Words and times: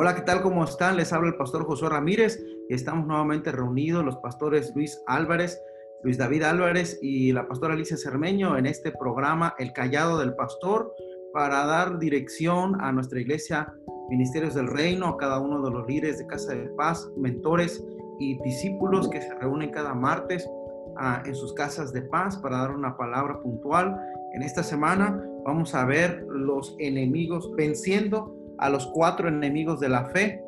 Hola, 0.00 0.14
¿qué 0.14 0.22
tal? 0.22 0.42
¿Cómo 0.42 0.62
están? 0.62 0.96
Les 0.96 1.12
habla 1.12 1.30
el 1.30 1.34
pastor 1.34 1.64
Josué 1.64 1.88
Ramírez 1.88 2.40
y 2.68 2.72
estamos 2.72 3.04
nuevamente 3.08 3.50
reunidos 3.50 4.04
los 4.04 4.16
pastores 4.18 4.72
Luis 4.76 5.02
Álvarez, 5.08 5.60
Luis 6.04 6.16
David 6.16 6.44
Álvarez 6.44 7.00
y 7.02 7.32
la 7.32 7.48
pastora 7.48 7.74
Alicia 7.74 7.96
Cermeño 7.96 8.56
en 8.56 8.66
este 8.66 8.92
programa 8.92 9.56
El 9.58 9.72
Callado 9.72 10.20
del 10.20 10.36
Pastor 10.36 10.94
para 11.32 11.66
dar 11.66 11.98
dirección 11.98 12.80
a 12.80 12.92
nuestra 12.92 13.18
iglesia 13.18 13.74
Ministerios 14.08 14.54
del 14.54 14.68
Reino, 14.68 15.08
a 15.08 15.16
cada 15.16 15.40
uno 15.40 15.60
de 15.62 15.72
los 15.72 15.88
líderes 15.88 16.18
de 16.18 16.28
Casa 16.28 16.54
de 16.54 16.68
Paz, 16.76 17.10
mentores 17.16 17.84
y 18.20 18.40
discípulos 18.44 19.08
que 19.08 19.20
se 19.20 19.34
reúnen 19.34 19.72
cada 19.72 19.94
martes 19.94 20.48
ah, 20.96 21.24
en 21.26 21.34
sus 21.34 21.52
casas 21.54 21.92
de 21.92 22.02
paz 22.02 22.38
para 22.38 22.58
dar 22.58 22.70
una 22.70 22.96
palabra 22.96 23.40
puntual. 23.40 24.00
En 24.32 24.42
esta 24.42 24.62
semana 24.62 25.20
vamos 25.44 25.74
a 25.74 25.84
ver 25.84 26.24
los 26.30 26.76
enemigos 26.78 27.50
venciendo 27.56 28.37
a 28.58 28.68
los 28.68 28.86
cuatro 28.86 29.28
enemigos 29.28 29.80
de 29.80 29.88
la 29.88 30.06
fe 30.06 30.42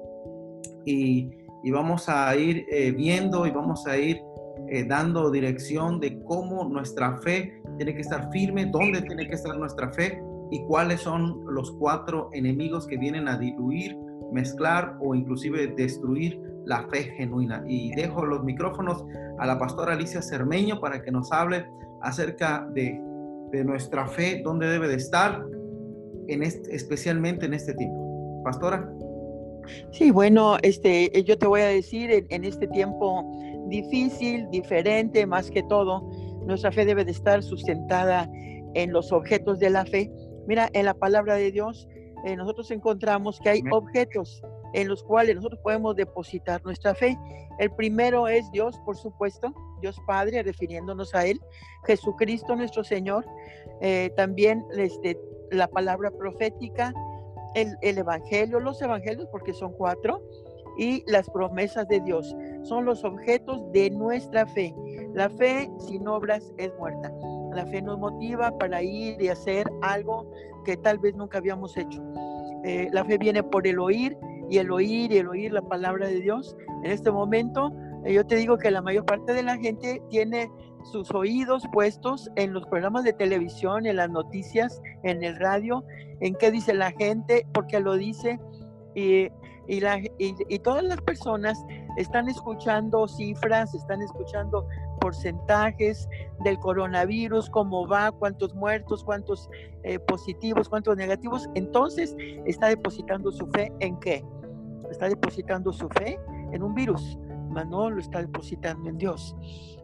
y, 0.84 1.30
vamos 1.70 2.08
a 2.08 2.34
ir 2.36 2.66
eh, 2.70 2.90
viendo 2.90 3.46
y 3.46 3.50
vamos 3.50 3.86
a 3.86 3.96
ir 3.96 4.20
eh, 4.68 4.84
dando 4.84 5.30
dirección 5.30 6.00
de 6.00 6.22
cómo 6.24 6.64
nuestra 6.64 7.18
fe 7.18 7.60
tiene 7.76 7.94
que 7.94 8.00
estar 8.00 8.30
firme, 8.30 8.66
dónde 8.66 9.02
tiene 9.02 9.28
que 9.28 9.34
estar 9.34 9.56
nuestra 9.56 9.92
fe 9.92 10.22
y 10.50 10.62
cuáles 10.64 11.00
son 11.00 11.44
los 11.54 11.70
cuatro 11.72 12.30
enemigos 12.32 12.86
que 12.86 12.96
vienen 12.96 13.28
a 13.28 13.38
diluir, 13.38 13.96
mezclar 14.32 14.96
o 15.00 15.14
inclusive 15.14 15.68
destruir 15.68 16.40
la 16.66 16.86
fe 16.88 17.04
genuina. 17.16 17.62
Y 17.66 17.94
dejo 17.94 18.24
los 18.24 18.42
micrófonos 18.42 19.04
a 19.38 19.46
la 19.46 19.58
pastora 19.58 19.94
Alicia 19.94 20.22
Cermeño 20.22 20.80
para 20.80 21.02
que 21.02 21.10
nos 21.10 21.30
hable 21.32 21.66
acerca 22.02 22.66
de, 22.74 23.00
de 23.52 23.64
nuestra 23.64 24.06
fe, 24.06 24.40
dónde 24.44 24.68
debe 24.68 24.88
de 24.88 24.96
estar, 24.96 25.44
en 26.32 26.42
este, 26.42 26.74
especialmente 26.74 27.46
en 27.46 27.54
este 27.54 27.74
tiempo. 27.74 28.42
Pastora. 28.44 28.90
Sí, 29.92 30.10
bueno, 30.10 30.56
este, 30.62 31.10
yo 31.24 31.38
te 31.38 31.46
voy 31.46 31.60
a 31.60 31.66
decir, 31.66 32.10
en, 32.10 32.26
en 32.30 32.44
este 32.44 32.66
tiempo 32.68 33.24
difícil, 33.68 34.48
diferente, 34.50 35.26
más 35.26 35.50
que 35.50 35.62
todo, 35.64 36.10
nuestra 36.46 36.72
fe 36.72 36.84
debe 36.84 37.04
de 37.04 37.12
estar 37.12 37.42
sustentada 37.42 38.28
en 38.74 38.92
los 38.92 39.12
objetos 39.12 39.58
de 39.58 39.70
la 39.70 39.84
fe. 39.84 40.10
Mira, 40.46 40.68
en 40.72 40.86
la 40.86 40.94
palabra 40.94 41.34
de 41.36 41.52
Dios, 41.52 41.88
eh, 42.24 42.36
nosotros 42.36 42.70
encontramos 42.70 43.40
que 43.40 43.50
hay 43.50 43.62
objetos 43.70 44.42
en 44.74 44.88
los 44.88 45.02
cuales 45.02 45.36
nosotros 45.36 45.60
podemos 45.62 45.96
depositar 45.96 46.62
nuestra 46.64 46.94
fe. 46.94 47.18
El 47.58 47.70
primero 47.72 48.28
es 48.28 48.50
Dios, 48.52 48.78
por 48.84 48.96
supuesto, 48.96 49.52
Dios 49.80 49.96
Padre, 50.06 50.42
refiriéndonos 50.42 51.14
a 51.14 51.26
Él, 51.26 51.40
Jesucristo 51.86 52.54
nuestro 52.54 52.84
Señor, 52.84 53.24
eh, 53.80 54.10
también 54.16 54.64
este, 54.76 55.18
la 55.50 55.68
palabra 55.68 56.10
profética, 56.10 56.92
el, 57.54 57.76
el 57.82 57.98
Evangelio, 57.98 58.60
los 58.60 58.80
Evangelios, 58.80 59.28
porque 59.30 59.52
son 59.52 59.72
cuatro, 59.72 60.22
y 60.76 61.04
las 61.06 61.28
promesas 61.28 61.86
de 61.88 62.00
Dios. 62.00 62.34
Son 62.62 62.84
los 62.84 63.04
objetos 63.04 63.60
de 63.72 63.90
nuestra 63.90 64.46
fe. 64.46 64.74
La 65.14 65.28
fe 65.28 65.70
sin 65.78 66.06
obras 66.08 66.52
es 66.56 66.72
muerta. 66.78 67.12
La 67.54 67.66
fe 67.66 67.82
nos 67.82 67.98
motiva 67.98 68.56
para 68.58 68.82
ir 68.82 69.20
y 69.20 69.28
hacer 69.28 69.70
algo 69.82 70.30
que 70.64 70.76
tal 70.76 70.98
vez 70.98 71.14
nunca 71.14 71.38
habíamos 71.38 71.76
hecho. 71.76 72.02
Eh, 72.64 72.88
la 72.92 73.04
fe 73.04 73.18
viene 73.18 73.42
por 73.42 73.66
el 73.66 73.78
oír 73.78 74.16
y 74.48 74.58
el 74.58 74.70
oír 74.70 75.12
y 75.12 75.18
el 75.18 75.28
oír 75.28 75.52
la 75.52 75.62
palabra 75.62 76.06
de 76.06 76.20
Dios. 76.20 76.56
En 76.82 76.90
este 76.90 77.10
momento, 77.10 77.72
eh, 78.04 78.14
yo 78.14 78.24
te 78.26 78.36
digo 78.36 78.56
que 78.56 78.70
la 78.70 78.82
mayor 78.82 79.04
parte 79.04 79.32
de 79.32 79.42
la 79.42 79.56
gente 79.58 80.02
tiene 80.08 80.50
sus 80.84 81.10
oídos 81.12 81.64
puestos 81.72 82.30
en 82.36 82.52
los 82.52 82.66
programas 82.66 83.04
de 83.04 83.12
televisión, 83.12 83.86
en 83.86 83.96
las 83.96 84.10
noticias, 84.10 84.80
en 85.02 85.22
el 85.22 85.36
radio, 85.36 85.84
en 86.20 86.34
qué 86.34 86.50
dice 86.50 86.74
la 86.74 86.92
gente, 86.92 87.46
porque 87.52 87.80
lo 87.80 87.94
dice. 87.94 88.38
Y, 88.94 89.28
y, 89.68 90.58
todas 90.58 90.82
las 90.82 91.00
personas 91.02 91.64
están 91.96 92.28
escuchando 92.28 93.06
cifras, 93.06 93.72
están 93.72 94.02
escuchando 94.02 94.66
porcentajes 95.00 96.08
del 96.42 96.58
coronavirus, 96.58 97.48
cómo 97.50 97.86
va, 97.86 98.10
cuántos 98.10 98.54
muertos, 98.54 99.04
cuántos 99.04 99.48
eh, 99.84 99.98
positivos, 100.00 100.68
cuántos 100.68 100.96
negativos. 100.96 101.48
Entonces, 101.54 102.16
está 102.46 102.68
depositando 102.68 103.30
su 103.30 103.46
fe 103.48 103.72
en 103.78 103.98
qué? 104.00 104.24
Está 104.90 105.08
depositando 105.08 105.72
su 105.72 105.88
fe 105.88 106.18
en 106.52 106.62
un 106.64 106.74
virus, 106.74 107.16
mas 107.50 107.68
no 107.68 107.90
lo 107.90 108.00
está 108.00 108.20
depositando 108.20 108.88
en 108.88 108.98
Dios. 108.98 109.36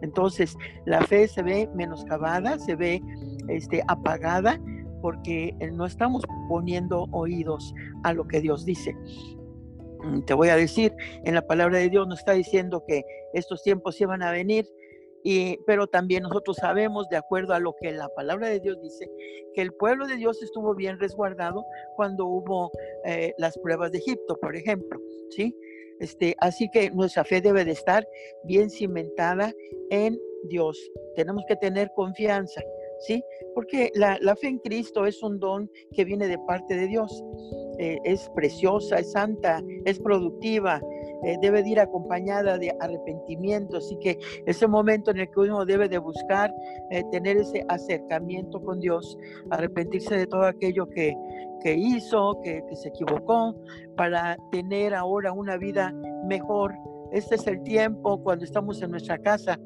Entonces, 0.02 0.56
la 0.84 1.00
fe 1.02 1.28
se 1.28 1.42
ve 1.42 1.68
menoscabada, 1.74 2.58
se 2.58 2.74
ve 2.76 3.02
este, 3.48 3.82
apagada, 3.88 4.60
porque 5.02 5.54
no 5.72 5.86
estamos 5.86 6.24
poniendo 6.48 7.06
oídos 7.12 7.74
a 8.02 8.12
lo 8.12 8.26
que 8.26 8.40
Dios 8.40 8.64
dice. 8.64 8.94
Mm, 10.02 10.22
te 10.22 10.34
voy 10.34 10.48
a 10.48 10.56
decir, 10.56 10.92
en 11.24 11.34
la 11.34 11.46
palabra 11.46 11.78
de 11.78 11.90
Dios 11.90 12.08
nos 12.08 12.20
está 12.20 12.32
diciendo 12.32 12.84
que 12.86 13.04
estos 13.34 13.62
tiempos 13.62 14.00
iban 14.00 14.22
a 14.22 14.30
venir 14.30 14.66
pero 15.66 15.86
también 15.86 16.22
nosotros 16.22 16.56
sabemos, 16.56 17.08
de 17.08 17.16
acuerdo 17.16 17.54
a 17.54 17.58
lo 17.58 17.74
que 17.80 17.90
la 17.92 18.08
palabra 18.10 18.48
de 18.48 18.60
Dios 18.60 18.80
dice, 18.80 19.10
que 19.54 19.62
el 19.62 19.72
pueblo 19.72 20.06
de 20.06 20.16
Dios 20.16 20.40
estuvo 20.42 20.74
bien 20.74 21.00
resguardado 21.00 21.64
cuando 21.96 22.26
hubo 22.26 22.70
eh, 23.04 23.34
las 23.38 23.58
pruebas 23.58 23.90
de 23.90 23.98
Egipto, 23.98 24.36
por 24.40 24.54
ejemplo, 24.54 25.00
¿sí? 25.30 25.56
Este, 26.00 26.34
así 26.40 26.68
que 26.70 26.90
nuestra 26.90 27.24
fe 27.24 27.40
debe 27.40 27.64
de 27.64 27.72
estar 27.72 28.06
bien 28.44 28.70
cimentada 28.70 29.52
en 29.90 30.18
Dios. 30.44 30.78
Tenemos 31.14 31.44
que 31.48 31.56
tener 31.56 31.90
confianza, 31.94 32.62
¿sí? 33.06 33.22
Porque 33.54 33.90
la, 33.94 34.18
fe 34.36 34.48
en 34.48 34.58
Cristo 34.58 35.06
es 35.06 35.22
un 35.22 35.38
don 35.38 35.70
que 35.92 36.04
viene 36.04 36.28
de 36.28 36.38
parte 36.46 36.76
de 36.76 36.86
Dios. 36.86 37.22
Eh, 37.78 37.98
es 38.04 38.28
preciosa, 38.34 38.98
es 38.98 39.12
santa, 39.12 39.62
es 39.84 39.98
productiva, 39.98 40.80
eh, 41.22 41.36
debe 41.40 41.62
de 41.62 41.70
ir 41.70 41.80
acompañada 41.80 42.58
de 42.58 42.74
arrepentimiento, 42.80 43.78
así 43.78 43.96
que 43.98 44.18
ese 44.46 44.66
momento 44.66 45.10
en 45.10 45.18
el 45.18 45.30
que 45.30 45.40
uno 45.40 45.64
debe 45.64 45.88
de 45.88 45.98
buscar 45.98 46.54
eh, 46.90 47.02
tener 47.10 47.36
ese 47.36 47.64
acercamiento 47.68 48.62
con 48.62 48.80
Dios, 48.80 49.18
arrepentirse 49.50 50.16
de 50.16 50.26
todo 50.26 50.44
aquello 50.44 50.88
que, 50.88 51.14
que 51.62 51.74
hizo, 51.74 52.40
que, 52.42 52.62
se 52.74 52.88
equivocó, 52.88 53.54
para 53.96 54.36
tener 54.52 54.94
ahora 54.94 55.32
una 55.32 55.56
vida 55.56 55.92
mejor. 56.26 56.74
Este 57.12 57.36
es 57.36 57.46
el 57.46 57.62
tiempo 57.62 58.22
cuando 58.22 58.44
estamos 58.44 58.82
en 58.82 58.90
nuestra 58.90 59.18
casa 59.18 59.58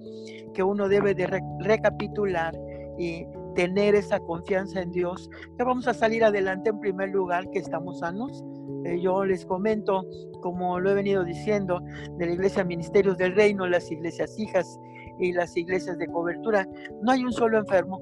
que 0.54 0.62
uno 0.62 0.88
debe 0.88 1.14
de 1.14 1.26
recapitular 1.60 2.54
y 2.98 3.26
tener 3.54 3.94
esa 3.94 4.20
confianza 4.20 4.80
en 4.80 4.90
Dios, 4.90 5.28
que 5.56 5.64
vamos 5.64 5.88
a 5.88 5.94
salir 5.94 6.24
adelante 6.24 6.70
en 6.70 6.80
primer 6.80 7.10
lugar, 7.10 7.50
que 7.50 7.58
estamos 7.58 7.98
sanos, 8.00 8.44
eh, 8.84 9.00
yo 9.00 9.24
les 9.24 9.44
comento, 9.44 10.06
como 10.40 10.78
lo 10.80 10.90
he 10.90 10.94
venido 10.94 11.24
diciendo, 11.24 11.80
de 12.18 12.26
la 12.26 12.32
Iglesia 12.32 12.64
Ministerios 12.64 13.16
del 13.18 13.34
Reino, 13.34 13.66
las 13.66 13.90
iglesias 13.90 14.38
hijas 14.38 14.78
y 15.18 15.32
las 15.32 15.56
iglesias 15.56 15.98
de 15.98 16.06
cobertura, 16.06 16.66
no 17.02 17.12
hay 17.12 17.24
un 17.24 17.32
solo 17.32 17.58
enfermo, 17.58 18.00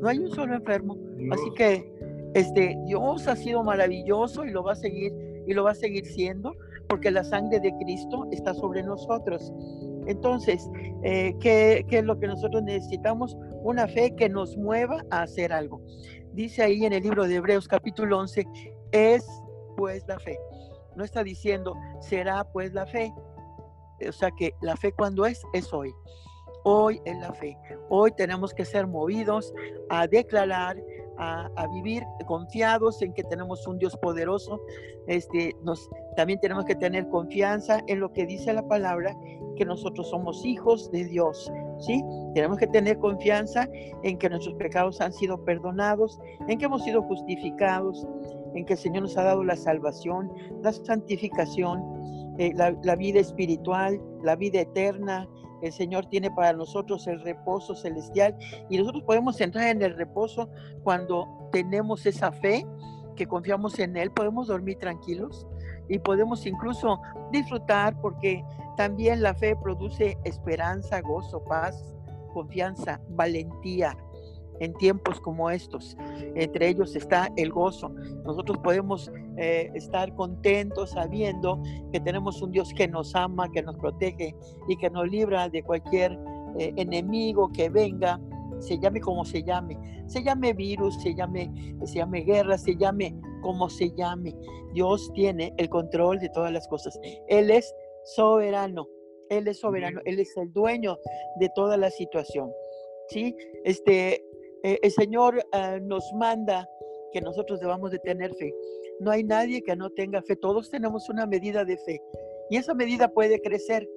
no 0.00 0.08
hay 0.08 0.18
un 0.18 0.30
solo 0.30 0.54
enfermo. 0.54 0.96
Así 1.32 1.50
que 1.56 1.92
este, 2.34 2.76
Dios 2.86 3.26
ha 3.28 3.36
sido 3.36 3.62
maravilloso 3.64 4.44
y 4.44 4.50
lo 4.50 4.62
va 4.62 4.72
a 4.72 4.76
seguir 4.76 5.12
y 5.46 5.54
lo 5.54 5.64
va 5.64 5.72
a 5.72 5.74
seguir 5.74 6.06
siendo 6.06 6.54
porque 6.88 7.10
la 7.10 7.24
sangre 7.24 7.60
de 7.60 7.72
Cristo 7.78 8.26
está 8.30 8.52
sobre 8.52 8.82
nosotros. 8.82 9.52
Entonces, 10.06 10.68
eh, 11.02 11.34
¿qué, 11.40 11.84
¿qué, 11.88 11.98
es 11.98 12.04
lo 12.04 12.18
que 12.18 12.26
nosotros 12.26 12.62
necesitamos? 12.62 13.36
Una 13.62 13.86
fe 13.86 14.14
que 14.16 14.28
nos 14.28 14.56
mueva 14.56 15.04
a 15.10 15.22
hacer 15.22 15.52
algo. 15.52 15.80
Dice 16.32 16.62
ahí 16.62 16.84
en 16.84 16.92
el 16.92 17.02
libro 17.02 17.26
de 17.26 17.36
Hebreos 17.36 17.68
capítulo 17.68 18.18
11, 18.18 18.44
es 18.92 19.26
pues 19.80 20.06
la 20.06 20.18
fe. 20.18 20.38
No 20.94 21.04
está 21.04 21.24
diciendo, 21.24 21.74
será 22.00 22.44
pues 22.44 22.74
la 22.74 22.84
fe. 22.84 23.14
O 24.06 24.12
sea 24.12 24.30
que 24.30 24.54
la 24.60 24.76
fe 24.76 24.92
cuando 24.92 25.24
es, 25.24 25.42
es 25.54 25.72
hoy. 25.72 25.90
Hoy 26.64 27.00
es 27.06 27.18
la 27.18 27.32
fe. 27.32 27.56
Hoy 27.88 28.12
tenemos 28.12 28.52
que 28.52 28.66
ser 28.66 28.86
movidos 28.86 29.54
a 29.88 30.06
declarar, 30.06 30.76
a, 31.16 31.66
vivir 31.72 32.02
confiados 32.26 33.00
en 33.00 33.14
que 33.14 33.24
tenemos 33.24 33.66
un 33.66 33.78
Dios 33.78 33.96
poderoso. 33.96 34.60
Este, 35.06 35.56
nos, 35.62 35.88
también 36.14 36.38
tenemos 36.40 36.66
que 36.66 36.74
tener 36.74 37.08
confianza 37.08 37.80
en 37.86 38.00
lo 38.00 38.12
que 38.12 38.26
dice 38.26 38.52
la 38.52 38.68
palabra, 38.68 39.16
que 39.56 39.64
nosotros 39.64 40.10
somos 40.10 40.44
hijos 40.44 40.90
de 40.90 41.06
Dios. 41.06 41.50
¿sí? 41.78 42.04
Tenemos 42.34 42.58
que 42.58 42.66
tener 42.66 42.98
confianza 42.98 43.66
en 44.02 44.18
que 44.18 44.28
nuestros 44.28 44.56
pecados 44.56 45.00
han 45.00 45.14
sido 45.14 45.42
perdonados, 45.42 46.18
en 46.48 46.58
que 46.58 46.66
hemos 46.66 46.84
sido 46.84 47.00
justificados, 47.02 48.06
en 48.54 48.64
que 48.64 48.74
el 48.74 48.78
Señor 48.78 49.02
nos 49.02 49.16
ha 49.16 49.24
dado 49.24 49.44
la 49.44 49.56
salvación, 49.56 50.32
la 50.62 50.72
santificación, 50.72 52.34
eh, 52.38 52.52
la, 52.54 52.96
vida 52.96 53.20
espiritual, 53.20 54.00
la 54.22 54.36
vida 54.36 54.60
eterna. 54.60 55.28
El 55.62 55.72
Señor 55.72 56.06
tiene 56.06 56.30
para 56.30 56.52
nosotros 56.52 57.06
el 57.06 57.20
reposo 57.20 57.74
celestial 57.74 58.36
y 58.70 58.78
nosotros 58.78 59.02
podemos 59.04 59.40
entrar 59.40 59.68
en 59.68 59.82
el 59.82 59.96
reposo 59.96 60.48
cuando 60.82 61.28
tenemos 61.52 62.06
esa 62.06 62.32
fe, 62.32 62.66
que 63.16 63.26
confiamos 63.26 63.78
en 63.78 63.96
Él, 63.96 64.10
podemos 64.10 64.46
dormir 64.46 64.78
tranquilos 64.78 65.46
y 65.88 65.98
podemos 65.98 66.46
incluso 66.46 66.98
disfrutar 67.30 68.00
porque 68.00 68.42
también 68.76 69.22
la 69.22 69.34
fe 69.34 69.54
produce 69.56 70.16
esperanza, 70.24 71.02
gozo, 71.02 71.44
paz, 71.44 71.84
confianza, 72.32 73.00
valentía, 73.10 73.94
en 74.60 74.74
tiempos 74.74 75.20
como 75.20 75.50
estos. 75.50 75.96
Entre 76.36 76.68
ellos 76.68 76.94
está 76.94 77.30
el 77.36 77.50
gozo. 77.50 77.88
Nosotros 78.24 78.58
podemos 78.58 79.10
eh, 79.36 79.70
estar 79.74 80.14
contentos 80.14 80.90
sabiendo 80.90 81.60
que 81.92 82.00
tenemos 82.00 82.40
un 82.40 82.52
Dios 82.52 82.72
que 82.74 82.86
nos 82.86 83.14
ama, 83.14 83.50
que 83.50 83.62
nos 83.62 83.76
protege 83.76 84.34
y 84.68 84.76
que 84.76 84.90
nos 84.90 85.08
libra 85.08 85.48
de 85.48 85.62
cualquier 85.62 86.12
eh, 86.58 86.72
enemigo 86.76 87.50
que 87.52 87.68
venga, 87.68 88.20
se 88.60 88.78
llame 88.78 89.00
como 89.00 89.24
se 89.24 89.42
llame, 89.42 89.78
se 90.06 90.22
llame 90.22 90.52
virus, 90.52 91.00
se 91.02 91.14
llame, 91.14 91.50
se 91.84 91.94
llame 91.94 92.20
guerra, 92.20 92.58
se 92.58 92.76
llame 92.76 93.14
como 93.42 93.70
se 93.70 93.90
llame. 93.92 94.34
Dios 94.74 95.10
tiene 95.14 95.52
el 95.56 95.68
control 95.68 96.20
de 96.20 96.28
todas 96.28 96.52
las 96.52 96.68
cosas. 96.68 96.98
Él 97.28 97.50
es 97.50 97.74
soberano. 98.04 98.86
Él 99.30 99.46
es 99.46 99.60
soberano, 99.60 100.00
Él 100.06 100.18
es 100.18 100.36
el 100.36 100.52
dueño 100.52 100.98
de 101.38 101.48
toda 101.54 101.76
la 101.76 101.88
situación. 101.90 102.50
¿sí? 103.10 103.36
Este, 103.64 104.24
eh, 104.62 104.78
el 104.82 104.90
Señor 104.90 105.44
ah, 105.52 105.78
nos 105.80 106.12
manda 106.14 106.68
que 107.12 107.20
nosotros 107.20 107.60
debamos 107.60 107.90
de 107.90 107.98
tener 107.98 108.34
fe. 108.34 108.54
No 109.00 109.10
hay 109.10 109.24
nadie 109.24 109.62
que 109.62 109.74
no 109.76 109.90
tenga 109.90 110.22
fe, 110.22 110.36
todos 110.36 110.70
tenemos 110.70 111.08
una 111.08 111.26
medida 111.26 111.64
de 111.64 111.76
fe 111.78 112.00
y 112.50 112.56
esa 112.56 112.74
medida 112.74 113.08
puede 113.08 113.40
crecer. 113.40 113.88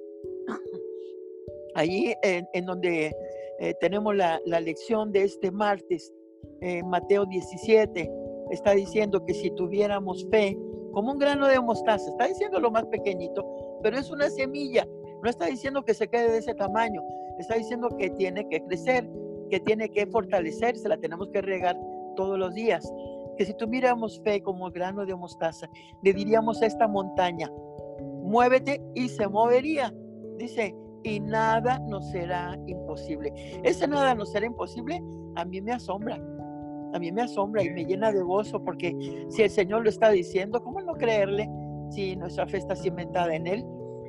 Allí 1.74 2.14
en, 2.22 2.66
donde 2.66 3.12
eh, 3.58 3.74
tenemos 3.80 4.14
la, 4.14 4.40
lección 4.46 5.10
de 5.12 5.24
este 5.24 5.50
martes, 5.50 6.12
Mateo 6.86 7.26
17, 7.26 8.10
está 8.50 8.72
diciendo 8.72 9.24
que 9.26 9.34
si 9.34 9.50
tuviéramos 9.50 10.26
fe, 10.30 10.56
como 10.92 11.12
un 11.12 11.18
grano 11.18 11.48
de 11.48 11.60
mostaza, 11.60 12.08
está 12.10 12.26
diciendo 12.28 12.60
lo 12.60 12.70
más 12.70 12.86
pequeñito, 12.86 13.44
pero 13.82 13.98
es 13.98 14.10
una 14.10 14.30
semilla, 14.30 14.86
no 15.22 15.28
está 15.28 15.46
diciendo 15.46 15.84
que 15.84 15.92
se 15.92 16.08
quede 16.08 16.30
de 16.30 16.38
ese 16.38 16.54
tamaño, 16.54 17.02
está 17.38 17.56
diciendo 17.56 17.88
que 17.98 18.10
tiene 18.10 18.48
que 18.48 18.62
crecer, 18.64 19.06
que 19.50 19.60
tiene 19.60 19.88
que 19.88 20.06
fortalecerse, 20.06 20.88
la 20.88 20.96
tenemos 20.96 21.28
que 21.30 21.42
regar 21.42 21.76
todos 22.16 22.38
los 22.38 22.54
días. 22.54 22.90
Que 23.36 23.44
si 23.44 23.54
tuviéramos 23.54 24.20
fe 24.22 24.42
como 24.42 24.68
el 24.68 24.72
grano 24.72 25.04
de 25.04 25.14
mostaza, 25.14 25.68
le 26.02 26.12
diríamos 26.12 26.62
a 26.62 26.66
esta 26.66 26.86
montaña, 26.86 27.50
muévete 28.22 28.80
y 28.94 29.08
se 29.08 29.26
movería. 29.28 29.92
Dice, 30.38 30.74
y 31.04 31.20
nada 31.20 31.78
nos 31.80 32.10
será 32.10 32.58
imposible. 32.66 33.32
Ese 33.62 33.86
nada 33.86 34.14
nos 34.14 34.32
será 34.32 34.46
imposible, 34.46 35.02
a 35.36 35.44
mí 35.44 35.60
me 35.60 35.72
asombra. 35.72 36.18
A 36.94 36.98
mí 36.98 37.10
me 37.10 37.22
asombra 37.22 37.62
y 37.62 37.70
me 37.70 37.84
llena 37.84 38.12
de 38.12 38.22
gozo 38.22 38.62
porque 38.62 38.96
si 39.28 39.42
el 39.42 39.50
Señor 39.50 39.82
lo 39.82 39.90
está 39.90 40.10
diciendo, 40.10 40.62
¿cómo 40.62 40.80
no 40.80 40.94
creerle 40.94 41.50
si 41.90 42.14
nuestra 42.14 42.46
fe 42.46 42.58
está 42.58 42.76
cimentada 42.76 43.34
en 43.34 43.48
Él? 43.48 43.64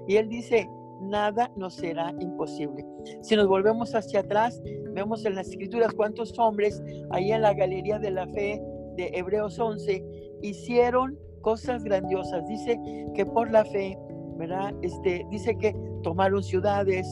Y 0.08 0.18
Él 0.18 0.30
dice, 0.30 0.70
nada 1.02 1.52
nos 1.56 1.76
será 1.76 2.14
imposible. 2.20 2.86
Si 3.22 3.36
nos 3.36 3.48
volvemos 3.48 3.94
hacia 3.96 4.22
atrás, 4.22 4.62
vemos 4.92 5.26
en 5.26 5.36
las 5.36 5.50
escrituras 5.50 5.94
cuántos 5.94 6.38
hombres 6.40 6.82
ahí 7.12 7.32
en 7.32 7.42
la 7.42 7.54
galería 7.54 8.00
de 8.00 8.12
la 8.12 8.28
fe 8.28 8.62
de 8.96 9.12
Hebreos 9.14 9.60
11 9.60 10.04
hicieron 10.42 11.18
cosas 11.42 11.84
grandiosas. 11.84 12.46
Dice 12.48 12.80
que 13.14 13.26
por 13.26 13.52
la 13.52 13.66
fe, 13.66 13.98
¿verdad? 14.38 14.74
Este, 14.82 15.26
dice 15.30 15.58
que 15.58 15.76
tomaron 16.04 16.44
ciudades, 16.44 17.08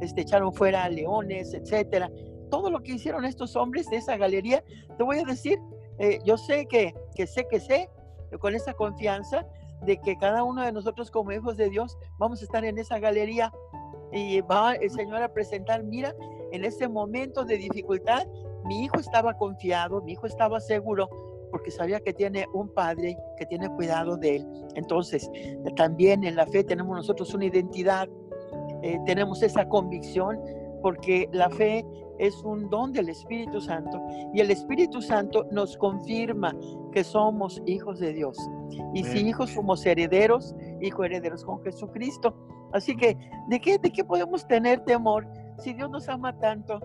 este, 0.00 0.22
echaron 0.22 0.52
fuera 0.52 0.84
a 0.84 0.88
leones, 0.88 1.54
etcétera. 1.54 2.10
Todo 2.50 2.70
lo 2.70 2.82
que 2.82 2.92
hicieron 2.92 3.24
estos 3.24 3.56
hombres 3.56 3.88
de 3.88 3.96
esa 3.96 4.16
galería, 4.16 4.62
te 4.96 5.02
voy 5.02 5.18
a 5.18 5.24
decir, 5.24 5.58
eh, 5.98 6.18
yo 6.24 6.36
sé 6.36 6.66
que, 6.66 6.94
que 7.14 7.26
sé 7.26 7.46
que 7.50 7.60
sé, 7.60 7.88
con 8.38 8.54
esa 8.54 8.72
confianza, 8.72 9.46
de 9.84 9.98
que 10.00 10.16
cada 10.16 10.44
uno 10.44 10.62
de 10.62 10.72
nosotros 10.72 11.10
como 11.10 11.32
hijos 11.32 11.56
de 11.56 11.68
Dios 11.68 11.98
vamos 12.18 12.40
a 12.40 12.44
estar 12.44 12.64
en 12.64 12.78
esa 12.78 12.98
galería 12.98 13.52
y 14.12 14.40
va 14.42 14.74
el 14.74 14.90
Señor 14.90 15.22
a 15.22 15.32
presentar, 15.32 15.82
mira, 15.82 16.14
en 16.52 16.64
ese 16.64 16.88
momento 16.88 17.44
de 17.44 17.56
dificultad, 17.56 18.26
mi 18.64 18.84
hijo 18.84 19.00
estaba 19.00 19.34
confiado, 19.34 20.02
mi 20.02 20.12
hijo 20.12 20.26
estaba 20.26 20.60
seguro, 20.60 21.08
porque 21.50 21.70
sabía 21.70 22.00
que 22.00 22.12
tiene 22.12 22.46
un 22.52 22.68
padre 22.68 23.16
que 23.38 23.46
tiene 23.46 23.68
cuidado 23.70 24.16
de 24.16 24.36
él. 24.36 24.46
Entonces, 24.74 25.30
también 25.76 26.24
en 26.24 26.36
la 26.36 26.46
fe 26.46 26.62
tenemos 26.62 26.94
nosotros 26.96 27.32
una 27.34 27.46
identidad, 27.46 28.08
eh, 28.82 28.98
tenemos 29.06 29.42
esa 29.42 29.68
convicción, 29.68 30.40
porque 30.82 31.28
la 31.32 31.48
fe 31.50 31.84
es 32.18 32.42
un 32.44 32.68
don 32.68 32.92
del 32.92 33.08
Espíritu 33.08 33.60
Santo 33.60 34.00
y 34.32 34.40
el 34.40 34.50
Espíritu 34.50 35.00
Santo 35.00 35.46
nos 35.50 35.76
confirma 35.76 36.54
que 36.92 37.04
somos 37.04 37.62
hijos 37.66 37.98
de 37.98 38.12
Dios. 38.12 38.36
Y 38.94 39.04
si 39.04 39.26
hijos 39.26 39.50
somos 39.50 39.84
herederos, 39.86 40.54
hijos 40.80 41.06
herederos 41.06 41.44
con 41.44 41.62
Jesucristo. 41.62 42.34
Así 42.72 42.96
que, 42.96 43.16
¿de 43.48 43.60
qué, 43.60 43.78
¿de 43.78 43.90
qué 43.90 44.04
podemos 44.04 44.46
tener 44.46 44.84
temor 44.84 45.26
si 45.58 45.72
Dios 45.72 45.90
nos 45.90 46.08
ama 46.08 46.38
tanto? 46.38 46.80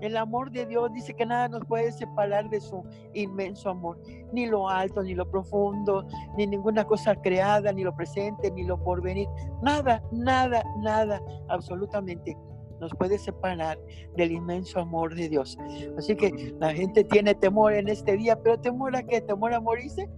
El 0.00 0.16
amor 0.16 0.50
de 0.50 0.66
Dios 0.66 0.92
dice 0.92 1.14
que 1.14 1.24
nada 1.24 1.48
nos 1.48 1.64
puede 1.64 1.90
separar 1.90 2.50
de 2.50 2.60
su 2.60 2.84
inmenso 3.14 3.70
amor, 3.70 3.98
ni 4.32 4.46
lo 4.46 4.68
alto, 4.68 5.02
ni 5.02 5.14
lo 5.14 5.28
profundo, 5.30 6.06
ni 6.36 6.46
ninguna 6.46 6.84
cosa 6.84 7.14
creada, 7.16 7.72
ni 7.72 7.82
lo 7.82 7.96
presente, 7.96 8.50
ni 8.50 8.64
lo 8.64 8.78
porvenir. 8.84 9.26
Nada, 9.62 10.02
nada, 10.12 10.62
nada, 10.82 11.22
absolutamente 11.48 12.36
nos 12.80 12.92
puede 12.94 13.18
separar 13.18 13.78
del 14.16 14.32
inmenso 14.32 14.80
amor 14.80 15.14
de 15.14 15.28
Dios. 15.28 15.58
Así 15.96 16.14
que 16.14 16.54
la 16.60 16.72
gente 16.72 17.04
tiene 17.04 17.34
temor 17.34 17.74
en 17.74 17.88
este 17.88 18.16
día, 18.16 18.40
pero 18.42 18.58
temor 18.58 18.94
a 18.96 19.02
qué? 19.02 19.20
Temor 19.20 19.54
a 19.54 19.60
morirse. 19.60 20.08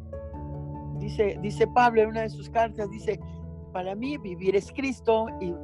Dice, 0.98 1.38
dice 1.42 1.66
Pablo 1.68 2.02
en 2.02 2.08
una 2.08 2.22
de 2.22 2.30
sus 2.30 2.50
cartas, 2.50 2.90
dice, 2.90 3.20
para 3.72 3.94
mí 3.94 4.18
vivir 4.18 4.56
es 4.56 4.72
Cristo 4.72 5.26
y, 5.40 5.54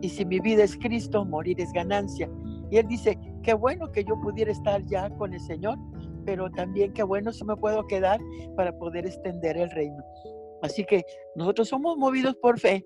y, 0.00 0.08
si 0.08 0.24
mi 0.24 0.38
vida 0.40 0.62
es 0.62 0.76
Cristo, 0.76 1.24
morir 1.24 1.60
es 1.60 1.72
ganancia. 1.72 2.30
Y 2.70 2.78
él 2.78 2.86
dice, 2.86 3.18
qué 3.42 3.54
bueno 3.54 3.90
que 3.90 4.04
yo 4.04 4.20
pudiera 4.20 4.52
estar 4.52 4.84
ya 4.86 5.10
con 5.10 5.32
el 5.32 5.40
Señor, 5.40 5.78
pero 6.24 6.50
también 6.50 6.92
qué 6.92 7.02
bueno 7.02 7.32
si 7.32 7.44
me 7.44 7.56
puedo 7.56 7.86
quedar 7.86 8.20
para 8.56 8.76
poder 8.78 9.06
extender 9.06 9.56
el 9.56 9.70
reino. 9.70 10.02
Así 10.62 10.84
que 10.84 11.04
nosotros 11.34 11.68
somos 11.68 11.96
movidos 11.96 12.34
por 12.36 12.58
fe, 12.58 12.84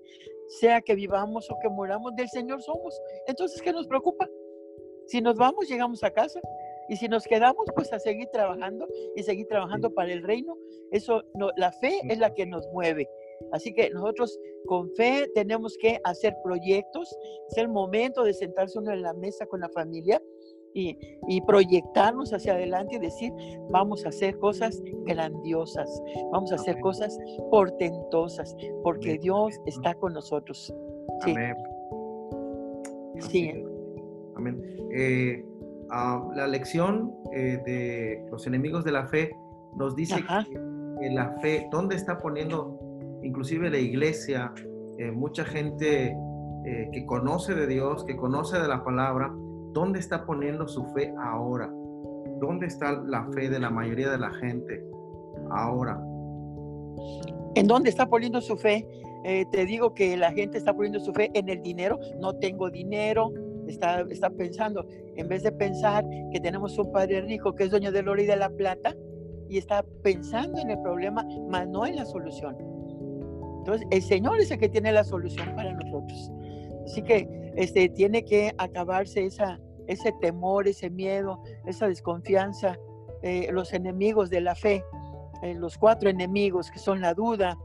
sea 0.59 0.81
que 0.81 0.95
vivamos 0.95 1.49
o 1.49 1.57
que 1.61 1.69
muramos, 1.69 2.15
del 2.15 2.29
Señor 2.29 2.61
somos. 2.61 2.99
Entonces, 3.27 3.61
¿qué 3.61 3.71
nos 3.71 3.87
preocupa? 3.87 4.29
Si 5.07 5.21
nos 5.21 5.35
vamos, 5.35 5.67
llegamos 5.67 6.03
a 6.03 6.11
casa. 6.11 6.39
Y 6.89 6.97
si 6.97 7.07
nos 7.07 7.23
quedamos, 7.23 7.65
pues 7.73 7.93
a 7.93 7.99
seguir 7.99 8.27
trabajando 8.33 8.85
y 9.15 9.23
seguir 9.23 9.47
trabajando 9.47 9.93
para 9.93 10.11
el 10.11 10.23
reino. 10.23 10.57
Eso, 10.91 11.23
no, 11.35 11.49
la 11.55 11.71
fe 11.71 12.01
es 12.09 12.19
la 12.19 12.33
que 12.33 12.45
nos 12.45 12.67
mueve. 12.73 13.07
Así 13.51 13.73
que 13.73 13.89
nosotros 13.91 14.37
con 14.65 14.91
fe 14.95 15.29
tenemos 15.33 15.77
que 15.77 15.99
hacer 16.03 16.35
proyectos. 16.43 17.15
Es 17.49 17.57
el 17.57 17.69
momento 17.69 18.23
de 18.23 18.33
sentarse 18.33 18.77
uno 18.77 18.91
en 18.91 19.03
la 19.03 19.13
mesa 19.13 19.45
con 19.45 19.61
la 19.61 19.69
familia 19.69 20.21
y, 20.73 21.41
proyectarnos 21.47 22.33
hacia 22.33 22.53
adelante 22.53 22.95
y 22.95 22.99
decir, 22.99 23.33
vamos 23.69 24.05
a 24.05 24.09
hacer 24.09 24.37
cosas 24.39 24.81
grandiosas, 25.05 26.01
vamos 26.31 26.51
a 26.51 26.55
hacer 26.55 26.79
cosas 26.79 27.17
portentosas, 27.49 28.55
porque 28.83 29.17
Dios 29.17 29.59
está 29.65 29.93
con 29.95 30.13
nosotros. 30.13 30.73
Sí. 31.23 31.31
Amén. 31.31 31.55
Sí. 33.19 33.63
Amén. 34.35 34.61
Eh, 34.93 35.45
ah, 35.91 36.27
la 36.35 36.47
lección 36.47 37.13
eh, 37.33 37.61
de 37.65 38.25
los 38.31 38.47
enemigos 38.47 38.83
de 38.83 38.91
la 38.91 39.07
fe 39.07 39.31
nos 39.77 39.95
dice 39.95 40.15
que 40.99 41.09
la 41.09 41.31
fe, 41.41 41.67
¿dónde 41.71 41.95
está 41.95 42.17
poniendo 42.17 42.79
inclusive 43.23 43.69
la 43.69 43.77
iglesia, 43.77 44.53
eh, 44.97 45.11
mucha 45.11 45.45
gente 45.45 46.15
que 46.63 47.05
conoce 47.07 47.55
de 47.55 47.65
Dios, 47.65 48.05
que 48.05 48.15
conoce 48.15 48.59
de 48.59 48.67
la 48.67 48.83
palabra, 48.83 49.33
¿Dónde 49.73 49.99
está 49.99 50.25
poniendo 50.25 50.67
su 50.67 50.85
fe 50.87 51.13
ahora? 51.17 51.71
¿Dónde 52.39 52.67
está 52.67 52.91
la 52.91 53.25
fe 53.33 53.49
de 53.49 53.59
la 53.59 53.69
mayoría 53.69 54.09
de 54.09 54.17
la 54.17 54.31
gente 54.31 54.83
ahora? 55.51 56.01
¿En 57.55 57.67
dónde 57.67 57.89
está 57.89 58.07
poniendo 58.07 58.41
su 58.41 58.57
fe? 58.57 58.87
Eh, 59.23 59.45
te 59.51 59.65
digo 59.65 59.93
que 59.93 60.17
la 60.17 60.31
gente 60.31 60.57
está 60.57 60.73
poniendo 60.73 60.99
su 60.99 61.13
fe 61.13 61.29
en 61.33 61.49
el 61.49 61.61
dinero. 61.61 61.99
No 62.19 62.33
tengo 62.33 62.69
dinero. 62.69 63.31
Está, 63.67 64.01
está 64.09 64.29
pensando, 64.29 64.85
en 65.15 65.29
vez 65.29 65.43
de 65.43 65.51
pensar 65.51 66.03
que 66.33 66.39
tenemos 66.41 66.77
un 66.77 66.91
padre 66.91 67.21
rico 67.21 67.53
que 67.53 67.65
es 67.65 67.71
dueño 67.71 67.91
del 67.91 68.09
oro 68.09 68.21
y 68.21 68.25
de 68.25 68.35
la 68.35 68.49
plata, 68.49 68.93
y 69.47 69.57
está 69.57 69.85
pensando 70.01 70.59
en 70.59 70.71
el 70.71 70.81
problema, 70.81 71.25
más 71.47 71.67
no 71.69 71.85
en 71.85 71.95
la 71.95 72.05
solución. 72.05 72.57
Entonces, 73.59 73.87
el 73.91 74.01
Señor 74.01 74.39
es 74.41 74.49
el 74.51 74.57
que 74.57 74.67
tiene 74.67 74.91
la 74.91 75.03
solución 75.03 75.55
para 75.55 75.71
nosotros. 75.73 76.31
Así 76.85 77.01
que 77.03 77.40
este, 77.55 77.89
tiene 77.89 78.23
que 78.23 78.53
acabarse 78.57 79.25
esa, 79.25 79.59
ese 79.87 80.13
temor, 80.21 80.67
ese 80.67 80.89
miedo, 80.89 81.41
esa 81.65 81.87
desconfianza, 81.87 82.77
eh, 83.21 83.49
los 83.51 83.73
enemigos 83.73 84.29
de 84.29 84.41
la 84.41 84.55
fe, 84.55 84.83
eh, 85.43 85.53
los 85.55 85.77
cuatro 85.77 86.09
enemigos 86.09 86.71
que 86.71 86.79
son 86.79 87.01
la 87.01 87.13
duda, 87.13 87.57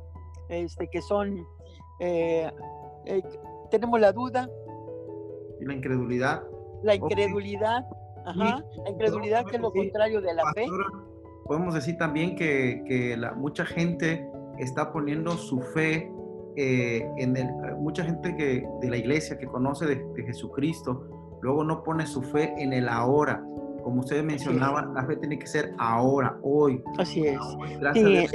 este, 0.49 0.89
que 0.89 1.01
son, 1.01 1.47
eh, 2.01 2.51
tenemos 3.71 4.01
la 4.01 4.13
duda. 4.13 4.49
Y 5.61 5.65
la 5.65 5.75
incredulidad. 5.75 6.43
La 6.83 6.95
incredulidad, 6.95 7.87
ajá, 8.27 8.65
la 8.85 8.91
incredulidad 8.91 9.47
que 9.47 9.57
es 9.57 9.63
lo 9.63 9.73
contrario 9.73 10.21
de 10.21 10.35
la 10.35 10.53
fe. 10.53 10.67
Podemos 11.45 11.75
decir 11.75 11.97
también 11.97 12.37
que, 12.37 12.83
que 12.87 13.17
la, 13.17 13.33
mucha 13.33 13.65
gente 13.65 14.29
está 14.59 14.93
poniendo 14.93 15.33
su 15.33 15.61
fe 15.61 16.11
eh, 16.57 17.07
en 17.19 17.37
el, 17.37 17.49
mucha 17.79 18.05
gente 18.05 18.35
que, 18.35 18.67
de 18.81 18.91
la 18.91 18.97
iglesia 18.97 19.37
que 19.37 19.47
conoce 19.47 19.87
de, 19.87 20.25
Jesucristo, 20.25 21.07
luego 21.43 21.63
no 21.65 21.83
pone 21.83 22.07
su 22.07 22.23
fe 22.23 22.55
en 22.57 22.73
el 22.73 22.89
ahora, 22.89 23.45
como 23.83 24.01
usted 24.01 24.25
mencionaba, 24.25 24.91
la 24.95 25.05
fe 25.05 25.17
tiene 25.17 25.39
que 25.39 25.47
ser 25.47 25.75
ahora, 25.79 26.39
hoy. 26.43 26.83
Así 26.99 27.27
es. 27.27 27.39
sí, 27.95 28.27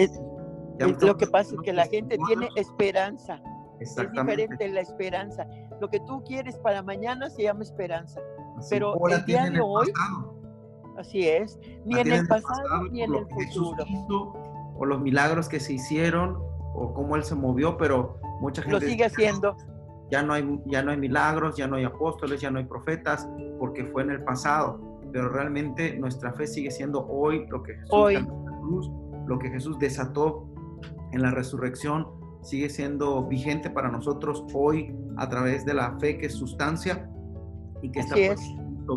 lo 1.02 1.18
que 1.18 1.28
pasa 1.28 1.56
es 1.56 1.62
que 1.62 1.74
la 1.74 1.86
gente 1.88 2.18
tiene 2.28 2.48
esperanza. 2.56 3.42
Es 3.80 3.96
diferente 3.96 4.70
la 4.70 4.82
esperanza. 4.82 5.48
Lo 5.82 5.90
que 5.90 6.00
tú 6.02 6.24
quieres 6.24 6.58
para 6.60 6.84
mañana 6.84 7.30
se 7.30 7.44
llama 7.44 7.64
esperanza. 7.64 8.22
pero 8.70 8.96
el 9.08 9.26
día 9.26 9.50
de 9.50 9.60
hoy, 9.60 9.92
así 10.98 11.28
es, 11.28 11.60
ni 11.86 12.00
en 12.00 12.12
el 12.12 12.28
pasado 12.28 12.84
ni 12.92 13.02
en 13.02 13.16
el 13.16 13.26
futuro. 13.28 13.84
o 14.78 14.86
los 14.86 15.02
milagros 15.02 15.50
que 15.50 15.60
se 15.60 15.74
hicieron, 15.74 16.51
o 16.74 16.94
cómo 16.94 17.16
él 17.16 17.24
se 17.24 17.36
movió, 17.36 17.78
pero 17.78 18.18
mucha 18.40 18.62
gente... 18.62 18.80
Lo 18.80 18.86
sigue 18.86 19.06
haciendo. 19.06 19.56
Ya 20.10 20.22
no, 20.24 20.34
hay, 20.34 20.62
ya 20.66 20.84
no 20.84 20.92
hay 20.92 20.98
milagros, 20.98 21.56
ya 21.56 21.68
no 21.68 21.78
hay 21.78 21.86
apóstoles, 21.86 22.42
ya 22.42 22.52
no 22.52 22.60
hay 22.60 22.66
profetas, 22.66 23.28
porque 23.60 23.86
fue 23.86 24.04
en 24.04 24.12
el 24.12 24.24
pasado. 24.24 25.00
Pero 25.12 25.30
realmente 25.30 25.98
nuestra 25.98 26.34
fe 26.34 26.48
sigue 26.48 26.72
siendo 26.72 27.06
hoy 27.08 27.46
lo 27.50 27.64
que 27.64 27.76
Jesús, 27.76 27.90
hoy. 27.92 28.28
lo 29.28 29.40
que 29.40 29.50
Jesús 29.50 29.80
desató 29.80 30.48
en 31.14 31.22
la 31.22 31.32
resurrección, 31.32 32.08
sigue 32.42 32.70
siendo 32.70 33.26
vigente 33.28 33.70
para 33.70 33.90
nosotros 33.90 34.46
hoy 34.54 34.94
a 35.18 35.30
través 35.30 35.66
de 35.66 35.74
la 35.74 35.98
fe 36.00 36.18
que 36.18 36.26
es 36.28 36.34
sustancia 36.34 37.10
y 37.82 37.92
que 37.92 38.00
está 38.00 38.16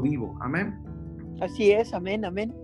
vivo. 0.03 0.37
Amén. 0.41 0.75
Así 1.41 1.71
es, 1.71 1.93
amén, 1.93 2.25
amén. 2.25 2.55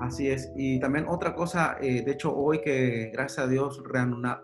Así 0.00 0.28
es. 0.28 0.52
Y 0.56 0.78
también 0.80 1.06
otra 1.08 1.34
cosa, 1.34 1.78
eh, 1.80 2.02
de 2.04 2.12
hecho 2.12 2.34
hoy 2.34 2.60
que 2.60 3.10
gracias 3.12 3.46
a 3.46 3.48
Dios 3.48 3.82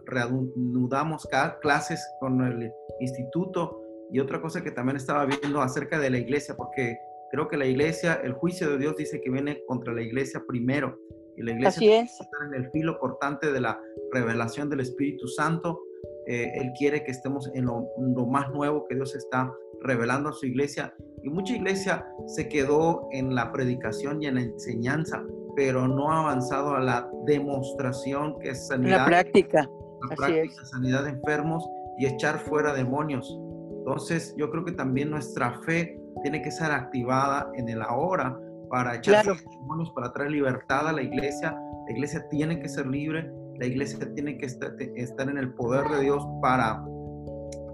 reanudamos 0.06 1.28
clases 1.61 2.06
con 2.20 2.40
el 2.42 2.72
instituto 3.00 3.82
y 4.11 4.20
otra 4.20 4.40
cosa 4.40 4.62
que 4.62 4.70
también 4.70 4.96
estaba 4.96 5.25
viendo 5.25 5.61
acerca 5.61 5.99
de 5.99 6.11
la 6.11 6.18
iglesia, 6.18 6.54
porque 6.56 6.99
creo 7.30 7.49
que 7.49 7.56
la 7.56 7.66
iglesia, 7.66 8.20
el 8.22 8.34
juicio 8.34 8.70
de 8.70 8.78
Dios 8.78 8.94
dice 8.96 9.20
que 9.20 9.30
viene 9.30 9.62
contra 9.66 9.92
la 9.94 10.02
iglesia 10.02 10.42
primero. 10.46 10.99
Y 11.34 11.42
la 11.42 11.52
iglesia 11.52 12.02
está 12.02 12.28
en 12.46 12.62
el 12.62 12.70
filo 12.70 12.99
cortante 12.99 13.50
de 13.50 13.61
la 13.61 13.80
revelación 14.12 14.68
del 14.68 14.80
Espíritu 14.80 15.26
Santo. 15.26 15.80
Eh, 16.26 16.52
él 16.56 16.72
quiere 16.78 17.02
que 17.04 17.11
estemos 17.11 17.50
en 17.54 17.64
lo, 17.64 17.87
más 18.26 18.50
nuevo 18.50 18.84
que 18.87 18.96
Dios 18.96 19.14
está 19.14 19.50
revelando 19.80 20.28
a 20.28 20.32
su 20.34 20.44
iglesia. 20.44 20.94
Y 21.23 21.31
mucha 21.31 21.55
iglesia 21.55 22.07
se 22.26 22.49
quedó 22.49 23.09
en 23.12 23.35
la 23.35 23.52
predicación 23.52 24.23
y 24.23 24.26
en 24.26 24.37
la 24.37 24.43
enseñanza, 24.43 25.23
pero 25.55 25.87
no 25.87 26.11
ha 26.11 26.21
avanzado 26.21 26.75
a 26.75 26.81
la 26.81 27.09
demostración 27.26 28.38
que 28.41 28.50
es 28.50 28.67
sanidad. 28.67 28.99
La 28.99 29.07
práctica. 29.07 29.69
La 30.09 30.17
práctica, 30.17 30.64
sanidad 30.64 31.05
de 31.05 31.11
enfermos 31.11 31.64
y 31.99 32.07
echar 32.07 32.38
fuera 32.38 32.73
demonios. 32.73 33.38
Entonces, 33.79 34.35
yo 34.37 34.50
creo 34.50 34.64
que 34.64 34.73
también 34.73 35.11
nuestra 35.11 35.61
fe 35.62 36.00
tiene 36.23 36.43
que 36.43 36.50
ser 36.50 36.71
activada 36.71 37.50
en 37.55 37.69
el 37.69 37.83
ahora 37.83 38.38
para 38.71 38.97
echar 38.97 39.25
demonios, 39.25 39.91
para 39.91 40.12
traer 40.12 40.31
libertad 40.31 40.88
a 40.88 40.93
la 40.93 41.02
iglesia. 41.02 41.57
La 41.87 41.93
iglesia 41.93 42.26
tiene 42.31 42.59
que 42.59 42.69
ser 42.69 42.87
libre, 42.87 43.31
la 43.59 43.67
iglesia 43.67 43.99
tiene 44.14 44.38
que 44.38 44.47
estar, 44.47 45.29
en 45.29 45.38
el 45.38 45.52
poder 45.55 45.88
de 45.88 46.00
Dios 46.00 46.25
para, 46.41 46.83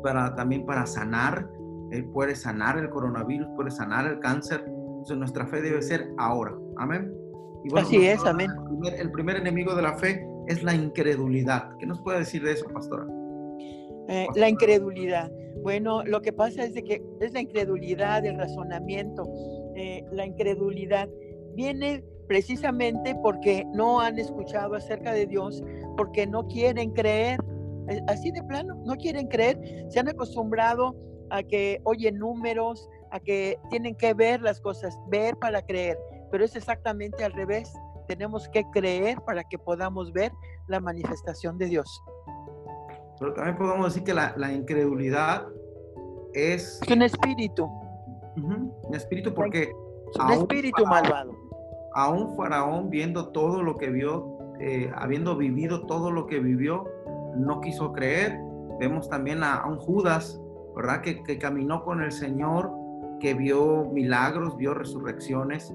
para 0.02 0.34
también 0.34 0.66
para 0.66 0.86
sanar. 0.86 1.48
Él 1.90 2.04
puede 2.06 2.34
sanar 2.34 2.78
el 2.78 2.90
coronavirus, 2.90 3.48
puede 3.56 3.70
sanar 3.70 4.06
el 4.06 4.20
cáncer. 4.20 4.64
Entonces 4.66 5.16
nuestra 5.16 5.46
fe 5.46 5.60
debe 5.60 5.82
ser 5.82 6.10
ahora. 6.18 6.54
Amén. 6.76 7.14
Así 7.74 8.06
es, 8.06 8.24
amén. 8.24 8.50
El 8.98 9.10
primer, 9.10 9.36
enemigo 9.36 9.74
de 9.74 9.82
la 9.82 9.94
fe 9.94 10.26
es 10.46 10.62
la 10.62 10.74
incredulidad. 10.74 11.76
¿Qué 11.78 11.86
nos 11.86 12.00
puede 12.00 12.20
decir 12.20 12.42
de 12.42 12.52
eso, 12.52 12.66
pastora? 12.72 13.06
Eh, 14.08 14.26
la 14.34 14.48
incredulidad. 14.48 15.30
Bueno, 15.62 16.04
lo 16.04 16.22
que 16.22 16.32
pasa 16.32 16.64
es 16.64 16.74
de 16.74 16.82
que 16.82 17.02
es 17.20 17.32
la 17.32 17.40
incredulidad, 17.40 18.24
el 18.24 18.38
razonamiento, 18.38 19.24
eh, 19.76 20.04
la 20.12 20.24
incredulidad 20.24 21.08
viene 21.54 22.04
precisamente 22.26 23.14
porque 23.22 23.66
no 23.74 24.00
han 24.00 24.18
escuchado 24.18 24.74
acerca 24.76 25.12
de 25.12 25.26
Dios, 25.26 25.62
porque 25.96 26.26
no 26.26 26.46
quieren 26.46 26.92
creer, 26.92 27.40
eh, 27.88 28.00
así 28.06 28.30
de 28.30 28.42
plano, 28.44 28.80
no 28.84 28.94
quieren 28.96 29.26
creer, 29.26 29.58
se 29.88 29.98
han 29.98 30.08
acostumbrado 30.08 30.94
a 31.30 31.42
que 31.42 31.80
oyen 31.84 32.18
números, 32.18 32.88
a 33.10 33.20
que 33.20 33.58
tienen 33.70 33.94
que 33.94 34.14
ver 34.14 34.40
las 34.40 34.60
cosas, 34.60 34.98
ver 35.08 35.36
para 35.36 35.62
creer, 35.62 35.98
pero 36.30 36.44
es 36.44 36.56
exactamente 36.56 37.24
al 37.24 37.32
revés, 37.32 37.72
tenemos 38.06 38.48
que 38.48 38.64
creer 38.72 39.20
para 39.22 39.44
que 39.44 39.58
podamos 39.58 40.12
ver 40.12 40.32
la 40.66 40.80
manifestación 40.80 41.58
de 41.58 41.66
Dios. 41.66 42.02
Pero 43.18 43.34
también 43.34 43.56
podemos 43.56 43.86
decir 43.86 44.04
que 44.04 44.14
la, 44.14 44.52
incredulidad 44.52 45.46
es... 46.32 46.80
un 46.90 47.02
espíritu. 47.02 47.64
un 48.36 48.94
espíritu 48.94 49.34
porque... 49.34 49.72
un 50.18 50.32
espíritu 50.32 50.86
malvado. 50.86 51.32
A 51.94 52.10
un 52.10 52.36
faraón 52.36 52.90
viendo 52.90 53.28
todo 53.28 53.62
lo 53.62 53.76
que 53.76 53.90
vio, 53.90 54.38
eh, 54.60 54.90
habiendo 54.94 55.36
vivido 55.36 55.86
todo 55.86 56.10
lo 56.10 56.26
que 56.26 56.38
vivió, 56.38 56.84
no 57.36 57.60
quiso 57.60 57.92
creer. 57.92 58.38
Vemos 58.78 59.08
también 59.08 59.42
a, 59.42 59.66
un 59.66 59.78
Judas, 59.78 60.40
¿verdad? 60.78 61.02
Que, 61.02 61.22
que, 61.24 61.38
caminó 61.38 61.82
con 61.84 62.02
el 62.02 62.12
Señor, 62.12 62.70
que 63.18 63.34
vio 63.34 63.84
milagros, 63.92 64.56
vio 64.56 64.74
resurrecciones. 64.74 65.74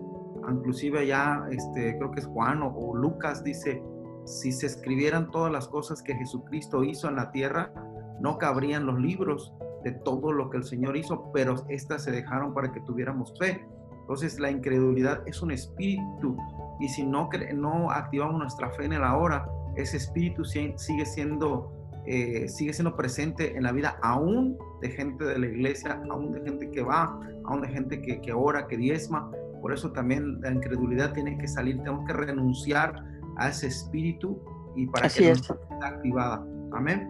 Inclusive 0.50 1.06
ya, 1.06 1.46
este, 1.52 1.98
creo 1.98 2.12
que 2.12 2.22
es 2.22 2.26
Juan 2.26 2.62
o 2.64 2.96
Lucas 2.96 3.44
dice, 3.44 3.84
si 4.26 4.54
se 4.54 4.68
escribieran 4.68 5.30
todas 5.30 5.52
las 5.52 5.68
cosas 5.68 6.02
que 6.02 6.16
Jesucristo 6.16 6.86
hizo 6.86 7.10
en 7.10 7.18
la 7.18 7.32
tierra, 7.32 7.74
no 8.22 8.38
cabrían 8.38 8.86
los 8.86 8.98
libros 8.98 9.54
de 9.84 9.92
todo 9.92 10.32
lo 10.32 10.50
que 10.50 10.58
el 10.58 10.64
Señor 10.64 10.96
hizo, 10.96 11.32
pero 11.34 11.56
estas 11.68 12.06
se 12.06 12.12
dejaron 12.12 12.54
para 12.54 12.72
que 12.72 12.80
tuviéramos 12.82 13.34
fe. 13.38 13.62
Entonces 14.02 14.40
la 14.40 14.50
incredulidad 14.50 15.22
es 15.26 15.42
un 15.42 15.52
espíritu 15.52 16.38
y 16.80 16.88
si 16.88 17.06
no, 17.06 17.30
no 17.56 17.92
activamos 17.92 18.40
nuestra 18.40 18.70
fe 18.72 18.86
en 18.86 18.94
el 18.94 19.04
ahora, 19.04 19.46
ese 19.76 19.98
espíritu 19.98 20.46
sigue 20.46 21.06
siendo, 21.06 21.72
eh, 22.06 22.48
sigue 22.50 22.74
siendo 22.74 22.96
presente 22.96 23.56
en 23.56 23.64
la 23.64 23.72
vida 23.72 23.98
aún 24.02 24.58
de 24.82 24.90
gente 24.90 25.24
de 25.24 25.40
la 25.40 25.48
iglesia, 25.48 26.02
aún 26.10 26.34
de 26.34 26.42
gente 26.42 26.70
que 26.72 26.82
va, 26.82 27.20
aún 27.46 27.62
de 27.62 27.70
gente 27.70 28.02
que, 28.02 28.20
que 28.22 28.34
ora, 28.34 28.68
que 28.68 28.78
diezma. 28.78 29.32
Por 29.62 29.74
eso 29.74 29.92
también 29.92 30.42
la 30.42 30.52
incredulidad 30.52 31.14
tiene 31.14 31.38
que 31.38 31.48
salir, 31.48 31.78
tenemos 31.78 32.06
que 32.06 32.14
renunciar 32.14 33.04
a 33.38 33.50
ese 33.50 33.68
espíritu 33.68 34.40
y 34.76 34.88
para 34.88 35.10
que 35.10 35.32
es. 35.32 35.40
esté 35.40 35.54
activada. 35.82 36.46
Amén. 36.74 37.10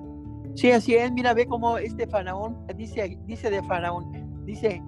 Sí, 0.55 0.71
así 0.71 0.95
es. 0.95 1.11
Mira, 1.11 1.33
ve 1.33 1.47
cómo 1.47 1.77
este 1.77 2.05
faraón 2.07 2.55
dice, 2.75 3.17
dice 3.25 3.49
de 3.49 3.63
faraón, 3.63 4.45
dice, 4.45 4.81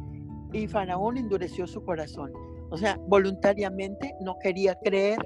y 0.53 0.67
faraón 0.67 1.17
endureció 1.17 1.65
su 1.65 1.83
corazón. 1.83 2.31
O 2.69 2.77
sea, 2.77 2.99
voluntariamente 3.07 4.13
no 4.21 4.35
quería 4.41 4.75
creer. 4.83 5.19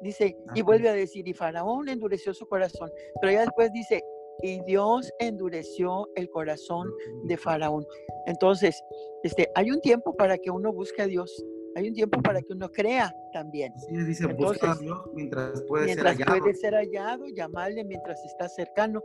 Dice, 0.00 0.36
y 0.54 0.62
vuelve 0.62 0.88
a 0.88 0.92
decir, 0.92 1.26
y 1.26 1.32
faraón 1.32 1.88
endureció 1.88 2.34
su 2.34 2.46
corazón. 2.46 2.90
Pero 3.20 3.32
ya 3.32 3.40
después 3.40 3.72
dice, 3.72 4.02
y 4.42 4.60
Dios 4.64 5.10
endureció 5.18 6.08
el 6.14 6.28
corazón 6.30 6.88
de 7.24 7.36
faraón. 7.36 7.84
Entonces, 8.26 8.82
este, 9.22 9.50
hay 9.54 9.70
un 9.70 9.80
tiempo 9.80 10.16
para 10.16 10.38
que 10.38 10.50
uno 10.50 10.72
busque 10.72 11.02
a 11.02 11.06
Dios 11.06 11.44
hay 11.78 11.88
un 11.88 11.94
tiempo 11.94 12.20
para 12.20 12.40
que 12.40 12.52
uno 12.52 12.68
crea 12.70 13.14
también. 13.32 13.72
Sí, 13.78 13.96
dice, 13.96 14.26
busca 14.26 14.72
a 14.72 14.74
Dios 14.74 14.98
mientras 15.14 15.62
puede 15.62 15.94
ser 15.94 16.04
hallado. 16.04 16.40
puede 16.40 16.54
ser 16.54 16.74
hallado, 16.74 17.26
llamarle 17.28 17.84
mientras 17.84 18.24
está 18.24 18.48
cercano. 18.48 19.02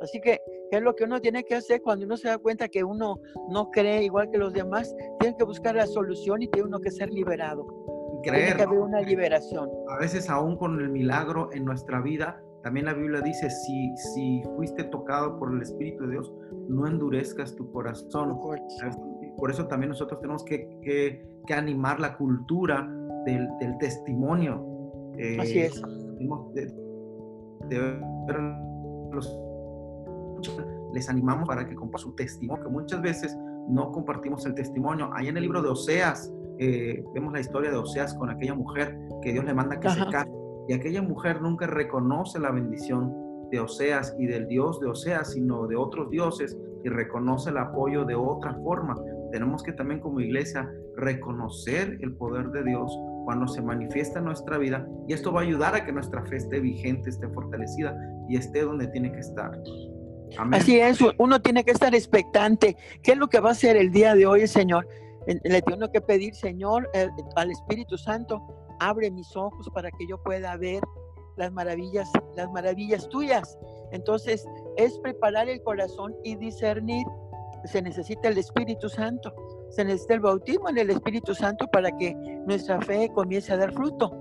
Así 0.00 0.20
que, 0.20 0.40
¿qué 0.70 0.78
es 0.78 0.82
lo 0.82 0.94
que 0.94 1.04
uno 1.04 1.20
tiene 1.20 1.44
que 1.44 1.54
hacer 1.54 1.82
cuando 1.82 2.04
uno 2.04 2.16
se 2.16 2.28
da 2.28 2.38
cuenta 2.38 2.68
que 2.68 2.82
uno 2.82 3.20
no 3.48 3.70
cree 3.70 4.02
igual 4.02 4.30
que 4.30 4.38
los 4.38 4.52
demás? 4.52 4.94
Tiene 5.20 5.36
que 5.36 5.44
buscar 5.44 5.76
la 5.76 5.86
solución 5.86 6.42
y 6.42 6.48
tiene 6.48 6.66
uno 6.68 6.80
que 6.80 6.90
ser 6.90 7.10
liberado. 7.10 7.64
creer. 8.24 8.46
Tiene 8.46 8.56
que 8.56 8.62
haber 8.62 8.78
una 8.80 9.00
liberación. 9.02 9.70
A 9.88 9.98
veces 9.98 10.28
aún 10.28 10.56
con 10.56 10.80
el 10.80 10.88
milagro 10.88 11.50
en 11.52 11.64
nuestra 11.64 12.00
vida, 12.00 12.42
también 12.66 12.86
la 12.86 12.94
Biblia 12.94 13.20
dice, 13.20 13.48
si, 13.48 13.96
si 13.96 14.42
fuiste 14.56 14.82
tocado 14.82 15.38
por 15.38 15.54
el 15.54 15.62
Espíritu 15.62 16.02
de 16.02 16.10
Dios, 16.10 16.34
no 16.68 16.88
endurezcas 16.88 17.54
tu 17.54 17.70
corazón. 17.70 18.40
Por 19.36 19.52
eso 19.52 19.68
también 19.68 19.90
nosotros 19.90 20.20
tenemos 20.20 20.44
que, 20.44 21.24
animar 21.48 22.00
la 22.00 22.16
cultura 22.16 22.92
del, 23.24 23.48
testimonio. 23.78 24.66
Eh, 25.16 25.36
Así 25.38 25.60
es. 25.60 25.80
les 30.92 31.08
animamos 31.08 31.46
para 31.46 31.68
que 31.68 31.76
compartan 31.76 32.10
su 32.10 32.16
testimonio, 32.16 32.64
que 32.64 32.70
muchas 32.70 33.00
veces 33.00 33.38
no 33.68 33.92
compartimos 33.92 34.44
el 34.44 34.54
testimonio. 34.54 35.12
Ahí 35.14 35.28
en 35.28 35.36
el 35.36 35.44
libro 35.44 35.62
de 35.62 35.68
Oseas, 35.68 36.34
eh, 36.58 37.04
vemos 37.14 37.32
la 37.32 37.38
historia 37.38 37.70
de 37.70 37.76
Oseas 37.76 38.12
con 38.14 38.28
aquella 38.28 38.56
mujer 38.56 38.98
que 39.22 39.32
Dios 39.32 39.44
le 39.44 39.54
manda 39.54 39.78
que 39.78 39.88
se 39.88 40.04
case. 40.10 40.35
Y 40.68 40.72
aquella 40.72 41.02
mujer 41.02 41.40
nunca 41.40 41.66
reconoce 41.66 42.38
la 42.38 42.50
bendición 42.50 43.12
de 43.50 43.60
Oseas 43.60 44.14
y 44.18 44.26
del 44.26 44.48
Dios 44.48 44.80
de 44.80 44.88
Oseas, 44.88 45.32
sino 45.32 45.66
de 45.66 45.76
otros 45.76 46.10
dioses 46.10 46.58
y 46.84 46.88
reconoce 46.88 47.50
el 47.50 47.58
apoyo 47.58 48.04
de 48.04 48.14
otra 48.14 48.54
forma 48.54 48.94
tenemos 49.32 49.62
que 49.62 49.72
también 49.72 50.00
como 50.00 50.20
iglesia 50.20 50.70
reconocer 50.96 51.98
el 52.00 52.14
poder 52.14 52.48
de 52.50 52.64
Dios 52.64 52.90
cuando 53.24 53.46
se 53.48 53.60
manifiesta 53.60 54.18
en 54.18 54.26
nuestra 54.26 54.58
vida 54.58 54.86
y 55.08 55.12
esto 55.12 55.32
va 55.32 55.40
a 55.40 55.44
ayudar 55.44 55.74
a 55.74 55.84
que 55.84 55.92
nuestra 55.92 56.24
fe 56.26 56.36
esté 56.36 56.60
vigente, 56.60 57.10
esté 57.10 57.28
fortalecida 57.28 57.96
y 58.28 58.36
esté 58.36 58.62
donde 58.62 58.86
tiene 58.88 59.12
que 59.12 59.20
estar. 59.20 59.50
Así 60.52 60.80
es, 60.80 60.98
uno 61.18 61.40
tiene 61.40 61.64
que 61.64 61.70
estar 61.70 61.94
expectante. 61.94 62.76
¿Qué 63.02 63.12
es 63.12 63.18
lo 63.18 63.28
que 63.28 63.40
va 63.40 63.50
a 63.50 63.52
hacer 63.52 63.76
el 63.76 63.90
día 63.90 64.14
de 64.14 64.26
hoy, 64.26 64.46
Señor? 64.46 64.88
le 65.26 65.60
tengo 65.62 65.90
que 65.90 66.00
pedir, 66.00 66.36
Señor, 66.36 66.88
eh, 66.94 67.08
al 67.34 67.50
Espíritu 67.50 67.98
Santo, 67.98 68.40
abre 68.80 69.10
mis 69.10 69.36
ojos 69.36 69.68
para 69.72 69.90
que 69.90 70.06
yo 70.06 70.22
pueda 70.22 70.56
ver 70.56 70.82
las 71.36 71.52
maravillas, 71.52 72.10
las 72.34 72.50
maravillas 72.50 73.08
tuyas. 73.08 73.58
Entonces, 73.92 74.46
es 74.76 74.98
preparar 74.98 75.48
el 75.48 75.62
corazón 75.62 76.14
y 76.24 76.34
discernir. 76.36 77.06
Se 77.64 77.82
necesita 77.82 78.28
el 78.28 78.38
Espíritu 78.38 78.88
Santo, 78.88 79.34
se 79.70 79.84
necesita 79.84 80.14
el 80.14 80.20
bautismo 80.20 80.68
en 80.68 80.78
el 80.78 80.90
Espíritu 80.90 81.34
Santo 81.34 81.66
para 81.68 81.90
que 81.96 82.14
nuestra 82.46 82.80
fe 82.80 83.10
comience 83.14 83.52
a 83.52 83.56
dar 83.56 83.72
fruto. 83.72 84.12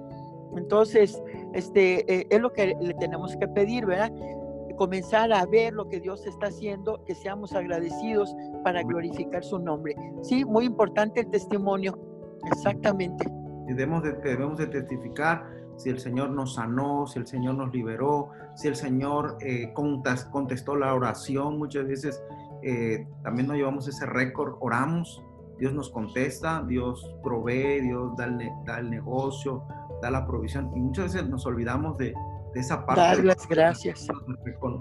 Entonces, 0.56 1.22
este 1.54 2.12
eh, 2.12 2.28
es 2.30 2.40
lo 2.40 2.52
que 2.52 2.76
le 2.80 2.94
tenemos 2.96 3.36
que 3.38 3.48
pedir, 3.48 3.86
¿verdad? 3.86 4.12
Comenzar 4.78 5.32
a 5.32 5.46
ver 5.46 5.74
lo 5.74 5.88
que 5.88 6.00
Dios 6.00 6.26
está 6.26 6.48
haciendo, 6.48 7.04
que 7.06 7.16
seamos 7.16 7.54
agradecidos 7.54 8.36
para 8.64 8.84
glorificar 8.84 9.44
su 9.44 9.60
nombre. 9.60 9.96
Sí, 10.22 10.44
muy 10.44 10.66
importante 10.66 11.22
el 11.22 11.30
testimonio, 11.30 11.98
exactamente. 12.52 13.26
Debemos 13.68 14.04
de, 14.04 14.14
debemos 14.14 14.58
de 14.58 14.68
testificar 14.68 15.46
si 15.78 15.90
el 15.90 16.00
Señor 16.00 16.30
nos 16.30 16.56
sanó, 16.56 17.06
si 17.08 17.20
el 17.20 17.28
Señor 17.28 17.56
nos 17.56 17.74
liberó, 17.74 18.30
si 18.56 18.68
el 18.68 18.76
Señor 18.76 19.38
eh, 19.42 19.74
contestó 19.74 20.76
la 20.76 20.94
oración. 20.94 21.58
Muchas 21.58 21.88
veces 21.88 22.24
eh, 22.64 23.08
también 23.24 23.48
nos 23.48 23.58
llevamos 23.58 23.88
ese 23.88 24.06
récord, 24.06 24.56
oramos, 24.60 25.22
Dios 25.60 25.74
nos 25.74 25.90
contesta, 25.90 26.64
Dios 26.68 27.16
provee, 27.24 27.82
Dios 27.82 28.16
da 28.18 28.26
el, 28.26 28.50
da 28.66 28.80
el 28.80 28.90
negocio, 28.90 29.64
da 30.02 30.12
la 30.12 30.26
provisión. 30.26 30.72
Y 30.76 30.80
muchas 30.80 31.14
veces 31.14 31.30
nos 31.30 31.46
olvidamos 31.46 31.98
de, 31.98 32.14
esa 32.56 32.86
parte. 32.86 33.02
Dar 33.02 33.24
las 33.26 33.48
gracias. 33.50 34.08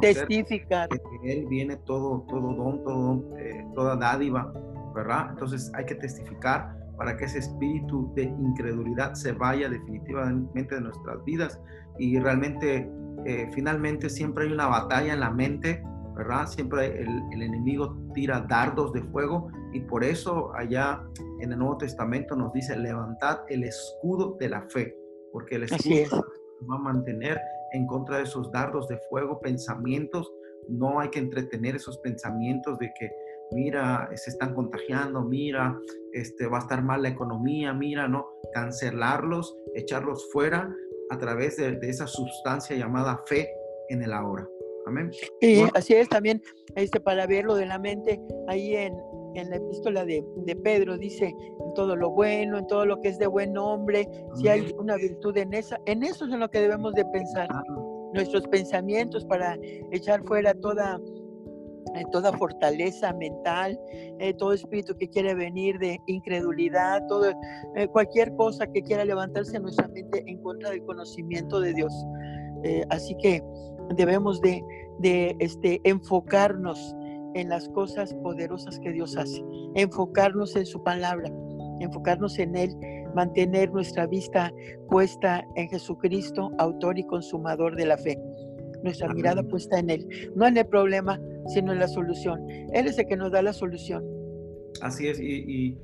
Testificar. 0.00 0.88
Que 0.88 1.32
Él 1.32 1.46
viene 1.46 1.76
todo, 1.78 2.24
todo 2.28 2.54
don, 2.54 2.84
todo, 2.84 3.36
eh, 3.36 3.66
toda 3.74 3.96
dádiva, 3.96 4.52
¿verdad? 4.94 5.30
Entonces 5.30 5.72
hay 5.74 5.84
que 5.84 5.96
testificar 5.96 6.83
para 6.96 7.16
que 7.16 7.24
ese 7.24 7.38
espíritu 7.38 8.12
de 8.14 8.24
incredulidad 8.24 9.14
se 9.14 9.32
vaya 9.32 9.68
definitivamente 9.68 10.74
de 10.74 10.80
nuestras 10.80 11.24
vidas. 11.24 11.60
Y 11.98 12.18
realmente 12.18 12.90
eh, 13.24 13.48
finalmente 13.52 14.08
siempre 14.08 14.44
hay 14.44 14.52
una 14.52 14.66
batalla 14.66 15.14
en 15.14 15.20
la 15.20 15.30
mente, 15.30 15.82
¿verdad? 16.16 16.46
Siempre 16.46 17.00
el, 17.00 17.22
el, 17.32 17.42
enemigo 17.42 17.96
tira 18.14 18.40
dardos 18.48 18.92
de 18.92 19.02
fuego. 19.02 19.48
Y 19.72 19.80
por 19.80 20.04
eso 20.04 20.54
allá 20.54 21.02
en 21.40 21.52
el 21.52 21.58
Nuevo 21.58 21.78
Testamento 21.78 22.36
nos 22.36 22.52
dice 22.52 22.76
levantad 22.76 23.40
el 23.48 23.64
escudo 23.64 24.36
de 24.38 24.48
la 24.48 24.62
fe, 24.62 24.96
porque 25.32 25.56
el 25.56 25.64
escudo 25.64 26.24
va 26.70 26.76
a 26.76 26.78
mantener 26.78 27.40
en 27.72 27.86
contra 27.86 28.18
de 28.18 28.22
esos 28.22 28.50
dardos 28.52 28.86
de 28.88 28.98
fuego, 29.10 29.40
pensamientos, 29.40 30.32
no 30.68 31.00
hay 31.00 31.10
que 31.10 31.18
entretener 31.18 31.76
esos 31.76 31.98
pensamientos 31.98 32.78
de 32.78 32.92
que 32.98 33.10
mira, 33.52 34.08
se 34.14 34.30
están 34.30 34.54
contagiando, 34.54 35.22
mira, 35.22 35.78
este, 36.12 36.46
va 36.46 36.58
a 36.58 36.60
estar 36.60 36.82
mal 36.82 37.02
la 37.02 37.08
economía, 37.08 37.72
mira, 37.72 38.08
¿no? 38.08 38.26
Cancelarlos, 38.52 39.56
echarlos 39.74 40.28
fuera 40.32 40.74
a 41.10 41.18
través 41.18 41.56
de, 41.56 41.78
esa 41.82 42.06
sustancia 42.06 42.76
llamada 42.76 43.22
fe 43.26 43.48
en 43.88 44.02
el 44.02 44.12
ahora. 44.12 44.48
Amén. 44.86 45.10
Y 45.40 45.62
así 45.74 45.94
es 45.94 46.08
también, 46.08 46.42
este, 46.76 47.00
para 47.00 47.26
verlo 47.26 47.54
de 47.54 47.66
la 47.66 47.78
mente, 47.78 48.20
ahí 48.48 48.76
en, 48.76 48.94
en 49.34 49.50
la 49.50 49.56
epístola 49.56 50.04
de, 50.04 50.22
de, 50.44 50.56
Pedro 50.56 50.98
dice, 50.98 51.26
en 51.26 51.74
todo 51.74 51.96
lo 51.96 52.10
bueno, 52.10 52.58
en 52.58 52.66
todo 52.66 52.84
lo 52.84 53.00
que 53.00 53.08
es 53.08 53.18
de 53.18 53.26
buen 53.26 53.52
nombre, 53.54 54.06
si 54.34 54.48
hay 54.48 54.74
una 54.78 54.96
virtud 54.96 55.36
en 55.36 55.54
esa, 55.54 55.80
en 55.86 56.02
eso 56.02 56.26
es 56.26 56.32
en 56.32 56.40
lo 56.40 56.50
que 56.50 56.60
debemos 56.60 56.92
de 56.94 57.04
pensar. 57.06 57.48
Nuestros 58.12 58.46
pensamientos 58.46 59.24
para 59.24 59.58
echar 59.90 60.22
fuera 60.24 60.54
toda 60.54 61.00
eh, 61.94 62.02
toda 62.10 62.32
fortaleza 62.32 63.12
mental, 63.14 63.78
eh, 64.18 64.34
todo 64.34 64.52
espíritu 64.52 64.96
que 64.96 65.08
quiere 65.08 65.34
venir 65.34 65.78
de 65.78 66.00
incredulidad, 66.06 67.06
todo, 67.06 67.30
eh, 67.76 67.88
cualquier 67.88 68.34
cosa 68.36 68.66
que 68.66 68.82
quiera 68.82 69.04
levantarse 69.04 69.56
en 69.56 69.62
nuestra 69.62 69.86
mente 69.88 70.24
en 70.26 70.42
contra 70.42 70.70
del 70.70 70.84
conocimiento 70.84 71.60
de 71.60 71.74
Dios. 71.74 71.92
así 72.88 73.14
que 73.22 73.42
debemos 73.94 74.40
de, 74.40 74.64
de 74.98 75.36
este, 75.38 75.80
enfocarnos 75.84 76.96
en 77.34 77.50
las 77.50 77.68
cosas 77.68 78.14
poderosas 78.22 78.80
que 78.80 78.90
Dios 78.90 79.16
hace, 79.18 79.44
enfocarnos 79.74 80.56
en 80.56 80.64
su 80.64 80.82
palabra, 80.82 81.30
enfocarnos 81.80 82.38
en 82.38 82.56
Él, 82.56 82.74
mantener 83.14 83.70
nuestra 83.70 84.06
vista 84.06 84.50
puesta 84.88 85.44
en 85.56 85.68
Jesucristo, 85.68 86.50
autor 86.58 86.98
y 86.98 87.04
consumador 87.04 87.76
de 87.76 87.84
la 87.84 87.98
fe 87.98 88.18
nuestra 88.84 89.08
mirada 89.12 89.42
puesta 89.42 89.78
en 89.78 89.90
Él, 89.90 90.06
no 90.36 90.46
en 90.46 90.56
el 90.56 90.66
problema, 90.66 91.18
sino 91.48 91.72
en 91.72 91.78
la 91.78 91.88
solución. 91.88 92.46
Él 92.72 92.86
es 92.86 92.98
el 92.98 93.06
que 93.06 93.16
nos 93.16 93.32
da 93.32 93.42
la 93.42 93.52
solución. 93.52 94.04
Así 94.80 95.08
es, 95.08 95.20
y, 95.20 95.78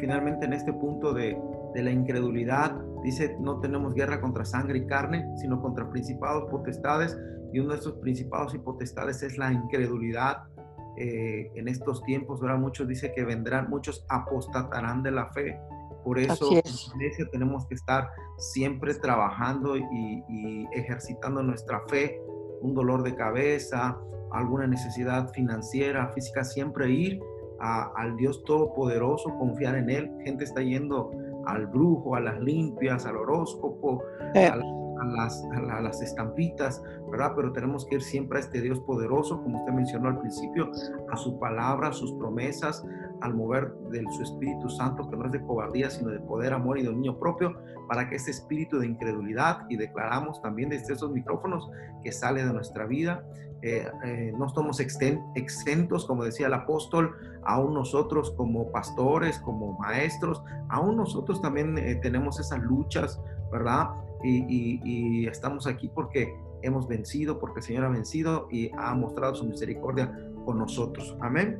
finalmente 0.00 0.46
en 0.46 0.52
este 0.52 0.72
punto 0.72 1.12
de, 1.12 1.36
la 1.74 1.90
incredulidad, 1.90 2.76
dice, 3.02 3.36
no 3.40 3.58
tenemos 3.58 3.94
guerra 3.94 4.20
contra 4.20 4.44
sangre 4.44 4.78
y 4.78 4.86
carne, 4.86 5.26
sino 5.38 5.60
contra 5.60 5.90
principados, 5.90 6.48
potestades, 6.48 7.18
y 7.52 7.58
uno 7.58 7.72
de 7.72 7.80
esos 7.80 7.94
principados 7.94 8.54
y 8.54 8.58
potestades 8.58 9.22
es 9.22 9.38
la 9.38 9.52
incredulidad. 9.52 10.44
Eh, 10.96 11.50
en 11.56 11.66
estos 11.66 12.02
tiempos, 12.04 12.40
ahora 12.42 12.56
muchos 12.56 12.86
dice 12.86 13.12
que 13.12 13.24
vendrán, 13.24 13.68
muchos 13.68 14.04
apostatarán 14.08 15.02
de 15.02 15.10
la 15.10 15.26
fe. 15.32 15.58
Por 16.04 16.18
eso 16.18 16.52
en 16.52 16.62
iglesia 16.96 17.26
tenemos 17.32 17.66
que 17.66 17.74
estar 17.74 18.08
siempre 18.38 18.94
trabajando 18.94 19.76
y, 19.76 19.82
y 20.28 20.68
ejercitando 20.72 21.42
nuestra 21.42 21.80
fe 21.88 22.20
un 22.64 22.74
dolor 22.74 23.02
de 23.02 23.14
cabeza, 23.14 23.98
alguna 24.34 24.66
necesidad 24.66 25.28
financiera, 25.32 26.08
física, 26.08 26.44
siempre 26.44 26.90
ir 26.90 27.20
al 27.60 28.16
Dios 28.16 28.44
Todopoderoso, 28.44 29.34
confiar 29.38 29.76
en 29.76 29.88
Él. 29.88 30.10
Gente 30.24 30.44
está 30.44 30.60
yendo 30.60 31.12
al 31.46 31.66
brujo, 31.66 32.16
a 32.16 32.20
las 32.20 32.38
limpias, 32.40 33.06
al 33.06 33.16
horóscopo, 33.16 34.02
eh. 34.34 34.48
a, 34.48 34.56
las, 35.06 35.42
a, 35.54 35.80
las, 35.80 36.02
estampitas, 36.02 36.82
¿verdad? 37.10 37.32
Pero 37.36 37.52
tenemos 37.52 37.86
que 37.86 37.96
ir 37.96 38.02
siempre 38.02 38.38
a 38.38 38.40
este 38.40 38.60
Dios 38.60 38.80
poderoso, 38.80 39.40
como 39.42 39.60
usted 39.60 39.72
mencionó 39.72 40.08
al 40.08 40.18
principio, 40.18 40.70
a 41.10 41.16
su 41.16 41.38
palabra, 41.38 41.88
a 41.88 41.92
sus 41.92 42.12
promesas, 42.12 42.84
al 43.20 43.34
mover 43.34 43.72
de 43.90 44.02
su 44.10 44.22
Espíritu 44.22 44.68
Santo, 44.68 45.08
que 45.08 45.16
no 45.16 45.26
es 45.26 45.32
de 45.32 45.42
cobardía, 45.42 45.90
sino 45.90 46.10
de 46.10 46.20
poder, 46.20 46.52
amor 46.52 46.78
y 46.78 46.82
dominio 46.82 47.18
propio, 47.18 47.54
para 47.88 48.08
que 48.08 48.16
ese 48.16 48.30
espíritu 48.30 48.78
de 48.78 48.88
incredulidad, 48.88 49.60
y 49.68 49.76
declaramos 49.76 50.42
también 50.42 50.70
desde 50.70 50.94
esos 50.94 51.10
micrófonos 51.12 51.70
que 52.02 52.12
sale 52.12 52.44
de 52.44 52.52
nuestra 52.52 52.86
vida, 52.86 53.24
eh, 53.66 53.90
eh, 54.04 54.30
no 54.36 54.46
estamos 54.46 54.78
exentos, 54.78 56.04
como 56.04 56.22
decía 56.22 56.48
el 56.48 56.52
apóstol, 56.52 57.16
aún 57.44 57.72
nosotros 57.72 58.30
como 58.36 58.70
pastores, 58.70 59.38
como 59.38 59.78
maestros, 59.78 60.42
aún 60.68 60.98
nosotros 60.98 61.40
también 61.40 61.78
eh, 61.78 61.94
tenemos 61.94 62.38
esas 62.38 62.58
luchas, 62.60 63.18
¿verdad? 63.50 63.88
Y, 64.22 65.26
estamos 65.26 65.66
aquí 65.66 65.88
porque 65.88 66.34
hemos 66.60 66.86
vencido, 66.86 67.38
porque 67.38 67.60
el 67.60 67.64
Señor 67.64 67.84
ha 67.84 67.88
vencido 67.88 68.48
y 68.50 68.70
ha 68.76 68.94
mostrado 68.94 69.34
su 69.34 69.46
misericordia 69.46 70.12
con 70.44 70.58
nosotros. 70.58 71.16
Amén. 71.20 71.58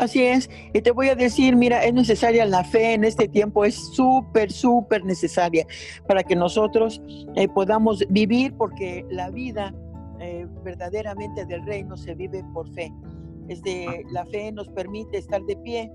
Así 0.00 0.24
es, 0.24 0.50
y 0.72 0.80
te 0.80 0.90
voy 0.90 1.10
a 1.10 1.14
decir, 1.14 1.54
mira, 1.54 1.84
es 1.84 1.94
necesaria 1.94 2.44
la 2.44 2.64
fe 2.64 2.94
en 2.94 3.04
este 3.04 3.28
tiempo, 3.28 3.64
es 3.64 3.76
súper, 3.76 4.50
súper 4.50 5.04
necesaria 5.04 5.64
para 6.08 6.24
que 6.24 6.34
nosotros 6.34 7.00
podamos 7.54 8.04
vivir, 8.08 8.52
porque 8.56 9.04
la 9.10 9.30
vida 9.30 9.72
eh, 10.20 10.46
verdaderamente 10.62 11.44
del 11.46 11.64
reino 11.66 11.96
se 11.96 12.14
vive 12.14 12.44
por 12.52 12.68
fe. 12.74 12.92
Este, 13.48 14.04
la 14.12 14.24
fe 14.26 14.52
nos 14.52 14.68
permite 14.68 15.18
estar 15.18 15.42
de 15.42 15.56
pie, 15.56 15.92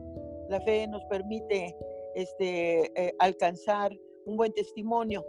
la 0.49 0.59
fe 0.61 0.87
nos 0.87 1.03
permite 1.05 1.75
este, 2.15 2.91
eh, 3.01 3.15
alcanzar 3.19 3.91
un 4.25 4.35
buen 4.35 4.51
testimonio, 4.53 5.25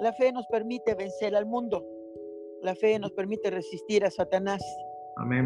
la 0.00 0.12
fe 0.12 0.32
nos 0.32 0.46
permite 0.48 0.94
vencer 0.94 1.34
al 1.34 1.46
mundo, 1.46 1.86
la 2.62 2.74
fe 2.74 2.98
nos 2.98 3.12
permite 3.12 3.50
resistir 3.50 4.04
a 4.04 4.10
Satanás. 4.10 4.62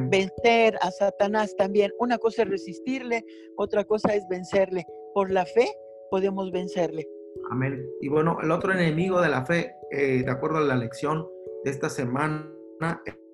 Vencer 0.09 0.79
a 0.81 0.91
Satanás 0.91 1.55
también. 1.57 1.93
Una 1.99 2.19
cosa 2.19 2.43
es 2.43 2.49
resistirle, 2.49 3.25
otra 3.57 3.85
cosa 3.85 4.15
es 4.15 4.27
vencerle. 4.29 4.87
Por 5.13 5.31
la 5.31 5.45
fe 5.45 5.77
podemos 6.11 6.53
vencerle. 6.53 7.07
Amén. 7.51 7.85
Y 8.01 8.09
bueno, 8.09 8.39
el 8.43 8.51
otro 8.53 8.73
enemigo 8.73 9.21
de 9.21 9.29
la 9.29 9.45
fe, 9.45 9.75
eh, 9.91 10.23
de 10.25 10.31
acuerdo 10.31 10.59
a 10.59 10.63
la 10.63 10.77
lección 10.77 11.29
de 11.65 11.71
esta 11.71 11.91
semana, 11.91 12.56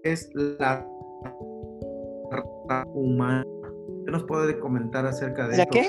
es 0.03 0.31
la 0.35 0.87
humana. 2.95 3.45
¿Qué 4.05 4.11
nos 4.11 4.25
puede 4.25 4.59
comentar 4.59 5.07
acerca 5.07 5.49
de 5.49 5.59
¿La 5.59 5.67
qué? 5.67 5.89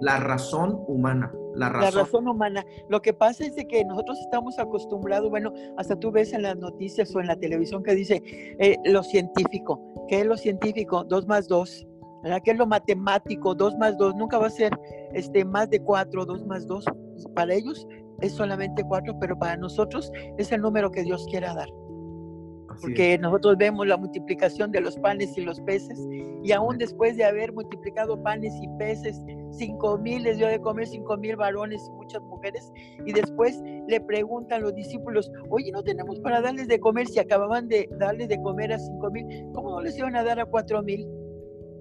La 0.00 0.20
razón 0.20 0.82
humana. 0.86 1.32
La 1.54 1.70
razón. 1.70 2.28
humana. 2.28 2.64
Lo 2.88 3.00
que 3.00 3.14
pasa 3.14 3.44
es 3.44 3.54
de 3.56 3.66
que 3.66 3.84
nosotros 3.84 4.18
estamos 4.20 4.58
acostumbrados, 4.58 5.30
bueno, 5.30 5.52
hasta 5.78 5.98
tú 5.98 6.10
ves 6.10 6.32
en 6.34 6.42
las 6.42 6.56
noticias 6.56 7.14
o 7.14 7.20
en 7.20 7.28
la 7.28 7.36
televisión 7.36 7.82
que 7.82 7.94
dice 7.94 8.22
eh, 8.58 8.76
lo 8.84 9.02
científico. 9.02 9.80
¿Qué 10.08 10.20
es 10.20 10.26
lo 10.26 10.36
científico? 10.36 11.04
Dos 11.04 11.26
más 11.26 11.48
dos. 11.48 11.86
¿Verdad? 12.22 12.42
¿Qué 12.44 12.50
es 12.50 12.58
lo 12.58 12.66
matemático? 12.66 13.54
Dos 13.54 13.76
más 13.78 13.96
dos. 13.96 14.14
Nunca 14.16 14.38
va 14.38 14.48
a 14.48 14.50
ser 14.50 14.78
este, 15.14 15.44
más 15.44 15.70
de 15.70 15.80
cuatro, 15.80 16.26
dos 16.26 16.44
más 16.46 16.66
dos. 16.66 16.84
Para 17.34 17.54
ellos 17.54 17.86
es 18.20 18.32
solamente 18.32 18.82
cuatro, 18.84 19.18
pero 19.18 19.38
para 19.38 19.56
nosotros 19.56 20.10
es 20.36 20.52
el 20.52 20.60
número 20.60 20.90
que 20.90 21.02
Dios 21.02 21.26
quiera 21.30 21.54
dar. 21.54 21.68
Porque 22.80 23.18
nosotros 23.18 23.56
vemos 23.58 23.86
la 23.86 23.96
multiplicación 23.96 24.70
de 24.70 24.80
los 24.80 24.96
panes 24.98 25.36
y 25.36 25.42
los 25.42 25.60
peces, 25.60 25.98
y 26.42 26.52
aún 26.52 26.78
después 26.78 27.16
de 27.16 27.24
haber 27.24 27.52
multiplicado 27.52 28.22
panes 28.22 28.52
y 28.62 28.68
peces, 28.78 29.20
cinco 29.50 29.98
mil 29.98 30.22
les 30.22 30.38
dio 30.38 30.48
de 30.48 30.60
comer 30.60 30.86
cinco 30.86 31.16
mil 31.16 31.36
varones 31.36 31.82
y 31.88 31.90
muchas 31.92 32.22
mujeres, 32.22 32.72
y 33.04 33.12
después 33.12 33.60
le 33.88 34.00
preguntan 34.00 34.62
los 34.62 34.74
discípulos, 34.74 35.30
oye, 35.50 35.70
no 35.72 35.82
tenemos 35.82 36.20
para 36.20 36.40
darles 36.40 36.68
de 36.68 36.78
comer 36.80 37.06
si 37.06 37.18
acababan 37.18 37.68
de 37.68 37.88
darles 37.98 38.28
de 38.28 38.40
comer 38.42 38.72
a 38.72 38.78
cinco 38.78 39.10
mil, 39.10 39.26
¿cómo 39.52 39.70
no 39.70 39.80
les 39.80 39.98
iban 39.98 40.16
a 40.16 40.24
dar 40.24 40.40
a 40.40 40.46
cuatro 40.46 40.82
mil? 40.82 41.06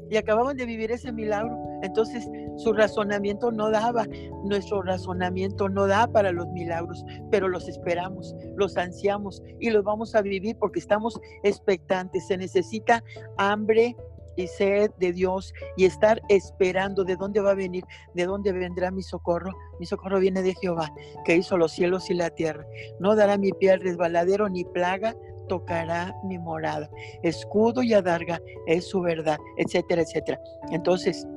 Y 0.10 0.18
acababan 0.18 0.58
de 0.58 0.66
vivir 0.66 0.92
ese 0.92 1.12
milagro. 1.12 1.58
Entonces 1.82 2.28
su 2.58 2.74
razonamiento 2.74 3.52
no 3.52 3.70
daba, 3.70 4.06
nuestro 4.44 4.82
razonamiento 4.82 5.70
no 5.70 5.88
da 5.88 6.08
para 6.08 6.32
los 6.32 6.48
milagros, 6.48 7.04
pero 7.30 7.48
los 7.48 7.68
esperamos, 7.68 8.36
los 8.56 8.78
ansiamos 8.78 9.44
y 9.60 9.70
los 9.70 9.84
vamos 9.84 10.16
a 10.16 10.22
vivir 10.22 10.58
porque 10.58 10.80
estamos 10.80 11.20
expectantes. 11.44 12.28
Se 12.28 12.38
necesita 12.38 13.04
hambre 13.38 13.96
y 14.36 14.48
sed 14.48 14.92
de 14.98 15.14
Dios 15.14 15.54
y 15.78 15.86
estar 15.86 16.22
esperando 16.30 17.04
de 17.04 17.16
dónde 17.16 17.42
va 17.42 17.52
a 17.52 17.56
venir, 17.56 17.84
de 18.14 18.26
dónde 18.26 18.52
vendrá 18.52 18.92
mi 18.92 19.02
socorro. 19.02 19.52
Mi 19.80 19.86
socorro 19.86 20.20
viene 20.20 20.42
de 20.42 20.54
Jehová, 20.56 20.92
que 21.24 21.36
hizo 21.36 21.58
los 21.58 21.72
cielos 21.72 22.10
y 22.10 22.14
la 22.14 22.30
tierra. 22.30 22.66
No 23.00 23.16
dará 23.16 23.38
mi 23.38 23.52
pie 23.52 23.72
al 23.72 23.82
resbaladero 23.82 24.50
ni 24.50 24.64
plaga 24.66 25.16
tocará 25.48 26.16
mi 26.24 26.38
morada. 26.38 26.90
Escudo 27.24 27.84
y 27.84 27.94
adarga 27.94 28.42
es 28.68 28.88
su 28.88 29.02
verdad, 29.02 29.38
etcétera, 29.58 30.02
etcétera. 30.02 30.40
Entonces, 30.72 31.28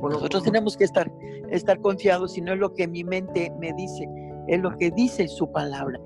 nosotros 0.00 0.44
tenemos 0.44 0.76
que 0.76 0.84
estar, 0.84 1.10
estar 1.50 1.80
confiados 1.80 2.36
y 2.38 2.40
no 2.40 2.52
es 2.52 2.58
lo 2.58 2.72
que 2.74 2.86
mi 2.86 3.04
mente 3.04 3.52
me 3.58 3.72
dice, 3.72 4.08
es 4.46 4.60
lo 4.60 4.76
que 4.76 4.90
dice 4.90 5.26
su 5.28 5.50
palabra. 5.50 5.98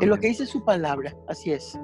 Es 0.00 0.08
lo 0.08 0.16
que 0.16 0.28
dice 0.28 0.46
su 0.46 0.64
palabra, 0.64 1.14
así 1.28 1.52
es. 1.52 1.78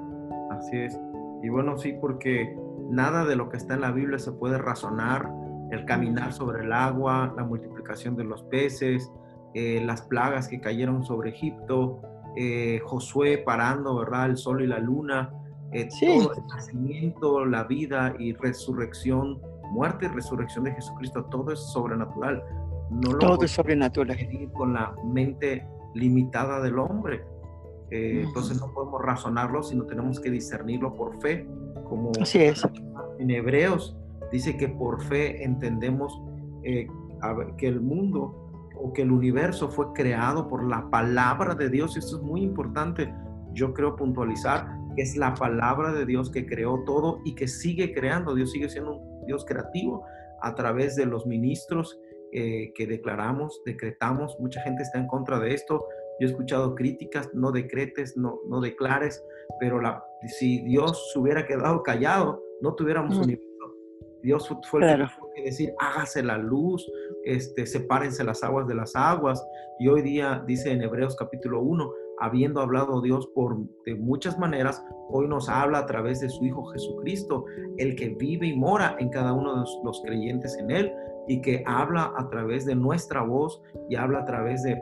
Así 0.49 0.77
es. 0.77 0.99
Y 1.43 1.49
bueno, 1.49 1.77
sí, 1.77 1.93
porque 2.01 2.57
nada 2.89 3.25
de 3.25 3.35
lo 3.35 3.49
que 3.49 3.57
está 3.57 3.75
en 3.75 3.81
la 3.81 3.91
Biblia 3.91 4.17
se 4.17 4.31
puede 4.31 4.57
razonar. 4.57 5.29
El 5.69 5.85
caminar 5.85 6.31
sobre 6.31 6.63
el 6.63 6.71
agua, 6.71 7.33
la 7.35 7.43
multiplicación 7.43 8.15
de 8.15 8.23
los 8.23 8.41
peces, 8.43 9.11
eh, 9.53 9.81
las 9.85 10.01
plagas 10.01 10.47
que 10.47 10.61
cayeron 10.61 11.03
sobre 11.03 11.31
Egipto, 11.31 12.01
eh, 12.39 12.79
Josué 12.83 13.39
parando, 13.39 13.95
¿verdad? 13.97 14.27
El 14.27 14.37
sol 14.37 14.61
y 14.61 14.67
la 14.67 14.77
luna, 14.77 15.33
eh, 15.71 15.89
todo 15.99 16.33
el 16.33 16.47
nacimiento, 16.47 17.45
la 17.45 17.63
vida 17.63 18.13
y 18.19 18.33
resurrección 18.33 19.41
muerte 19.71 20.05
y 20.05 20.09
resurrección 20.09 20.65
de 20.65 20.71
Jesucristo, 20.73 21.25
todo 21.25 21.51
es 21.51 21.59
sobrenatural. 21.59 22.43
No 22.89 23.13
lo 23.13 23.17
todo 23.17 23.43
es 23.43 23.51
sobrenatural. 23.51 24.17
Con 24.53 24.73
la 24.73 24.93
mente 25.03 25.67
limitada 25.93 26.61
del 26.61 26.79
hombre. 26.79 27.23
Eh, 27.89 28.23
entonces 28.25 28.59
no 28.59 28.73
podemos 28.73 29.01
razonarlo, 29.01 29.63
sino 29.63 29.85
tenemos 29.85 30.19
que 30.19 30.29
discernirlo 30.29 30.93
por 30.93 31.19
fe. 31.21 31.47
Como 31.85 32.11
Así 32.21 32.39
es. 32.39 32.65
En 33.19 33.31
Hebreos 33.31 33.97
dice 34.31 34.57
que 34.57 34.67
por 34.67 35.01
fe 35.03 35.43
entendemos 35.43 36.21
eh, 36.63 36.87
que 37.57 37.67
el 37.67 37.81
mundo 37.81 38.46
o 38.79 38.93
que 38.93 39.01
el 39.01 39.11
universo 39.11 39.69
fue 39.69 39.93
creado 39.93 40.47
por 40.47 40.67
la 40.67 40.89
palabra 40.89 41.55
de 41.55 41.69
Dios. 41.69 41.95
Y 41.95 41.99
esto 41.99 42.17
es 42.17 42.23
muy 42.23 42.41
importante. 42.41 43.13
Yo 43.53 43.73
creo 43.73 43.95
puntualizar 43.95 44.67
que 44.95 45.01
es 45.03 45.17
la 45.17 45.33
palabra 45.33 45.93
de 45.93 46.05
Dios 46.05 46.31
que 46.31 46.45
creó 46.45 46.83
todo 46.85 47.19
y 47.25 47.35
que 47.35 47.47
sigue 47.47 47.93
creando. 47.93 48.35
Dios 48.35 48.51
sigue 48.51 48.69
siendo 48.69 48.97
un 48.97 49.25
Dios 49.25 49.45
creativo 49.45 50.05
a 50.41 50.55
través 50.55 50.95
de 50.95 51.05
los 51.05 51.25
ministros 51.25 51.99
eh, 52.31 52.71
que 52.75 52.87
declaramos, 52.87 53.61
decretamos. 53.65 54.37
Mucha 54.39 54.61
gente 54.61 54.83
está 54.83 54.99
en 54.99 55.07
contra 55.07 55.39
de 55.39 55.53
esto. 55.53 55.85
Yo 56.19 56.27
he 56.27 56.31
escuchado 56.31 56.75
críticas, 56.75 57.29
no 57.33 57.51
decretes, 57.51 58.17
no, 58.17 58.39
no 58.47 58.59
declares, 58.59 59.23
pero 59.59 59.79
la, 59.79 60.03
si 60.39 60.63
Dios 60.63 61.11
se 61.13 61.19
hubiera 61.19 61.45
quedado 61.45 61.83
callado, 61.83 62.41
no 62.61 62.73
tuviéramos 62.73 63.17
universo. 63.17 63.45
Dios 64.27 64.53
fue 64.69 64.81
el 64.81 64.97
que 64.97 65.05
tuvo 65.15 65.31
que 65.33 65.43
decir, 65.43 65.73
hágase 65.79 66.21
la 66.21 66.37
luz, 66.37 66.85
este, 67.23 67.65
sepárense 67.65 68.25
las 68.25 68.43
aguas 68.43 68.67
de 68.67 68.75
las 68.75 68.93
aguas. 68.93 69.41
Y 69.79 69.87
hoy 69.87 70.01
día 70.01 70.43
dice 70.45 70.69
en 70.69 70.81
Hebreos 70.81 71.15
capítulo 71.15 71.61
1, 71.61 71.89
habiendo 72.19 72.59
hablado 72.59 73.01
Dios 73.01 73.25
por 73.33 73.55
de 73.85 73.95
muchas 73.95 74.37
maneras, 74.37 74.83
hoy 75.07 75.29
nos 75.29 75.47
habla 75.47 75.79
a 75.79 75.85
través 75.85 76.19
de 76.19 76.29
su 76.29 76.43
Hijo 76.43 76.65
Jesucristo, 76.65 77.45
el 77.77 77.95
que 77.95 78.09
vive 78.19 78.47
y 78.47 78.57
mora 78.57 78.97
en 78.99 79.07
cada 79.11 79.31
uno 79.31 79.63
de 79.63 79.65
los 79.85 80.01
creyentes 80.01 80.57
en 80.57 80.71
Él 80.71 80.91
y 81.29 81.39
que 81.39 81.63
habla 81.65 82.11
a 82.17 82.27
través 82.27 82.65
de 82.65 82.75
nuestra 82.75 83.21
voz 83.21 83.61
y 83.89 83.95
habla 83.95 84.19
a 84.19 84.25
través 84.25 84.61
de 84.63 84.77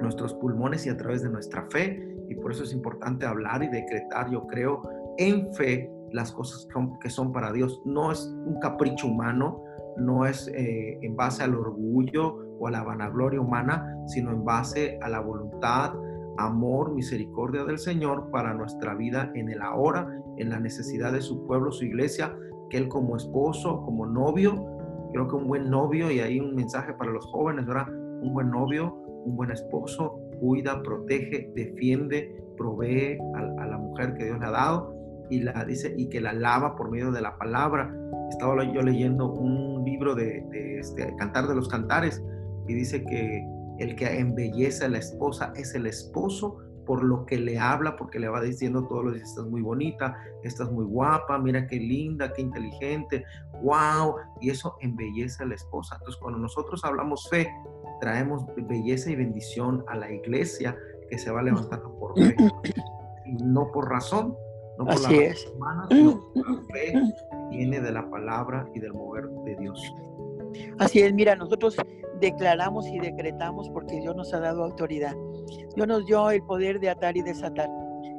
nuestros 0.00 0.32
pulmones 0.32 0.86
y 0.86 0.88
a 0.88 0.96
través 0.96 1.22
de 1.22 1.28
nuestra 1.28 1.66
fe. 1.68 2.02
Y 2.30 2.34
por 2.34 2.52
eso 2.52 2.64
es 2.64 2.72
importante 2.72 3.26
hablar 3.26 3.62
y 3.62 3.68
decretar, 3.68 4.30
yo 4.30 4.46
creo, 4.46 4.80
en 5.18 5.52
fe 5.52 5.90
las 6.12 6.32
cosas 6.32 6.66
que 7.00 7.10
son 7.10 7.32
para 7.32 7.52
Dios. 7.52 7.80
No 7.84 8.12
es 8.12 8.26
un 8.46 8.58
capricho 8.60 9.06
humano, 9.06 9.62
no 9.96 10.26
es 10.26 10.48
eh, 10.48 10.98
en 11.02 11.16
base 11.16 11.42
al 11.42 11.54
orgullo 11.54 12.36
o 12.58 12.66
a 12.66 12.70
la 12.70 12.82
vanagloria 12.82 13.40
humana, 13.40 13.96
sino 14.06 14.30
en 14.30 14.44
base 14.44 14.98
a 15.02 15.08
la 15.08 15.20
voluntad, 15.20 15.94
amor, 16.38 16.92
misericordia 16.92 17.64
del 17.64 17.78
Señor 17.78 18.30
para 18.30 18.54
nuestra 18.54 18.94
vida 18.94 19.30
en 19.34 19.50
el 19.50 19.62
ahora, 19.62 20.08
en 20.36 20.50
la 20.50 20.58
necesidad 20.58 21.12
de 21.12 21.20
su 21.20 21.46
pueblo, 21.46 21.72
su 21.72 21.84
iglesia, 21.84 22.34
que 22.68 22.78
Él 22.78 22.88
como 22.88 23.16
esposo, 23.16 23.82
como 23.82 24.06
novio, 24.06 24.64
creo 25.12 25.28
que 25.28 25.36
un 25.36 25.48
buen 25.48 25.70
novio, 25.70 26.10
y 26.10 26.20
ahí 26.20 26.40
un 26.40 26.54
mensaje 26.54 26.92
para 26.94 27.10
los 27.10 27.26
jóvenes, 27.26 27.66
¿verdad? 27.66 27.88
Un 27.88 28.32
buen 28.32 28.50
novio, 28.50 28.94
un 29.24 29.36
buen 29.36 29.50
esposo, 29.50 30.18
cuida, 30.38 30.82
protege, 30.82 31.50
defiende, 31.54 32.42
provee 32.56 33.18
a, 33.34 33.66
la 33.66 33.78
mujer 33.78 34.14
que 34.14 34.24
Dios 34.24 34.38
le 34.38 34.46
ha 34.46 34.50
dado 34.50 34.99
y 35.30 35.40
la 35.40 35.64
dice 35.64 35.94
y 35.96 36.08
que 36.08 36.20
la 36.20 36.32
lava 36.32 36.76
por 36.76 36.90
medio 36.90 37.10
de 37.12 37.22
la 37.22 37.36
palabra. 37.38 37.94
Estaba 38.30 38.62
yo 38.64 38.82
leyendo 38.82 39.32
un 39.32 39.84
libro 39.84 40.14
de, 40.14 40.44
de 40.50 40.78
este, 40.80 41.14
Cantar 41.16 41.48
de 41.48 41.54
los 41.54 41.68
Cantares 41.68 42.22
y 42.68 42.74
dice 42.74 43.04
que 43.04 43.44
el 43.78 43.96
que 43.96 44.18
embellece 44.18 44.84
a 44.84 44.88
la 44.88 44.98
esposa 44.98 45.52
es 45.56 45.74
el 45.74 45.86
esposo 45.86 46.58
por 46.90 47.04
lo 47.04 47.24
que 47.24 47.38
le 47.38 47.58
habla, 47.58 47.96
porque 47.96 48.18
le 48.18 48.28
va 48.28 48.40
diciendo 48.40 48.86
todos 48.86 49.04
los 49.04 49.14
días, 49.14 49.28
estás 49.28 49.46
muy 49.46 49.62
bonita, 49.62 50.16
estás 50.42 50.72
muy 50.72 50.84
guapa, 50.84 51.38
mira 51.38 51.66
qué 51.66 51.76
linda, 51.76 52.32
qué 52.32 52.42
inteligente, 52.42 53.24
wow, 53.62 54.16
y 54.40 54.50
eso 54.50 54.76
embellece 54.80 55.44
a 55.44 55.46
la 55.46 55.54
esposa. 55.54 55.94
Entonces, 55.96 56.20
cuando 56.20 56.40
nosotros 56.40 56.84
hablamos 56.84 57.28
fe, 57.30 57.48
traemos 58.00 58.44
belleza 58.56 59.10
y 59.10 59.14
bendición 59.16 59.84
a 59.86 59.96
la 59.96 60.10
iglesia 60.10 60.76
que 61.08 61.16
se 61.16 61.30
va 61.30 61.42
levantando 61.42 61.96
por 61.98 62.14
fe, 62.18 62.34
no 63.40 63.70
por 63.70 63.88
razón, 63.88 64.34
no 64.80 64.86
por 64.86 64.94
Así 64.94 65.14
es. 65.18 65.52
sino 65.90 66.32
por 66.32 66.64
fe 66.72 66.94
viene 67.50 67.80
de 67.80 67.92
la 67.92 68.08
palabra 68.08 68.66
y 68.74 68.80
del 68.80 68.94
mover 68.94 69.28
de 69.44 69.56
Dios. 69.56 69.94
Así 70.78 71.00
es, 71.00 71.12
mira, 71.12 71.36
nosotros 71.36 71.76
declaramos 72.20 72.86
y 72.88 72.98
decretamos 72.98 73.68
porque 73.70 74.00
Dios 74.00 74.16
nos 74.16 74.32
ha 74.32 74.40
dado 74.40 74.64
autoridad. 74.64 75.14
Dios 75.76 75.86
nos 75.86 76.06
dio 76.06 76.30
el 76.30 76.42
poder 76.42 76.80
de 76.80 76.88
atar 76.88 77.16
y 77.16 77.22
desatar. 77.22 77.68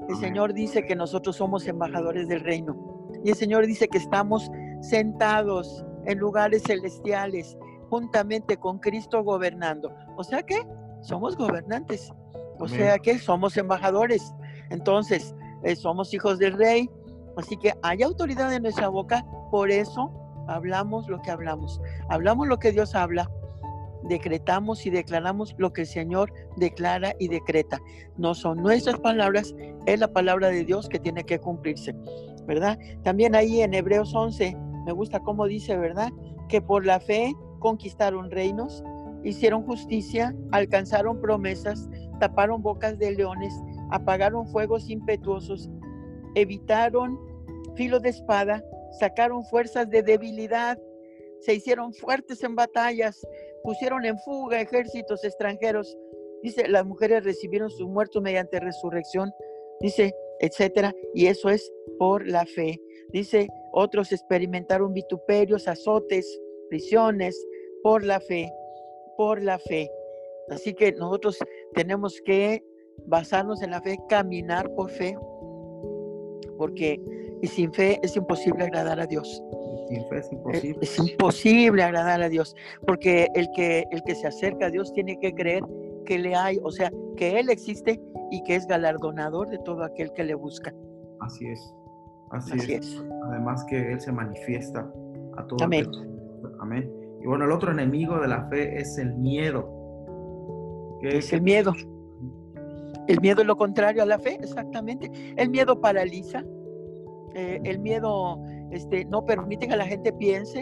El 0.07 0.15
Señor 0.17 0.53
dice 0.53 0.85
que 0.85 0.95
nosotros 0.95 1.35
somos 1.35 1.67
embajadores 1.67 2.27
del 2.27 2.41
reino. 2.41 3.09
Y 3.23 3.31
el 3.31 3.35
Señor 3.35 3.65
dice 3.65 3.87
que 3.87 3.97
estamos 3.97 4.49
sentados 4.81 5.83
en 6.05 6.19
lugares 6.19 6.63
celestiales 6.63 7.57
juntamente 7.89 8.57
con 8.57 8.77
Cristo 8.77 9.23
gobernando. 9.23 9.91
O 10.15 10.23
sea 10.23 10.43
que 10.43 10.61
somos 11.01 11.35
gobernantes. 11.35 12.11
O 12.59 12.67
sea 12.67 12.99
que 12.99 13.17
somos 13.17 13.57
embajadores. 13.57 14.33
Entonces, 14.69 15.35
eh, 15.63 15.75
somos 15.75 16.13
hijos 16.13 16.39
del 16.39 16.53
rey. 16.53 16.89
Así 17.37 17.57
que 17.57 17.73
hay 17.81 18.03
autoridad 18.03 18.53
en 18.53 18.63
nuestra 18.63 18.89
boca. 18.89 19.25
Por 19.51 19.71
eso 19.71 20.11
hablamos 20.47 21.07
lo 21.07 21.21
que 21.21 21.31
hablamos. 21.31 21.79
Hablamos 22.09 22.47
lo 22.47 22.59
que 22.59 22.71
Dios 22.71 22.95
habla. 22.95 23.29
Decretamos 24.03 24.85
y 24.85 24.89
declaramos 24.89 25.53
lo 25.57 25.71
que 25.73 25.81
el 25.81 25.87
Señor 25.87 26.33
declara 26.57 27.13
y 27.19 27.27
decreta. 27.27 27.79
No 28.17 28.33
son 28.33 28.57
nuestras 28.57 28.99
palabras, 28.99 29.53
es 29.85 29.99
la 29.99 30.11
palabra 30.11 30.49
de 30.49 30.65
Dios 30.65 30.89
que 30.89 30.99
tiene 30.99 31.23
que 31.23 31.39
cumplirse, 31.39 31.95
¿verdad? 32.47 32.79
También 33.03 33.35
ahí 33.35 33.61
en 33.61 33.75
Hebreos 33.75 34.15
11, 34.15 34.57
me 34.85 34.91
gusta 34.91 35.19
cómo 35.19 35.45
dice, 35.45 35.77
¿verdad? 35.77 36.09
Que 36.49 36.61
por 36.61 36.83
la 36.83 36.99
fe 36.99 37.35
conquistaron 37.59 38.31
reinos, 38.31 38.83
hicieron 39.23 39.63
justicia, 39.63 40.35
alcanzaron 40.51 41.21
promesas, 41.21 41.87
taparon 42.19 42.61
bocas 42.61 42.97
de 42.97 43.11
leones, 43.11 43.53
apagaron 43.91 44.47
fuegos 44.47 44.89
impetuosos, 44.89 45.69
evitaron 46.35 47.19
filo 47.75 47.99
de 47.99 48.09
espada, 48.09 48.63
sacaron 48.99 49.43
fuerzas 49.45 49.89
de 49.89 50.01
debilidad, 50.03 50.77
se 51.39 51.55
hicieron 51.55 51.93
fuertes 51.93 52.43
en 52.43 52.55
batallas, 52.55 53.25
pusieron 53.63 54.05
en 54.05 54.17
fuga 54.19 54.61
ejércitos 54.61 55.23
extranjeros. 55.23 55.97
Dice, 56.43 56.67
las 56.67 56.85
mujeres 56.85 57.23
recibieron 57.23 57.69
sus 57.69 57.87
muertos 57.87 58.21
mediante 58.21 58.59
resurrección, 58.59 59.31
dice, 59.79 60.13
etcétera, 60.39 60.93
y 61.13 61.27
eso 61.27 61.49
es 61.49 61.71
por 61.99 62.27
la 62.27 62.45
fe. 62.45 62.79
Dice, 63.09 63.47
otros 63.73 64.11
experimentaron 64.11 64.93
vituperios, 64.93 65.67
azotes, 65.67 66.39
prisiones, 66.69 67.35
por 67.83 68.03
la 68.03 68.19
fe, 68.19 68.51
por 69.17 69.41
la 69.41 69.59
fe. 69.59 69.89
Así 70.49 70.73
que 70.73 70.91
nosotros 70.93 71.37
tenemos 71.73 72.19
que 72.25 72.63
basarnos 73.07 73.61
en 73.61 73.71
la 73.71 73.81
fe, 73.81 73.97
caminar 74.09 74.69
por 74.75 74.89
fe, 74.89 75.17
porque 76.57 77.01
sin 77.43 77.73
fe 77.73 77.99
es 78.03 78.15
imposible 78.15 78.63
agradar 78.65 78.99
a 78.99 79.07
Dios. 79.07 79.41
Sin 79.87 80.05
fe 80.07 80.19
es 80.19 80.27
Eh, 80.31 80.35
imposible. 80.35 80.77
Es 80.81 80.99
imposible 80.99 81.83
agradar 81.83 82.21
a 82.21 82.29
Dios, 82.29 82.55
porque 82.85 83.27
el 83.35 83.49
que, 83.55 83.83
el 83.91 84.01
que 84.03 84.15
se 84.15 84.27
acerca 84.27 84.67
a 84.67 84.69
Dios 84.69 84.93
tiene 84.93 85.17
que 85.19 85.33
creer 85.33 85.63
que 86.05 86.19
le 86.19 86.35
hay, 86.35 86.59
o 86.63 86.71
sea, 86.71 86.91
que 87.17 87.39
Él 87.39 87.49
existe 87.49 87.99
y 88.31 88.43
que 88.43 88.55
es 88.55 88.65
galardonador 88.67 89.49
de 89.49 89.57
todo 89.59 89.83
aquel 89.83 90.11
que 90.13 90.23
le 90.23 90.35
busca. 90.35 90.73
Así 91.19 91.45
es. 91.47 91.73
Así, 92.31 92.53
Así 92.53 92.73
es. 92.73 92.87
es. 92.87 93.03
Además 93.27 93.65
que 93.65 93.91
Él 93.91 93.99
se 93.99 94.11
manifiesta 94.11 94.89
a 95.37 95.45
todo. 95.47 95.63
Amén. 95.63 95.85
aquel- 95.85 96.11
Amén. 96.61 96.91
Y 97.21 97.27
bueno, 97.27 97.45
el 97.45 97.51
otro 97.51 97.71
enemigo 97.71 98.19
de 98.19 98.27
la 98.27 98.47
fe 98.49 98.79
es 98.79 98.97
el 98.97 99.13
miedo. 99.15 99.69
¿Qué- 101.01 101.17
Es 101.17 101.33
el 101.33 101.41
miedo. 101.41 101.73
El 103.11 103.19
miedo 103.19 103.41
es 103.41 103.47
lo 103.47 103.57
contrario 103.57 104.03
a 104.03 104.05
la 104.05 104.17
fe, 104.17 104.37
exactamente. 104.41 105.11
El 105.35 105.49
miedo 105.49 105.81
paraliza. 105.81 106.45
eh, 107.35 107.59
el 107.65 107.79
miedo 107.79 108.41
este, 108.71 109.03
no 109.03 109.25
permite 109.25 109.67
que 109.67 109.75
la 109.75 109.85
gente 109.85 110.13
piense. 110.13 110.61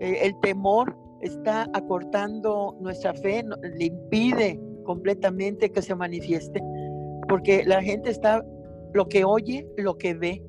eh, 0.00 0.18
el 0.24 0.38
temor 0.40 0.94
está 1.22 1.66
acortando 1.72 2.76
nuestra 2.80 3.14
fe, 3.14 3.42
le 3.78 3.86
impide 3.86 4.60
completamente 4.84 5.70
que 5.72 5.80
se 5.80 5.94
manifieste. 5.94 6.60
Porque 7.30 7.64
la 7.64 7.82
gente 7.82 8.10
está, 8.10 8.44
lo 8.92 9.08
que 9.08 9.24
oye, 9.24 9.66
lo 9.78 9.96
que 9.96 10.12
ve. 10.12 10.42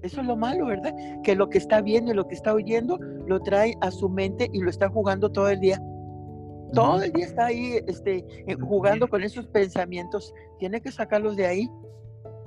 Eso 0.00 0.22
es 0.22 0.26
lo 0.26 0.34
malo, 0.34 0.64
¿verdad? 0.64 0.94
Que 1.22 1.34
lo 1.34 1.50
que 1.50 1.58
está 1.58 1.82
viendo 1.82 2.12
y 2.12 2.14
lo 2.14 2.26
que 2.26 2.36
está 2.36 2.54
oyendo 2.54 2.98
lo 3.26 3.38
trae 3.40 3.74
a 3.82 3.90
su 3.90 4.08
mente 4.08 4.48
y 4.50 4.60
lo 4.60 4.70
está 4.70 4.88
jugando 4.88 5.30
todo 5.30 5.50
el 5.50 5.60
día. 5.60 5.78
Todo 6.76 7.02
el 7.02 7.12
día 7.12 7.26
está 7.26 7.46
ahí 7.46 7.80
este, 7.86 8.24
eh, 8.46 8.54
jugando 8.60 9.08
con 9.08 9.22
esos 9.22 9.46
pensamientos. 9.48 10.32
Tiene 10.58 10.80
que 10.80 10.92
sacarlos 10.92 11.36
de 11.36 11.46
ahí, 11.46 11.70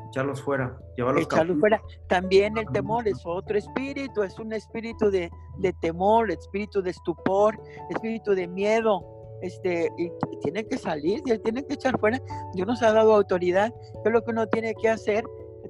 Echarlos 0.09 0.41
fuera. 0.41 0.75
Llevarlos 0.97 1.23
echarlos 1.23 1.59
fuera. 1.59 1.81
También 2.07 2.57
el 2.57 2.65
temor 2.71 3.07
es 3.07 3.21
otro 3.25 3.57
espíritu, 3.57 4.23
es 4.23 4.39
un 4.39 4.53
espíritu 4.53 5.11
de, 5.11 5.29
de 5.59 5.73
temor, 5.81 6.31
espíritu 6.31 6.81
de 6.81 6.89
estupor, 6.89 7.59
espíritu 7.91 8.31
de 8.33 8.47
miedo. 8.47 9.05
Este, 9.41 9.89
y 9.97 10.11
tiene 10.41 10.65
que 10.65 10.77
salir, 10.77 11.21
tiene 11.21 11.63
que 11.63 11.75
echar 11.75 11.99
fuera. 11.99 12.19
Dios 12.53 12.67
nos 12.67 12.81
ha 12.81 12.91
dado 12.91 13.13
autoridad. 13.13 13.71
¿Qué 14.03 14.09
es 14.09 14.11
lo 14.11 14.23
que 14.23 14.31
uno 14.31 14.47
tiene 14.47 14.73
que 14.73 14.89
hacer? 14.89 15.23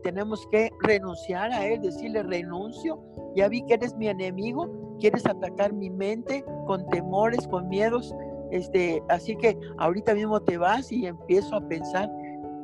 Tenemos 0.03 0.47
que 0.49 0.71
renunciar 0.83 1.51
a 1.51 1.65
él, 1.67 1.81
decirle 1.81 2.23
renuncio. 2.23 2.97
Ya 3.35 3.49
vi 3.49 3.65
que 3.65 3.73
eres 3.73 3.95
mi 3.97 4.07
enemigo, 4.07 4.97
quieres 4.99 5.25
atacar 5.25 5.73
mi 5.73 5.89
mente 5.89 6.45
con 6.65 6.87
temores, 6.87 7.45
con 7.47 7.67
miedos. 7.67 8.15
Este, 8.51 9.01
así 9.09 9.35
que 9.35 9.57
ahorita 9.77 10.13
mismo 10.13 10.39
te 10.41 10.57
vas 10.57 10.91
y 10.91 11.05
empiezo 11.05 11.55
a 11.55 11.67
pensar 11.67 12.09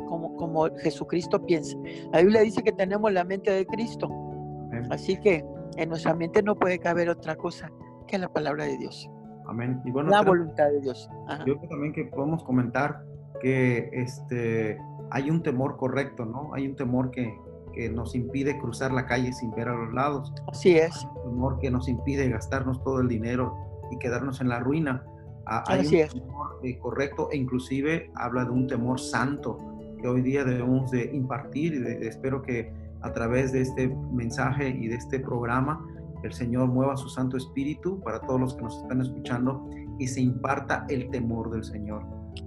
como, 0.08 0.36
como 0.36 0.68
Jesucristo 0.78 1.44
piensa. 1.46 1.78
La 2.12 2.22
Biblia 2.22 2.42
dice 2.42 2.62
que 2.64 2.72
tenemos 2.72 3.12
la 3.12 3.24
mente 3.24 3.52
de 3.52 3.66
Cristo, 3.66 4.08
Amén. 4.08 4.88
así 4.92 5.18
que 5.20 5.44
en 5.78 5.90
nuestra 5.90 6.14
mente 6.14 6.42
no 6.44 6.56
puede 6.56 6.80
caber 6.80 7.10
otra 7.10 7.36
cosa 7.36 7.72
que 8.08 8.18
la 8.18 8.30
palabra 8.32 8.66
de 8.66 8.78
Dios, 8.78 9.10
Amén. 9.48 9.82
Y 9.86 9.92
bueno, 9.92 10.10
la 10.10 10.22
creo- 10.22 10.32
voluntad 10.34 10.68
de 10.70 10.82
Dios. 10.82 11.10
Ajá. 11.28 11.44
yo 11.46 11.58
creo 11.58 11.70
también 11.70 11.94
que 11.94 12.06
podemos 12.06 12.44
comentar 12.44 13.04
que 13.42 13.90
este, 13.94 14.78
hay 15.12 15.30
un 15.30 15.44
temor 15.44 15.78
correcto, 15.78 16.26
¿no? 16.26 16.54
Hay 16.54 16.68
un 16.68 16.76
temor 16.76 17.12
que, 17.12 17.36
que 17.74 17.90
nos 17.90 18.16
impide 18.16 18.58
cruzar 18.60 18.92
la 18.92 19.06
calle 19.06 19.34
sin 19.34 19.52
ver 19.52 19.68
a 19.68 19.76
los 19.76 19.94
lados. 19.94 20.34
Así 20.48 20.78
es, 20.78 21.06
un 21.26 21.32
temor 21.34 21.60
que 21.60 21.70
nos 21.70 21.88
impide 21.90 22.30
gastarnos 22.30 22.82
todo 22.84 23.02
el 23.02 23.08
dinero 23.08 23.56
y 23.92 23.98
quedarnos 23.98 24.40
en 24.42 24.50
la 24.50 24.60
ruina. 24.60 25.04
Hay 25.48 25.80
Así 25.82 25.96
un 25.98 26.02
es. 26.02 26.14
temor 26.14 26.60
eh, 26.64 26.78
correcto 26.80 27.30
e 27.32 27.38
inclusive 27.38 28.10
habla 28.16 28.46
de 28.46 28.52
un 28.52 28.68
temor 28.68 29.00
santo 29.00 29.58
que 30.02 30.08
hoy 30.08 30.22
día 30.22 30.44
debemos 30.44 30.90
de 30.92 31.06
impartir 31.14 31.74
y 31.76 31.80
de- 31.80 32.08
espero 32.08 32.42
que 32.42 32.72
a 33.02 33.14
través 33.14 33.52
de 33.52 33.62
este 33.62 33.88
mensaje 34.12 34.70
y 34.70 34.88
de 34.88 34.96
este 34.96 35.20
programa 35.20 35.86
el 36.24 36.34
Señor 36.34 36.68
mueva 36.70 36.98
su 36.98 37.08
Santo 37.10 37.38
Espíritu 37.38 38.00
para 38.02 38.20
todos 38.22 38.40
los 38.40 38.56
que 38.56 38.64
nos 38.64 38.78
están 38.82 39.02
escuchando 39.02 39.70
y 40.00 40.08
se 40.08 40.22
imparta 40.22 40.86
el 40.90 41.10
temor 41.12 41.52
del 41.52 41.64
Señor. 41.64 42.04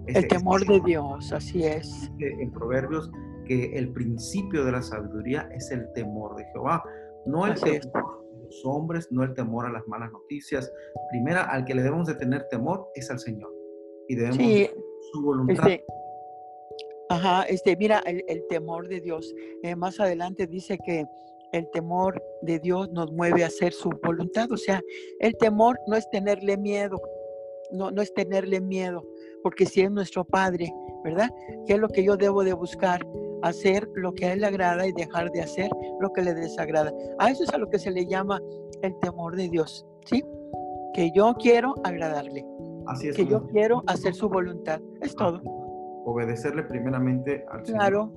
El 0.06 0.26
temor 0.26 0.66
de 0.66 0.80
Dios, 0.80 1.32
así 1.32 1.62
es. 1.64 2.10
en 2.18 2.50
Proverbios 2.50 3.10
que 3.46 3.76
el 3.78 3.90
principio 3.90 4.64
de 4.64 4.72
la 4.72 4.82
sabiduría 4.82 5.48
es 5.54 5.70
el 5.70 5.90
temor 5.94 6.34
de 6.36 6.44
Jehová, 6.52 6.82
no 7.24 7.46
el 7.46 7.52
Así 7.52 7.78
temor 7.78 8.24
los 8.48 8.64
hombres, 8.64 9.08
no 9.10 9.22
el 9.22 9.34
temor 9.34 9.66
a 9.66 9.70
las 9.70 9.86
malas 9.86 10.10
noticias. 10.12 10.72
Primera, 11.10 11.42
al 11.44 11.64
que 11.64 11.74
le 11.74 11.82
debemos 11.82 12.06
de 12.06 12.14
tener 12.14 12.48
temor 12.48 12.88
es 12.94 13.10
al 13.10 13.18
Señor 13.18 13.52
y 14.08 14.14
debemos 14.16 14.36
Sí, 14.38 14.54
de 14.60 14.74
su 15.12 15.22
voluntad. 15.22 15.68
este, 15.68 15.84
ajá, 17.10 17.42
este, 17.44 17.76
mira, 17.76 18.00
el, 18.06 18.24
el 18.28 18.46
temor 18.48 18.88
de 18.88 19.00
Dios. 19.00 19.34
Eh, 19.62 19.76
más 19.76 20.00
adelante 20.00 20.46
dice 20.46 20.78
que 20.84 21.04
el 21.52 21.68
temor 21.70 22.22
de 22.42 22.58
Dios 22.58 22.90
nos 22.90 23.12
mueve 23.12 23.44
a 23.44 23.46
hacer 23.48 23.72
su 23.72 23.90
voluntad. 24.02 24.50
O 24.52 24.56
sea, 24.56 24.80
el 25.20 25.36
temor 25.36 25.78
no 25.86 25.96
es 25.96 26.08
tenerle 26.10 26.56
miedo, 26.56 27.00
no, 27.72 27.90
no 27.90 28.02
es 28.02 28.12
tenerle 28.14 28.60
miedo, 28.60 29.02
porque 29.42 29.66
si 29.66 29.80
es 29.82 29.90
nuestro 29.90 30.24
Padre, 30.24 30.72
¿verdad? 31.04 31.30
¿Qué 31.66 31.74
es 31.74 31.78
lo 31.78 31.88
que 31.88 32.02
yo 32.04 32.16
debo 32.16 32.44
de 32.44 32.52
buscar? 32.54 33.00
Hacer 33.42 33.88
lo 33.94 34.12
que 34.12 34.26
a 34.26 34.32
Él 34.32 34.40
le 34.40 34.46
agrada 34.46 34.86
y 34.86 34.92
dejar 34.92 35.30
de 35.30 35.42
hacer 35.42 35.70
lo 36.00 36.12
que 36.12 36.22
le 36.22 36.34
desagrada. 36.34 36.92
A 37.18 37.30
eso 37.30 37.44
es 37.44 37.50
a 37.50 37.58
lo 37.58 37.68
que 37.70 37.78
se 37.78 37.90
le 37.90 38.06
llama 38.06 38.40
el 38.82 38.98
temor 39.00 39.36
de 39.36 39.48
Dios, 39.48 39.86
¿sí? 40.06 40.24
Que 40.94 41.10
yo 41.14 41.34
quiero 41.38 41.74
agradarle, 41.84 42.44
Así 42.86 43.08
es. 43.08 43.16
que 43.16 43.26
yo 43.26 43.46
quiero 43.48 43.82
hacer 43.86 44.14
su 44.14 44.28
voluntad. 44.28 44.80
Es 45.00 45.14
todo. 45.14 45.40
Obedecerle 46.04 46.62
primeramente 46.64 47.44
al 47.52 47.64
Señor 47.64 47.78
Claro, 47.80 48.12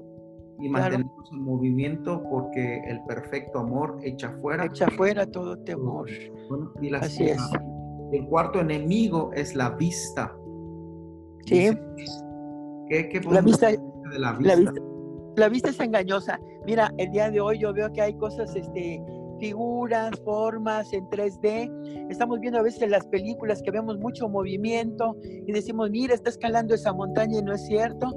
y 0.60 0.70
claro. 0.70 0.84
mantenernos 0.98 1.32
en 1.32 1.44
movimiento 1.44 2.24
porque 2.30 2.80
el 2.88 3.04
perfecto 3.06 3.60
amor 3.60 3.98
echa 4.04 4.32
fuera. 4.42 4.66
echa 4.66 4.88
fuera 4.92 5.26
todo 5.26 5.58
temor. 5.60 6.08
Bueno, 6.50 6.72
y 6.82 6.90
la- 6.90 7.00
Así 7.00 7.26
es. 7.26 7.42
El 8.12 8.28
cuarto 8.28 8.60
enemigo 8.60 9.32
es 9.34 9.56
la 9.56 9.70
vista. 9.72 10.36
Sí. 11.46 11.72
¿Qué, 12.88 13.10
qué 13.10 13.22
La 13.30 13.42
vista, 13.42 13.68
de 13.70 13.80
la 14.20 14.38
la 14.42 14.56
vista? 14.56 14.74
La 15.36 15.50
vista 15.50 15.70
es 15.70 15.80
engañosa. 15.80 16.40
Mira, 16.66 16.94
el 16.98 17.12
día 17.12 17.30
de 17.30 17.40
hoy 17.40 17.60
yo 17.60 17.74
veo 17.74 17.92
que 17.92 18.02
hay 18.02 18.14
cosas, 18.16 18.56
este, 18.56 19.02
figuras, 19.40 20.12
formas 20.24 20.94
en 20.94 21.06
3D. 21.10 22.10
Estamos 22.10 22.40
viendo 22.40 22.60
a 22.60 22.62
veces 22.62 22.82
en 22.84 22.92
las 22.92 23.06
películas 23.08 23.62
que 23.62 23.72
vemos 23.72 23.98
mucho 23.98 24.30
movimiento 24.30 25.18
y 25.24 25.52
decimos, 25.52 25.90
mira, 25.90 26.14
está 26.14 26.30
escalando 26.30 26.76
esa 26.76 26.94
montaña 26.94 27.40
y 27.40 27.42
no 27.42 27.54
es 27.54 27.66
cierto. 27.66 28.08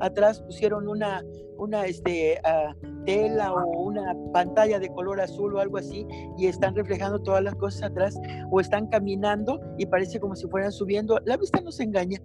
Atrás 0.00 0.42
pusieron 0.42 0.88
una, 0.88 1.22
una 1.58 1.86
este, 1.86 2.40
ah, 2.44 2.74
tela 3.06 3.52
o 3.52 3.82
una 3.82 4.16
pantalla 4.32 4.80
de 4.80 4.88
color 4.88 5.20
azul 5.20 5.54
o 5.54 5.60
algo 5.60 5.78
así 5.78 6.04
y 6.36 6.46
están 6.46 6.74
reflejando 6.74 7.20
todas 7.22 7.42
las 7.44 7.54
cosas 7.54 7.84
atrás 7.84 8.18
o 8.50 8.60
están 8.60 8.88
caminando 8.88 9.60
y 9.78 9.86
parece 9.86 10.18
como 10.18 10.34
si 10.34 10.48
fueran 10.48 10.72
subiendo. 10.72 11.20
La 11.24 11.36
vista 11.36 11.60
nos 11.60 11.78
engaña. 11.78 12.18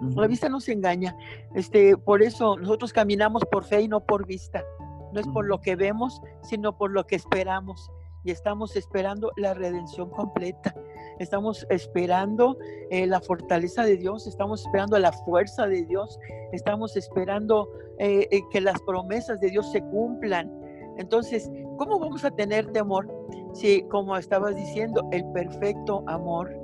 La 0.00 0.26
vista 0.26 0.48
nos 0.48 0.68
engaña. 0.68 1.16
Este, 1.54 1.96
por 1.96 2.22
eso 2.22 2.56
nosotros 2.56 2.92
caminamos 2.92 3.44
por 3.44 3.64
fe 3.64 3.82
y 3.82 3.88
no 3.88 4.00
por 4.00 4.26
vista. 4.26 4.64
No 5.12 5.20
es 5.20 5.26
por 5.28 5.46
lo 5.46 5.60
que 5.60 5.76
vemos, 5.76 6.20
sino 6.42 6.76
por 6.76 6.90
lo 6.90 7.06
que 7.06 7.16
esperamos. 7.16 7.90
Y 8.24 8.30
estamos 8.30 8.76
esperando 8.76 9.32
la 9.36 9.54
redención 9.54 10.10
completa. 10.10 10.74
Estamos 11.18 11.66
esperando 11.68 12.56
eh, 12.90 13.06
la 13.06 13.20
fortaleza 13.20 13.84
de 13.84 13.96
Dios, 13.96 14.26
estamos 14.26 14.64
esperando 14.64 14.98
la 14.98 15.12
fuerza 15.12 15.66
de 15.66 15.84
Dios, 15.84 16.18
estamos 16.52 16.96
esperando 16.96 17.70
eh, 17.98 18.26
eh, 18.30 18.40
que 18.50 18.60
las 18.60 18.80
promesas 18.82 19.38
de 19.40 19.50
Dios 19.50 19.70
se 19.70 19.82
cumplan. 19.82 20.50
Entonces, 20.96 21.50
¿cómo 21.76 21.98
vamos 21.98 22.24
a 22.24 22.30
tener 22.30 22.72
temor 22.72 23.06
si, 23.52 23.82
como 23.82 24.16
estabas 24.16 24.56
diciendo, 24.56 25.06
el 25.12 25.24
perfecto 25.32 26.04
amor 26.06 26.59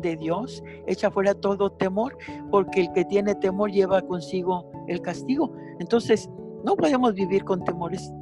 de 0.00 0.16
Dios 0.16 0.62
echa 0.86 1.10
fuera 1.10 1.34
todo 1.34 1.70
temor? 1.70 2.16
porque 2.50 2.82
el 2.82 2.92
que 2.92 3.04
tiene 3.04 3.34
temor 3.34 3.70
lleva 3.70 4.02
consigo 4.02 4.70
el 4.88 5.00
castigo. 5.00 5.52
Entonces, 5.78 6.30
no 6.64 6.76
podemos 6.76 7.14
vivir 7.14 7.44
con 7.44 7.64
temores. 7.64 8.12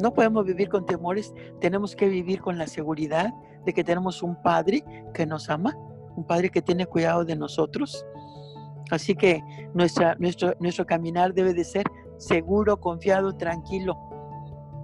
No 0.00 0.12
podemos 0.12 0.44
vivir 0.44 0.68
con 0.68 0.86
temores. 0.86 1.32
Tenemos 1.60 1.94
que 1.94 2.08
vivir 2.08 2.40
con 2.40 2.58
la 2.58 2.66
seguridad 2.66 3.32
de 3.64 3.72
que 3.72 3.84
tenemos 3.84 4.22
un 4.22 4.40
Padre 4.42 4.82
que 5.12 5.26
nos 5.26 5.50
ama, 5.50 5.76
un 6.16 6.24
Padre 6.24 6.50
que 6.50 6.62
tiene 6.62 6.86
cuidado 6.86 7.24
de 7.24 7.36
nosotros. 7.36 8.04
Así 8.90 9.14
que 9.14 9.42
nuestra, 9.74 10.16
nuestro, 10.16 10.54
nuestro 10.58 10.86
caminar 10.86 11.34
debe 11.34 11.54
de 11.54 11.64
ser 11.64 11.84
seguro, 12.16 12.80
confiado, 12.80 13.36
tranquilo. 13.36 13.96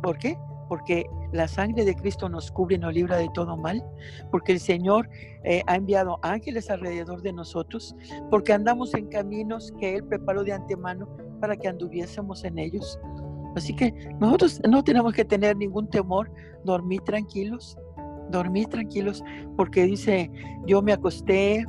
¿Por 0.03 0.19
qué? 0.19 0.39
Porque 0.69 1.07
la 1.33 1.49
sangre 1.49 1.85
de 1.85 1.95
Cristo 1.95 2.29
nos 2.29 2.51
cubre 2.51 2.77
y 2.77 2.79
nos 2.79 2.95
libra 2.95 3.17
de 3.19 3.29
todo 3.35 3.57
mal. 3.57 3.85
Porque 4.31 4.53
el 4.53 4.61
Señor 4.61 5.09
eh, 5.45 5.63
ha 5.67 5.77
enviado 5.77 6.19
ángeles 6.23 6.71
alrededor 6.71 7.23
de 7.23 7.33
nosotros. 7.33 7.95
Porque 8.31 8.53
andamos 8.53 8.95
en 8.95 9.07
caminos 9.07 9.73
que 9.79 9.97
Él 9.97 10.05
preparó 10.05 10.45
de 10.45 10.53
antemano 10.53 11.09
para 11.41 11.57
que 11.57 11.69
anduviésemos 11.69 12.45
en 12.45 12.59
ellos. 12.59 12.99
Así 13.57 13.75
que 13.75 13.93
nosotros 14.21 14.61
no 14.69 14.85
tenemos 14.85 15.15
que 15.15 15.25
tener 15.25 15.57
ningún 15.57 15.89
temor, 15.89 16.31
dormir 16.65 17.01
tranquilos, 17.03 17.79
dormir 18.31 18.69
tranquilos, 18.69 19.25
porque 19.57 19.85
dice, 19.85 20.31
yo 20.67 20.83
me 20.83 20.93
acosté 20.93 21.65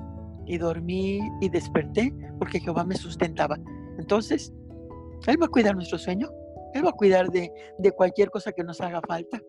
y 0.46 0.58
dormí 0.58 1.20
y 1.40 1.50
desperté 1.50 2.14
porque 2.40 2.60
Jehová 2.60 2.84
me 2.84 2.96
sustentaba. 2.96 3.58
Entonces, 3.98 4.54
Él 5.28 5.42
va 5.42 5.46
a 5.46 5.50
cuidar 5.50 5.76
nuestro 5.76 5.98
sueño, 5.98 6.30
Él 6.78 6.86
va 6.86 6.90
a 6.90 6.94
cuidar 6.94 7.30
de, 7.30 7.52
de 7.78 7.92
cualquier 7.92 8.30
cosa 8.30 8.52
que 8.52 8.64
nos 8.64 8.80
haga 8.82 9.02
falta. 9.08 9.42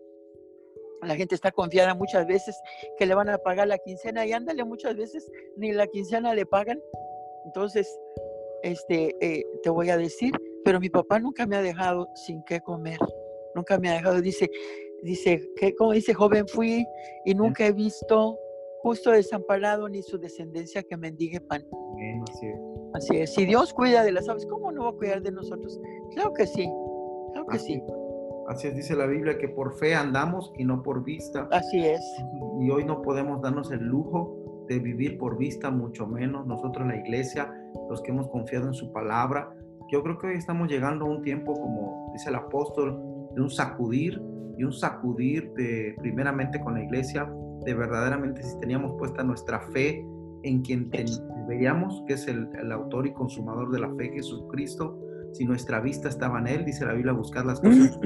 La 1.01 1.15
gente 1.15 1.35
está 1.35 1.51
confiada 1.51 1.93
muchas 1.93 2.27
veces 2.27 2.59
que 2.97 3.05
le 3.05 3.15
van 3.15 3.29
a 3.29 3.37
pagar 3.37 3.67
la 3.67 3.77
quincena 3.77 4.25
y 4.25 4.33
ándale 4.33 4.65
muchas 4.65 4.95
veces 4.97 5.31
ni 5.55 5.71
la 5.71 5.87
quincena 5.87 6.33
le 6.33 6.45
pagan. 6.45 6.79
Entonces, 7.45 7.97
este, 8.63 9.15
eh, 9.21 9.45
te 9.63 9.69
voy 9.69 9.89
a 9.89 9.97
decir, 9.97 10.33
pero 10.65 10.79
mi 10.79 10.89
papá 10.89 11.19
nunca 11.19 11.45
me 11.45 11.55
ha 11.55 11.61
dejado 11.61 12.09
sin 12.15 12.43
qué 12.43 12.59
comer. 12.59 12.99
Nunca 13.55 13.79
me 13.79 13.89
ha 13.89 13.93
dejado, 13.93 14.21
dice, 14.21 14.49
dice, 15.03 15.41
que 15.55 15.73
como 15.75 15.93
dice, 15.93 16.13
joven 16.13 16.47
fui 16.47 16.85
y 17.25 17.33
nunca 17.33 17.65
he 17.65 17.71
visto 17.71 18.37
justo 18.81 19.11
desamparado 19.11 19.89
ni 19.89 20.01
su 20.01 20.17
descendencia 20.17 20.83
que 20.83 20.97
mendigue 20.97 21.41
pan. 21.41 21.65
así 22.29 22.45
es. 22.45 22.59
Así 22.93 23.17
es. 23.17 23.33
Si 23.33 23.45
Dios 23.45 23.73
cuida 23.73 24.03
de 24.03 24.11
las 24.11 24.27
aves, 24.27 24.45
¿cómo 24.45 24.71
no 24.71 24.83
va 24.83 24.89
a 24.89 24.93
cuidar 24.93 25.21
de 25.21 25.31
nosotros? 25.31 25.79
Claro 26.13 26.33
que 26.33 26.45
sí. 26.47 26.69
Claro 27.31 27.47
que 27.47 27.59
sí. 27.59 27.81
Así 28.49 28.67
es, 28.67 28.75
dice 28.75 28.95
la 28.95 29.05
Biblia, 29.05 29.37
que 29.37 29.47
por 29.47 29.77
fe 29.77 29.93
andamos 29.93 30.51
y 30.57 30.65
no 30.65 30.81
por 30.81 31.03
vista. 31.03 31.47
Así 31.51 31.85
es. 31.85 32.01
Y 32.59 32.71
hoy 32.71 32.83
no 32.83 33.01
podemos 33.03 33.41
darnos 33.41 33.71
el 33.71 33.83
lujo 33.83 34.65
de 34.67 34.79
vivir 34.79 35.19
por 35.19 35.37
vista, 35.37 35.69
mucho 35.69 36.07
menos 36.07 36.47
nosotros 36.47 36.87
la 36.87 36.95
iglesia, 36.95 37.53
los 37.89 38.01
que 38.01 38.11
hemos 38.11 38.27
confiado 38.29 38.67
en 38.67 38.73
su 38.73 38.91
palabra. 38.91 39.53
Yo 39.91 40.01
creo 40.01 40.17
que 40.17 40.27
hoy 40.27 40.35
estamos 40.35 40.67
llegando 40.67 41.05
a 41.05 41.09
un 41.09 41.21
tiempo, 41.21 41.53
como 41.53 42.11
dice 42.13 42.29
el 42.29 42.35
apóstol, 42.35 42.99
de 43.35 43.41
un 43.41 43.51
sacudir 43.51 44.19
y 44.57 44.63
un 44.63 44.73
sacudir 44.73 45.51
de 45.53 45.95
primeramente 45.99 46.59
con 46.59 46.73
la 46.73 46.83
iglesia, 46.83 47.31
de 47.65 47.73
verdaderamente 47.75 48.41
si 48.41 48.59
teníamos 48.59 48.95
puesta 48.97 49.23
nuestra 49.23 49.59
fe 49.59 50.03
en 50.41 50.61
quien 50.61 50.89
veíamos, 51.47 52.03
que 52.07 52.13
es 52.13 52.27
el, 52.27 52.49
el 52.59 52.71
autor 52.71 53.05
y 53.05 53.13
consumador 53.13 53.71
de 53.71 53.79
la 53.79 53.93
fe, 53.95 54.09
Jesucristo, 54.09 54.99
si 55.33 55.45
nuestra 55.45 55.79
vista 55.79 56.09
estaba 56.09 56.39
en 56.39 56.47
Él, 56.47 56.65
dice 56.65 56.85
la 56.85 56.93
Biblia, 56.93 57.13
buscar 57.13 57.45
las 57.45 57.59
cosas, 57.59 57.99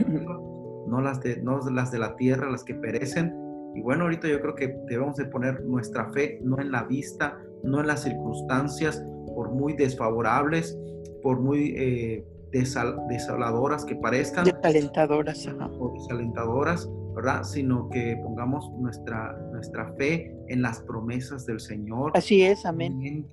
no 0.88 1.02
las, 1.02 1.20
de, 1.22 1.42
no 1.42 1.60
las 1.70 1.92
de 1.92 2.00
la 2.00 2.16
tierra, 2.16 2.50
las 2.50 2.64
que 2.64 2.76
perecen. 2.76 3.34
Y 3.76 3.82
bueno, 3.82 4.04
ahorita 4.04 4.28
yo 4.28 4.40
creo 4.40 4.56
que 4.56 4.76
debemos 4.88 5.16
de 5.16 5.26
poner 5.26 5.64
nuestra 5.64 6.12
fe 6.12 6.40
no 6.44 6.60
en 6.60 6.72
la 6.72 6.84
vista, 6.84 7.38
no 7.64 7.80
en 7.80 7.88
las 7.88 8.04
circunstancias, 8.04 9.04
por 9.36 9.52
muy 9.52 9.74
desfavorables, 9.74 10.78
por 11.24 11.40
muy 11.40 11.74
eh, 11.76 12.26
desaladoras 12.52 13.84
que 13.86 13.96
parezcan. 13.96 14.46
Desalentadoras. 14.46 15.48
O 15.80 15.94
desalentadoras, 15.94 16.90
¿verdad? 17.16 17.44
Sino 17.44 17.90
que 17.90 18.20
pongamos 18.24 18.70
nuestra, 18.80 19.34
nuestra 19.52 19.92
fe 19.96 20.36
en 20.50 20.62
las 20.62 20.82
promesas 20.82 21.46
del 21.46 21.60
Señor. 21.60 22.12
Así 22.14 22.44
es, 22.44 22.66
amén 22.66 23.26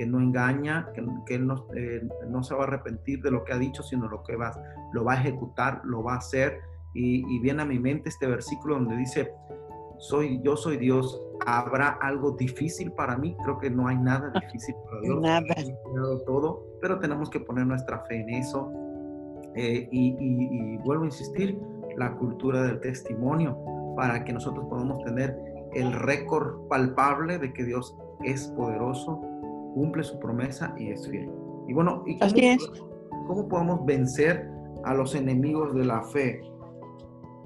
que 0.00 0.06
no 0.06 0.18
engaña, 0.18 0.88
que, 0.94 1.34
Él 1.34 1.46
eh, 1.76 2.08
no, 2.30 2.42
se 2.42 2.54
va 2.54 2.62
a 2.62 2.64
arrepentir 2.64 3.20
de 3.20 3.30
lo 3.30 3.44
que 3.44 3.52
ha 3.52 3.58
dicho, 3.58 3.82
sino 3.82 4.08
lo 4.08 4.22
que 4.22 4.34
va, 4.34 4.50
lo 4.94 5.04
va 5.04 5.12
a 5.12 5.16
ejecutar, 5.16 5.82
lo 5.84 6.02
va 6.02 6.14
a 6.14 6.16
hacer. 6.16 6.58
Y, 6.94 7.38
viene 7.40 7.60
a 7.60 7.66
mi 7.66 7.78
mente 7.78 8.08
este 8.08 8.26
versículo 8.26 8.76
donde 8.76 8.96
dice, 8.96 9.30
soy, 9.98 10.40
yo 10.42 10.56
soy 10.56 10.78
Dios, 10.78 11.22
¿habrá 11.44 11.98
algo 12.00 12.30
difícil 12.30 12.92
para 12.92 13.18
mí? 13.18 13.36
Creo 13.44 13.58
que 13.58 13.68
no 13.68 13.88
hay 13.88 13.98
nada 13.98 14.32
difícil 14.40 14.74
para 14.86 15.00
Dios. 15.02 15.20
Nada. 15.20 15.54
Todo, 16.24 16.64
pero 16.80 16.98
tenemos 16.98 17.28
que 17.28 17.40
poner 17.40 17.66
nuestra 17.66 17.98
fe 18.06 18.22
en 18.22 18.30
eso. 18.30 18.72
Eh, 19.54 19.86
y, 19.92 20.16
y 20.18 20.76
vuelvo 20.78 21.02
a 21.02 21.08
insistir, 21.08 21.60
la 21.98 22.16
cultura 22.16 22.62
del 22.62 22.80
testimonio, 22.80 23.58
para 23.96 24.24
que 24.24 24.32
nosotros 24.32 24.64
podamos 24.70 25.04
tener 25.04 25.36
el 25.74 25.92
récord 25.92 26.68
palpable 26.68 27.36
de 27.36 27.52
que 27.52 27.64
Dios 27.64 27.98
es 28.24 28.46
poderoso, 28.56 29.20
cumple 29.74 30.02
su 30.02 30.18
promesa 30.18 30.74
y 30.78 30.90
es 30.90 31.08
fiel. 31.08 31.30
Y 31.68 31.72
bueno, 31.72 32.02
¿y 32.06 32.18
cómo, 32.18 33.26
¿cómo 33.26 33.48
podemos 33.48 33.84
vencer 33.86 34.50
a 34.84 34.94
los 34.94 35.14
enemigos 35.14 35.74
de 35.74 35.84
la 35.84 36.02
fe? 36.02 36.40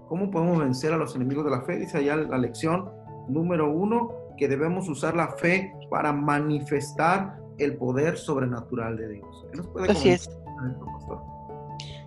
¿Cómo 0.08 0.30
podemos 0.30 0.58
vencer 0.58 0.92
a 0.92 0.96
los 0.96 1.14
enemigos 1.16 1.44
de 1.44 1.50
la 1.50 1.62
fe? 1.62 1.78
Dice 1.78 1.98
allá 1.98 2.16
la 2.16 2.38
lección 2.38 2.90
número 3.28 3.70
uno, 3.70 4.12
que 4.36 4.48
debemos 4.48 4.88
usar 4.88 5.14
la 5.16 5.28
fe 5.28 5.72
para 5.90 6.12
manifestar 6.12 7.38
el 7.58 7.76
poder 7.76 8.16
sobrenatural 8.16 8.96
de 8.96 9.08
Dios. 9.08 9.46
Así 9.88 10.10
es. 10.10 10.28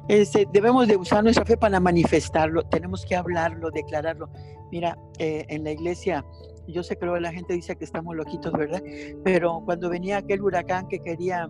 Este, 0.08 0.48
debemos 0.54 0.88
de 0.88 0.96
usar 0.96 1.24
nuestra 1.24 1.46
fe 1.46 1.58
para 1.58 1.80
manifestarlo, 1.80 2.64
tenemos 2.64 3.06
que 3.06 3.16
hablarlo, 3.16 3.72
declararlo. 3.72 4.30
Mira, 4.72 4.98
eh, 5.20 5.46
en 5.50 5.64
la 5.64 5.72
iglesia 5.72 6.26
yo 6.74 6.84
sé 6.84 6.98
que 6.98 7.06
la 7.06 7.32
gente 7.32 7.54
dice 7.54 7.76
que 7.76 7.86
estamos 7.86 8.16
loquitos, 8.16 8.52
¿verdad? 8.54 8.82
Pero 9.24 9.62
cuando 9.66 9.90
venía 9.90 10.18
aquel 10.18 10.42
huracán 10.42 10.88
que 10.88 11.00
quería, 11.00 11.50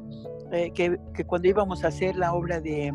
eh, 0.52 0.72
que, 0.74 0.98
cuando 1.26 1.48
íbamos 1.48 1.84
a 1.84 1.88
hacer 1.88 2.16
la 2.16 2.34
obra 2.34 2.62
de, 2.62 2.94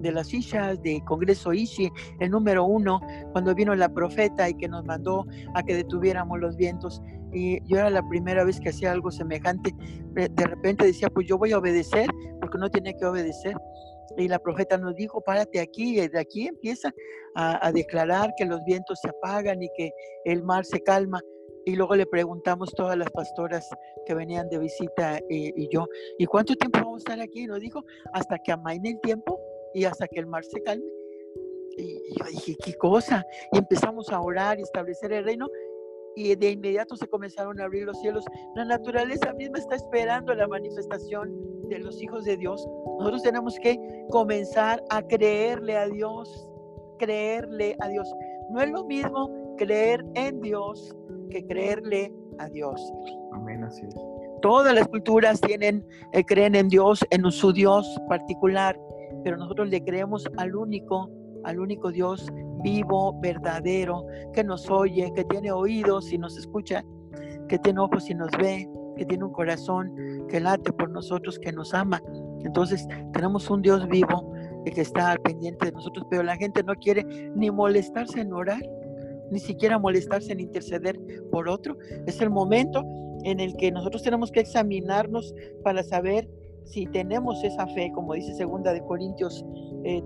de 0.00 0.12
las 0.12 0.28
sillas 0.28 0.80
de 0.82 1.02
Congreso 1.04 1.52
Ishi, 1.52 1.90
el 2.20 2.30
número 2.30 2.64
uno, 2.64 3.00
cuando 3.32 3.54
vino 3.54 3.74
la 3.74 3.88
profeta 3.88 4.48
y 4.48 4.54
que 4.54 4.68
nos 4.68 4.84
mandó 4.84 5.26
a 5.54 5.62
que 5.62 5.74
detuviéramos 5.74 6.38
los 6.38 6.56
vientos, 6.56 7.02
y 7.32 7.62
yo 7.64 7.78
era 7.78 7.90
la 7.90 8.06
primera 8.08 8.44
vez 8.44 8.60
que 8.60 8.70
hacía 8.70 8.92
algo 8.92 9.10
semejante, 9.10 9.74
de 10.14 10.46
repente 10.46 10.86
decía, 10.86 11.08
pues 11.10 11.26
yo 11.26 11.36
voy 11.38 11.52
a 11.52 11.58
obedecer, 11.58 12.08
porque 12.40 12.58
no 12.58 12.70
tiene 12.70 12.96
que 12.96 13.04
obedecer. 13.04 13.56
Y 14.16 14.28
la 14.28 14.38
profeta 14.38 14.78
nos 14.78 14.94
dijo, 14.94 15.20
párate 15.20 15.60
aquí, 15.60 16.00
y 16.00 16.08
de 16.08 16.18
aquí 16.18 16.46
empieza 16.46 16.90
a, 17.34 17.66
a 17.66 17.72
declarar 17.72 18.32
que 18.38 18.46
los 18.46 18.64
vientos 18.64 18.98
se 19.02 19.10
apagan 19.10 19.62
y 19.62 19.68
que 19.76 19.90
el 20.24 20.42
mar 20.42 20.64
se 20.64 20.80
calma. 20.80 21.20
Y 21.66 21.74
luego 21.74 21.96
le 21.96 22.06
preguntamos 22.06 22.72
todas 22.72 22.96
las 22.96 23.10
pastoras 23.10 23.68
que 24.06 24.14
venían 24.14 24.48
de 24.48 24.58
visita 24.58 25.18
eh, 25.18 25.52
y 25.56 25.68
yo, 25.68 25.88
¿y 26.16 26.24
cuánto 26.24 26.54
tiempo 26.54 26.78
vamos 26.78 26.98
a 26.98 26.98
estar 26.98 27.20
aquí? 27.20 27.40
Y 27.40 27.46
nos 27.48 27.60
dijo, 27.60 27.84
hasta 28.12 28.38
que 28.38 28.52
amaine 28.52 28.90
el 28.90 29.00
tiempo 29.00 29.40
y 29.74 29.84
hasta 29.84 30.06
que 30.06 30.20
el 30.20 30.26
mar 30.26 30.44
se 30.44 30.62
calme. 30.62 30.88
Y, 31.76 32.14
yo 32.16 32.24
dije, 32.30 32.56
¿qué 32.64 32.74
cosa? 32.74 33.26
Y 33.50 33.58
empezamos 33.58 34.10
a 34.10 34.20
orar 34.20 34.60
y 34.60 34.62
establecer 34.62 35.12
el 35.12 35.24
reino 35.24 35.48
y 36.14 36.36
de 36.36 36.50
inmediato 36.52 36.96
se 36.96 37.08
comenzaron 37.08 37.60
a 37.60 37.64
abrir 37.64 37.82
los 37.82 37.98
cielos. 38.00 38.24
La 38.54 38.64
naturaleza 38.64 39.32
misma 39.32 39.58
está 39.58 39.74
esperando 39.74 40.32
la 40.34 40.46
manifestación 40.46 41.68
de 41.68 41.80
los 41.80 42.00
hijos 42.00 42.24
de 42.24 42.36
Dios. 42.36 42.64
Nosotros 43.00 43.24
tenemos 43.24 43.58
que 43.58 43.76
comenzar 44.10 44.84
a 44.88 45.02
creerle 45.02 45.76
a 45.76 45.88
Dios, 45.88 46.48
creerle 47.00 47.74
a 47.80 47.88
Dios. 47.88 48.08
No 48.50 48.62
es 48.62 48.70
lo 48.70 48.84
mismo 48.84 49.56
creer 49.56 50.04
en 50.14 50.40
Dios 50.40 50.94
que 51.28 51.46
creerle 51.46 52.12
a 52.38 52.48
Dios. 52.48 52.80
Amén, 53.32 53.64
así 53.64 53.82
es. 53.86 53.94
Todas 54.42 54.74
las 54.74 54.86
culturas 54.88 55.40
tienen, 55.40 55.84
eh, 56.12 56.24
creen 56.24 56.54
en 56.54 56.68
Dios, 56.68 57.04
en 57.10 57.30
su 57.30 57.52
Dios 57.52 58.00
particular, 58.08 58.78
pero 59.24 59.36
nosotros 59.36 59.68
le 59.68 59.82
creemos 59.82 60.28
al 60.36 60.54
único, 60.54 61.10
al 61.44 61.58
único 61.58 61.90
Dios 61.90 62.26
vivo, 62.62 63.18
verdadero, 63.20 64.06
que 64.32 64.44
nos 64.44 64.68
oye, 64.70 65.10
que 65.14 65.24
tiene 65.24 65.52
oídos 65.52 66.12
y 66.12 66.18
nos 66.18 66.36
escucha, 66.36 66.84
que 67.48 67.58
tiene 67.58 67.80
ojos 67.80 68.08
y 68.10 68.14
nos 68.14 68.30
ve, 68.38 68.68
que 68.96 69.06
tiene 69.06 69.24
un 69.24 69.32
corazón 69.32 69.94
que 70.28 70.40
late 70.40 70.72
por 70.72 70.90
nosotros, 70.90 71.38
que 71.38 71.52
nos 71.52 71.74
ama. 71.74 72.02
Entonces 72.44 72.86
tenemos 73.12 73.48
un 73.50 73.62
Dios 73.62 73.86
vivo 73.88 74.32
que 74.64 74.80
está 74.80 75.12
al 75.12 75.20
pendiente 75.20 75.66
de 75.66 75.72
nosotros, 75.72 76.06
pero 76.10 76.22
la 76.22 76.36
gente 76.36 76.62
no 76.62 76.74
quiere 76.74 77.04
ni 77.34 77.50
molestarse 77.50 78.20
en 78.20 78.32
orar 78.32 78.60
ni 79.30 79.38
siquiera 79.38 79.78
molestarse 79.78 80.32
en 80.32 80.40
interceder 80.40 80.98
por 81.30 81.48
otro. 81.48 81.76
Es 82.06 82.20
el 82.20 82.30
momento 82.30 82.84
en 83.24 83.40
el 83.40 83.56
que 83.56 83.72
nosotros 83.72 84.02
tenemos 84.02 84.30
que 84.30 84.40
examinarnos 84.40 85.34
para 85.64 85.82
saber 85.82 86.28
si 86.64 86.86
tenemos 86.86 87.42
esa 87.44 87.66
fe, 87.68 87.90
como 87.94 88.14
dice 88.14 88.34
segunda 88.34 88.72
de 88.72 88.82
Corintios 88.82 89.44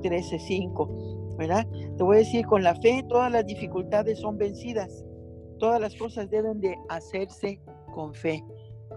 13, 0.03 0.37
eh, 0.37 0.39
5, 0.39 1.37
¿verdad? 1.39 1.67
Te 1.97 2.03
voy 2.03 2.17
a 2.17 2.19
decir, 2.21 2.47
con 2.47 2.63
la 2.63 2.75
fe 2.77 3.05
todas 3.09 3.33
las 3.33 3.47
dificultades 3.47 4.19
son 4.21 4.37
vencidas. 4.37 5.05
Todas 5.59 5.81
las 5.81 5.95
cosas 5.95 6.31
deben 6.31 6.61
de 6.61 6.77
hacerse 6.89 7.61
con 7.95 8.15
fe. 8.15 8.45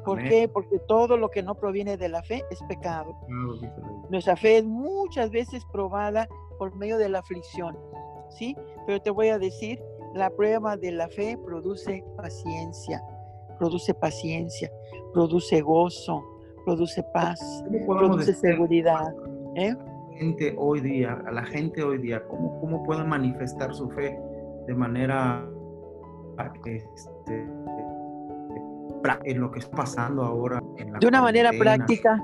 ¿Por 0.05 0.21
qué? 0.23 0.49
Porque 0.49 0.79
todo 0.87 1.17
lo 1.17 1.29
que 1.29 1.43
no 1.43 1.55
proviene 1.55 1.97
de 1.97 2.09
la 2.09 2.23
fe 2.23 2.43
es 2.51 2.59
pecado. 2.67 3.15
Nuestra 4.09 4.35
fe 4.35 4.57
es 4.57 4.65
muchas 4.65 5.31
veces 5.31 5.63
probada 5.71 6.27
por 6.57 6.75
medio 6.75 6.97
de 6.97 7.09
la 7.09 7.19
aflicción, 7.19 7.77
¿sí? 8.29 8.55
Pero 8.85 9.01
te 9.01 9.11
voy 9.11 9.29
a 9.29 9.39
decir 9.39 9.81
la 10.13 10.29
prueba 10.29 10.77
de 10.77 10.91
la 10.91 11.07
fe 11.07 11.37
produce 11.43 12.03
paciencia, 12.15 13.01
produce 13.57 13.93
paciencia, 13.93 14.71
produce 15.13 15.61
gozo, 15.61 16.23
produce 16.65 17.03
paz, 17.13 17.39
produce 17.85 18.33
seguridad. 18.33 19.13
¿eh? 19.55 19.75
Gente 20.17 20.55
hoy 20.57 20.81
día, 20.81 21.21
a 21.25 21.31
la 21.31 21.43
gente 21.45 21.83
hoy 21.83 21.97
día, 21.97 22.23
¿cómo, 22.27 22.59
cómo 22.59 22.83
puede 22.83 23.03
manifestar 23.03 23.73
su 23.73 23.89
fe 23.89 24.19
de 24.67 24.75
manera 24.75 25.47
este, 26.65 27.47
en 29.25 29.41
lo 29.41 29.51
que 29.51 29.59
está 29.59 29.75
pasando 29.75 30.23
ahora? 30.23 30.61
de 30.99 31.07
una 31.07 31.21
manera 31.21 31.51
práctica. 31.57 32.23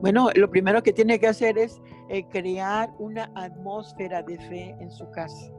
Bueno, 0.00 0.28
lo 0.34 0.50
primero 0.50 0.82
que 0.82 0.92
tiene 0.92 1.18
que 1.18 1.26
hacer 1.26 1.58
es 1.58 1.80
eh, 2.10 2.24
crear 2.28 2.92
una 2.98 3.30
atmósfera 3.34 4.22
de 4.22 4.38
fe 4.38 4.76
en 4.78 4.90
su 4.90 5.10
casa 5.10 5.50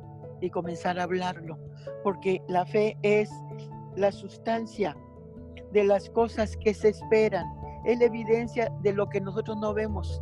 y 0.46 0.50
comenzar 0.50 1.00
a 1.00 1.04
hablarlo, 1.04 1.58
porque 2.04 2.42
la 2.48 2.66
fe 2.66 2.98
es 3.02 3.30
la 3.96 4.12
sustancia 4.12 4.96
de 5.72 5.84
las 5.84 6.10
cosas 6.10 6.56
que 6.58 6.74
se 6.74 6.90
esperan, 6.90 7.46
es 7.86 8.00
la 8.00 8.06
evidencia 8.06 8.72
de 8.82 8.94
lo 8.94 9.10
que 9.10 9.22
nosotros 9.22 9.58
no 9.58 9.74
vemos. 9.74 10.22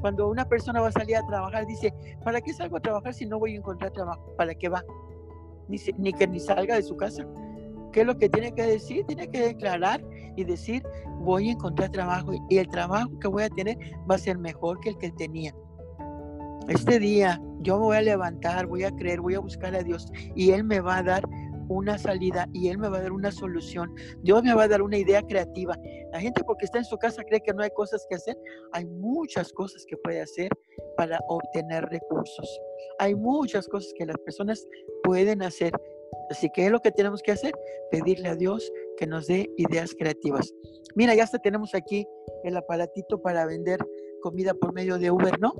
Cuando 0.00 0.28
una 0.28 0.46
persona 0.46 0.80
va 0.80 0.88
a 0.88 0.92
salir 0.92 1.16
a 1.16 1.26
trabajar, 1.26 1.66
dice, 1.66 1.92
¿para 2.24 2.40
qué 2.40 2.52
salgo 2.52 2.78
a 2.78 2.80
trabajar 2.80 3.14
si 3.14 3.26
no 3.26 3.38
voy 3.38 3.54
a 3.54 3.58
encontrar 3.58 3.90
trabajo? 3.92 4.34
¿Para 4.36 4.54
qué 4.54 4.68
va? 4.68 4.82
Ni, 5.68 5.78
ni 5.98 6.12
que 6.12 6.26
ni 6.26 6.40
salga 6.40 6.76
de 6.76 6.82
su 6.82 6.96
casa. 6.96 7.26
¿Qué 7.92 8.00
es 8.00 8.06
lo 8.06 8.16
que 8.16 8.28
tiene 8.28 8.52
que 8.52 8.62
decir? 8.62 9.04
Tiene 9.06 9.28
que 9.28 9.40
declarar 9.40 10.02
y 10.36 10.44
decir, 10.44 10.82
voy 11.18 11.48
a 11.48 11.52
encontrar 11.52 11.90
trabajo 11.90 12.32
y 12.48 12.58
el 12.58 12.68
trabajo 12.68 13.10
que 13.18 13.28
voy 13.28 13.42
a 13.42 13.50
tener 13.50 13.76
va 14.10 14.14
a 14.14 14.18
ser 14.18 14.38
mejor 14.38 14.80
que 14.80 14.90
el 14.90 14.98
que 14.98 15.10
tenía. 15.10 15.54
Este 16.68 16.98
día 16.98 17.40
yo 17.60 17.78
me 17.78 17.84
voy 17.84 17.96
a 17.96 18.02
levantar, 18.02 18.66
voy 18.66 18.84
a 18.84 18.90
creer, 18.90 19.20
voy 19.20 19.34
a 19.34 19.40
buscar 19.40 19.74
a 19.74 19.82
Dios 19.82 20.06
y 20.34 20.52
Él 20.52 20.64
me 20.64 20.80
va 20.80 20.98
a 20.98 21.02
dar 21.02 21.24
una 21.70 21.98
salida 21.98 22.48
y 22.52 22.68
Él 22.68 22.78
me 22.78 22.88
va 22.88 22.98
a 22.98 23.02
dar 23.02 23.12
una 23.12 23.30
solución. 23.30 23.94
Dios 24.22 24.42
me 24.42 24.54
va 24.54 24.64
a 24.64 24.68
dar 24.68 24.82
una 24.82 24.98
idea 24.98 25.22
creativa. 25.22 25.76
La 26.12 26.20
gente 26.20 26.42
porque 26.44 26.64
está 26.64 26.78
en 26.78 26.84
su 26.84 26.98
casa 26.98 27.22
cree 27.22 27.40
que 27.40 27.54
no 27.54 27.62
hay 27.62 27.70
cosas 27.70 28.04
que 28.08 28.16
hacer. 28.16 28.36
Hay 28.72 28.84
muchas 28.86 29.52
cosas 29.52 29.84
que 29.86 29.96
puede 29.96 30.20
hacer 30.20 30.50
para 30.96 31.18
obtener 31.28 31.84
recursos. 31.84 32.60
Hay 32.98 33.14
muchas 33.14 33.68
cosas 33.68 33.92
que 33.96 34.06
las 34.06 34.18
personas 34.18 34.66
pueden 35.04 35.42
hacer. 35.42 35.72
Así 36.28 36.50
que 36.50 36.70
lo 36.70 36.80
que 36.80 36.90
tenemos 36.90 37.22
que 37.22 37.32
hacer, 37.32 37.52
pedirle 37.90 38.28
a 38.28 38.36
Dios 38.36 38.70
que 38.96 39.06
nos 39.06 39.26
dé 39.26 39.48
ideas 39.56 39.94
creativas. 39.96 40.52
Mira, 40.96 41.14
ya 41.14 41.22
hasta 41.22 41.38
tenemos 41.38 41.74
aquí 41.74 42.06
el 42.44 42.56
aparatito 42.56 43.20
para 43.22 43.46
vender 43.46 43.78
comida 44.22 44.54
por 44.54 44.72
medio 44.72 44.98
de 44.98 45.10
Uber, 45.10 45.38
¿no? 45.40 45.54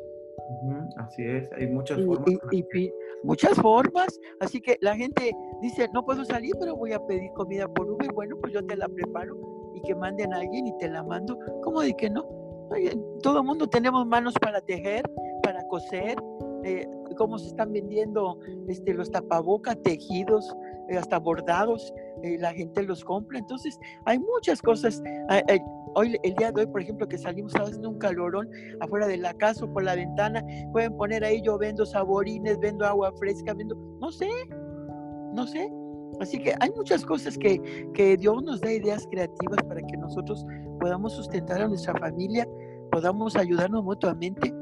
Así 0.97 1.25
es, 1.25 1.51
hay 1.53 1.69
muchas 1.69 2.05
formas. 2.05 2.29
Y, 2.53 2.93
muchas 3.23 3.55
formas. 3.55 4.21
Así 4.41 4.61
que 4.61 4.77
la 4.81 4.97
gente 4.97 5.33
dice, 5.61 5.89
no 5.93 6.05
puedo 6.05 6.25
salir, 6.25 6.53
pero 6.59 6.77
voy 6.77 6.93
a 6.93 7.01
pedir 7.07 7.31
comida 7.35 7.69
por 7.69 7.91
Uber. 7.91 8.13
Bueno, 8.13 8.37
pues 8.41 8.53
yo 8.53 8.65
te 8.65 8.77
la 8.77 8.89
preparo 8.89 9.37
y 9.75 9.81
que 9.83 9.95
manden 9.95 10.33
a 10.33 10.39
alguien 10.39 10.67
y 10.67 10.77
te 10.79 10.89
la 10.89 11.03
mando. 11.03 11.39
¿Cómo 11.63 11.81
de 11.81 11.95
que 11.95 12.11
no? 12.11 12.41
todo 13.23 13.41
el 13.41 13.45
mundo 13.45 13.69
tenemos 13.69 14.07
manos 14.07 14.33
para 14.41 14.61
tejer, 14.61 15.03
para 15.43 15.61
coser. 15.67 16.17
Eh, 16.63 16.87
cómo 17.17 17.39
se 17.39 17.49
están 17.49 17.73
vendiendo 17.73 18.39
este, 18.69 18.95
los 18.95 19.11
tapabocas 19.11 19.81
tejidos, 19.83 20.55
eh, 20.89 20.97
hasta 20.97 21.19
bordados, 21.19 21.93
eh, 22.23 22.37
la 22.39 22.53
gente 22.53 22.83
los 22.83 23.05
compra. 23.05 23.39
Entonces, 23.39 23.79
hay 24.07 24.19
muchas 24.19 24.61
cosas. 24.63 25.03
Hoy, 25.95 26.17
el 26.23 26.35
día 26.37 26.53
de 26.53 26.63
hoy, 26.63 26.67
por 26.69 26.81
ejemplo, 26.83 27.09
que 27.09 27.19
salimos 27.19 27.53
haciendo 27.55 27.91
un 27.91 27.99
calorón 27.99 28.49
afuera 28.81 29.07
de 29.07 29.17
la 29.17 29.35
casa 29.35 29.65
o 29.65 29.73
por 29.73 29.83
la 29.83 29.97
ventana, 29.97 30.45
pueden 30.73 30.97
poner 30.97 31.25
ahí 31.25 31.43
yo 31.43 31.59
vendo 31.59 31.85
saborines, 31.85 32.59
vendo 32.61 32.87
agua 32.87 33.13
fresca, 33.19 33.55
vendo, 33.55 33.77
no 34.01 34.11
sé, 34.13 34.29
no 35.35 35.47
sé. 35.47 35.71
Así 36.21 36.39
que 36.39 36.55
hay 36.61 36.71
muchas 36.77 37.05
cosas 37.05 37.37
que, 37.39 37.61
que 37.95 38.17
Dios 38.17 38.43
nos 38.43 38.61
da 38.61 38.73
ideas 38.73 39.07
creativas 39.11 39.63
para 39.67 39.81
que 39.81 39.97
nosotros 39.97 40.45
podamos 40.79 41.15
sustentar 41.15 41.63
a 41.63 41.69
nuestra 41.69 41.95
familia, 41.99 42.47
podamos 42.93 43.37
ayudarnos 43.37 43.83
mutuamente. 43.83 44.53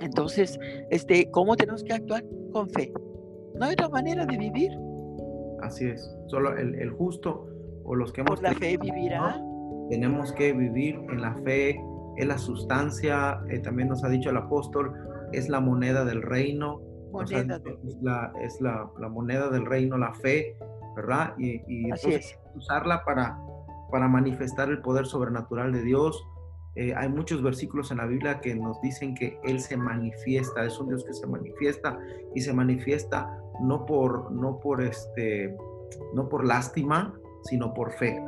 Entonces, 0.00 0.58
este, 0.90 1.30
¿cómo 1.30 1.56
tenemos 1.56 1.82
que 1.82 1.94
actuar? 1.94 2.24
Con 2.52 2.68
fe. 2.70 2.92
No 3.54 3.66
hay 3.66 3.72
otra 3.72 3.88
manera 3.88 4.26
de 4.26 4.36
vivir. 4.36 4.70
Así 5.66 5.86
es. 5.88 6.16
Solo 6.28 6.56
el, 6.56 6.74
el 6.76 6.90
justo 6.90 7.48
o 7.84 7.94
los 7.94 8.12
que 8.12 8.20
hemos... 8.20 8.40
Por 8.40 8.48
la 8.48 8.54
fe 8.54 8.76
vivirá. 8.76 9.40
Tenemos 9.90 10.32
que 10.32 10.52
vivir 10.52 10.96
en 11.10 11.20
la 11.20 11.34
fe, 11.44 11.80
es 12.16 12.26
la 12.26 12.38
sustancia, 12.38 13.40
eh, 13.48 13.58
también 13.60 13.88
nos 13.88 14.02
ha 14.04 14.08
dicho 14.08 14.30
el 14.30 14.36
apóstol, 14.36 14.92
es 15.32 15.48
la 15.48 15.60
moneda 15.60 16.04
del 16.04 16.22
reino. 16.22 16.80
Moneda 17.12 17.60
es, 17.64 17.96
la, 18.02 18.32
es 18.42 18.60
la, 18.60 18.90
la, 18.98 19.08
moneda 19.08 19.48
del 19.48 19.64
reino, 19.64 19.96
la 19.96 20.12
fe, 20.14 20.56
¿verdad? 20.96 21.34
Y, 21.38 21.62
y 21.68 21.90
usarla 22.54 23.04
para, 23.04 23.38
para 23.90 24.08
manifestar 24.08 24.68
el 24.68 24.82
poder 24.82 25.06
sobrenatural 25.06 25.72
de 25.72 25.82
Dios. 25.82 26.26
Eh, 26.74 26.94
hay 26.94 27.08
muchos 27.08 27.42
versículos 27.42 27.90
en 27.90 27.98
la 27.98 28.06
Biblia 28.06 28.40
que 28.40 28.54
nos 28.54 28.80
dicen 28.82 29.14
que 29.14 29.38
Él 29.44 29.60
se 29.60 29.76
manifiesta, 29.76 30.64
es 30.64 30.78
un 30.78 30.88
Dios 30.88 31.04
que 31.04 31.14
se 31.14 31.26
manifiesta 31.26 31.98
y 32.34 32.40
se 32.42 32.52
manifiesta 32.52 33.30
no 33.60 33.86
por, 33.86 34.30
no 34.32 34.58
por, 34.60 34.82
este, 34.82 35.56
no 36.14 36.28
por 36.28 36.44
lástima, 36.44 37.14
sino 37.44 37.72
por 37.74 37.92
fe. 37.92 38.22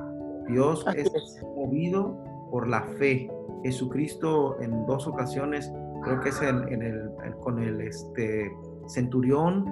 Dios 0.49 0.85
es, 0.97 1.11
movido 1.57 2.17
por 2.51 2.69
la 2.69 2.83
fe. 2.99 3.31
Jesucristo 3.65 4.61
en 4.61 4.87
dos 4.87 5.07
ocasiones, 5.07 5.71
creo 6.05 6.21
que 6.21 6.29
es 6.29 6.41
en, 6.43 6.83
el, 6.83 7.11
con 7.41 7.63
el 7.63 7.81
este, 7.81 8.51
centurión 8.87 9.65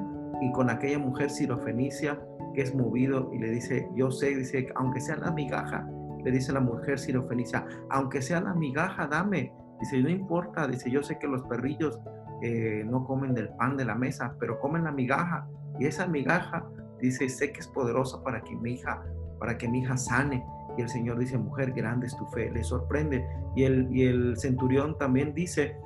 y 0.43 0.53
con 0.53 0.69
aquella 0.71 0.99
mujer 0.99 1.31
sirofenicia 1.31 2.21
que 2.57 2.63
es 2.63 2.75
movido 2.75 3.31
y 3.33 3.39
le 3.39 3.51
dice, 3.51 3.89
yo 3.95 4.11
sé, 4.11 4.35
dice, 4.35 4.69
aunque 4.77 5.01
sea 5.01 5.17
la 5.17 5.31
migaja, 5.31 5.87
le 6.25 6.31
dice 6.31 6.53
la 6.53 6.61
mujer 6.61 6.99
sirofenicia, 6.99 7.67
aunque 7.91 8.23
sea 8.23 8.41
la 8.41 8.55
migaja, 8.55 9.07
dame. 9.07 9.53
Dice, 9.79 10.01
no 10.03 10.09
importa, 10.09 10.67
dice, 10.67 10.91
yo 10.91 11.03
sé 11.03 11.19
que 11.19 11.29
los 11.29 11.43
perrillos 11.43 12.01
eh, 12.43 12.85
no 12.87 13.05
comen 13.05 13.35
del 13.35 13.49
pan 13.51 13.77
de 13.77 13.85
la 13.85 13.95
mesa, 13.95 14.35
pero 14.39 14.59
comen 14.61 14.85
la 14.85 14.93
migaja. 14.93 15.47
Y 15.79 15.87
esa 15.87 16.07
migaja, 16.07 16.67
dice, 17.01 17.29
sé 17.29 17.53
que 17.53 17.61
es 17.61 17.69
poderosa 17.69 18.23
para 18.23 18.43
que 18.43 18.55
mi 18.57 18.75
hija, 18.75 19.03
para 19.39 19.59
que 19.59 19.69
mi 19.69 19.81
hija 19.81 19.97
sane. 19.97 20.45
Y 20.77 20.83
el 20.83 20.89
Señor 20.89 21.19
dice, 21.19 21.39
mujer, 21.39 21.73
grande 21.73 22.07
es 22.07 22.17
tu 22.17 22.27
fe, 22.27 22.51
le 22.51 22.63
sorprende. 22.65 23.27
Y 23.55 23.65
el, 23.65 23.89
y 23.95 24.05
el 24.05 24.37
centurión 24.37 24.99
también 24.99 25.35
dice, 25.35 25.77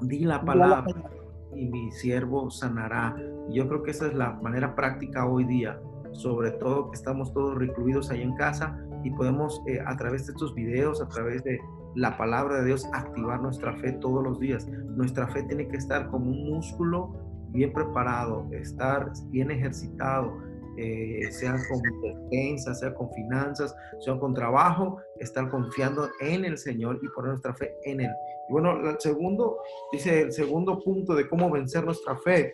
di 0.00 0.20
la 0.20 0.42
palabra 0.44 1.10
y 1.54 1.66
mi 1.66 1.90
siervo 1.92 2.50
sanará. 2.50 3.16
Y 3.48 3.54
yo 3.54 3.68
creo 3.68 3.82
que 3.82 3.90
esa 3.90 4.06
es 4.06 4.14
la 4.14 4.32
manera 4.32 4.74
práctica 4.74 5.26
hoy 5.26 5.44
día, 5.44 5.80
sobre 6.12 6.52
todo 6.52 6.90
que 6.90 6.96
estamos 6.96 7.32
todos 7.32 7.56
recluidos 7.56 8.10
ahí 8.10 8.22
en 8.22 8.34
casa 8.36 8.78
y 9.02 9.10
podemos 9.10 9.62
eh, 9.66 9.80
a 9.84 9.96
través 9.96 10.26
de 10.26 10.32
estos 10.32 10.54
videos, 10.54 11.00
a 11.00 11.08
través 11.08 11.42
de 11.44 11.60
la 11.94 12.16
palabra 12.16 12.60
de 12.60 12.66
Dios, 12.66 12.88
activar 12.92 13.40
nuestra 13.40 13.76
fe 13.78 13.92
todos 13.92 14.22
los 14.22 14.38
días. 14.38 14.66
Nuestra 14.68 15.28
fe 15.28 15.42
tiene 15.44 15.68
que 15.68 15.76
estar 15.76 16.08
como 16.10 16.30
un 16.30 16.50
músculo 16.50 17.14
bien 17.52 17.72
preparado, 17.72 18.46
estar 18.52 19.10
bien 19.30 19.50
ejercitado, 19.50 20.32
eh, 20.76 21.30
sea 21.30 21.56
con 21.68 21.82
defensa, 22.00 22.74
sea 22.74 22.94
con 22.94 23.10
finanzas, 23.10 23.74
sea 23.98 24.18
con 24.18 24.34
trabajo, 24.34 24.98
estar 25.18 25.50
confiando 25.50 26.08
en 26.20 26.44
el 26.44 26.56
Señor 26.56 27.00
y 27.02 27.08
poner 27.08 27.32
nuestra 27.32 27.54
fe 27.54 27.74
en 27.84 28.00
Él. 28.00 28.10
Y 28.48 28.52
bueno, 28.52 28.88
el 28.88 28.98
segundo, 29.00 29.58
dice 29.92 30.22
el 30.22 30.32
segundo 30.32 30.78
punto 30.78 31.14
de 31.14 31.28
cómo 31.28 31.50
vencer 31.50 31.84
nuestra 31.84 32.16
fe, 32.18 32.52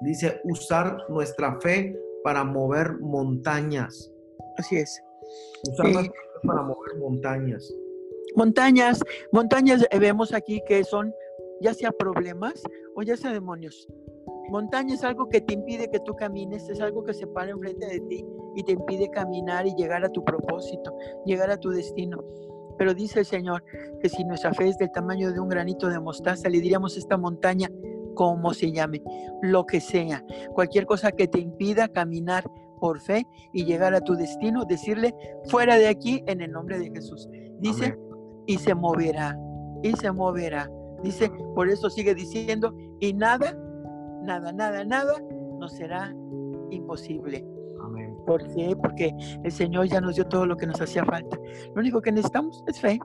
dice 0.00 0.40
usar 0.44 0.98
nuestra 1.08 1.58
fe 1.60 1.96
para 2.24 2.44
mover 2.44 2.98
montañas. 3.00 4.12
Así 4.58 4.76
es. 4.76 5.02
Usar 5.70 5.92
nuestra 5.92 6.12
fe 6.12 6.46
para 6.46 6.62
mover 6.62 6.98
montañas. 6.98 7.72
Montañas, 8.36 9.02
montañas 9.32 9.86
eh, 9.90 9.98
vemos 9.98 10.32
aquí 10.32 10.60
que 10.66 10.84
son 10.84 11.12
ya 11.60 11.74
sea 11.74 11.92
problemas 11.92 12.62
o 12.96 13.02
ya 13.02 13.16
sea 13.16 13.32
demonios. 13.32 13.86
Montaña 14.50 14.94
es 14.94 15.04
algo 15.04 15.28
que 15.28 15.40
te 15.40 15.54
impide 15.54 15.88
que 15.90 16.00
tú 16.00 16.14
camines, 16.14 16.68
es 16.68 16.80
algo 16.80 17.04
que 17.04 17.14
se 17.14 17.26
para 17.26 17.50
enfrente 17.50 17.86
de 17.86 18.00
ti 18.00 18.24
y 18.54 18.62
te 18.62 18.72
impide 18.72 19.10
caminar 19.10 19.66
y 19.66 19.74
llegar 19.74 20.04
a 20.04 20.10
tu 20.10 20.24
propósito, 20.24 20.94
llegar 21.24 21.50
a 21.50 21.56
tu 21.56 21.70
destino. 21.70 22.22
Pero 22.76 22.94
dice 22.94 23.20
el 23.20 23.26
Señor 23.26 23.64
que 24.00 24.08
si 24.08 24.24
nuestra 24.24 24.52
fe 24.52 24.68
es 24.68 24.78
del 24.78 24.90
tamaño 24.90 25.32
de 25.32 25.40
un 25.40 25.48
granito 25.48 25.88
de 25.88 26.00
mostaza, 26.00 26.48
le 26.48 26.60
diríamos 26.60 26.96
esta 26.96 27.16
montaña, 27.16 27.70
como 28.14 28.52
se 28.52 28.72
llame, 28.72 29.02
lo 29.40 29.64
que 29.64 29.80
sea, 29.80 30.24
cualquier 30.52 30.84
cosa 30.86 31.12
que 31.12 31.28
te 31.28 31.38
impida 31.38 31.88
caminar 31.88 32.44
por 32.80 33.00
fe 33.00 33.26
y 33.52 33.64
llegar 33.64 33.94
a 33.94 34.00
tu 34.00 34.14
destino, 34.14 34.64
decirle, 34.64 35.14
fuera 35.44 35.78
de 35.78 35.86
aquí 35.86 36.22
en 36.26 36.40
el 36.40 36.50
nombre 36.50 36.78
de 36.78 36.90
Jesús. 36.90 37.28
Dice, 37.60 37.96
y 38.46 38.58
se 38.58 38.74
moverá, 38.74 39.38
y 39.82 39.92
se 39.92 40.10
moverá. 40.10 40.70
Dice, 41.02 41.30
por 41.54 41.68
eso 41.68 41.90
sigue 41.90 42.14
diciendo, 42.14 42.74
y 43.00 43.12
nada 43.12 43.56
nada, 44.22 44.52
nada, 44.52 44.84
nada 44.84 45.14
nos 45.58 45.72
será 45.72 46.14
imposible. 46.70 47.44
Amén. 47.82 48.16
¿Por 48.26 48.42
qué? 48.54 48.76
Porque 48.80 49.12
el 49.42 49.52
Señor 49.52 49.86
ya 49.86 50.00
nos 50.00 50.14
dio 50.14 50.26
todo 50.26 50.46
lo 50.46 50.56
que 50.56 50.66
nos 50.66 50.80
hacía 50.80 51.04
falta. 51.04 51.36
Lo 51.74 51.80
único 51.80 52.00
que 52.00 52.12
necesitamos 52.12 52.62
es 52.66 52.80
fe. 52.80 52.98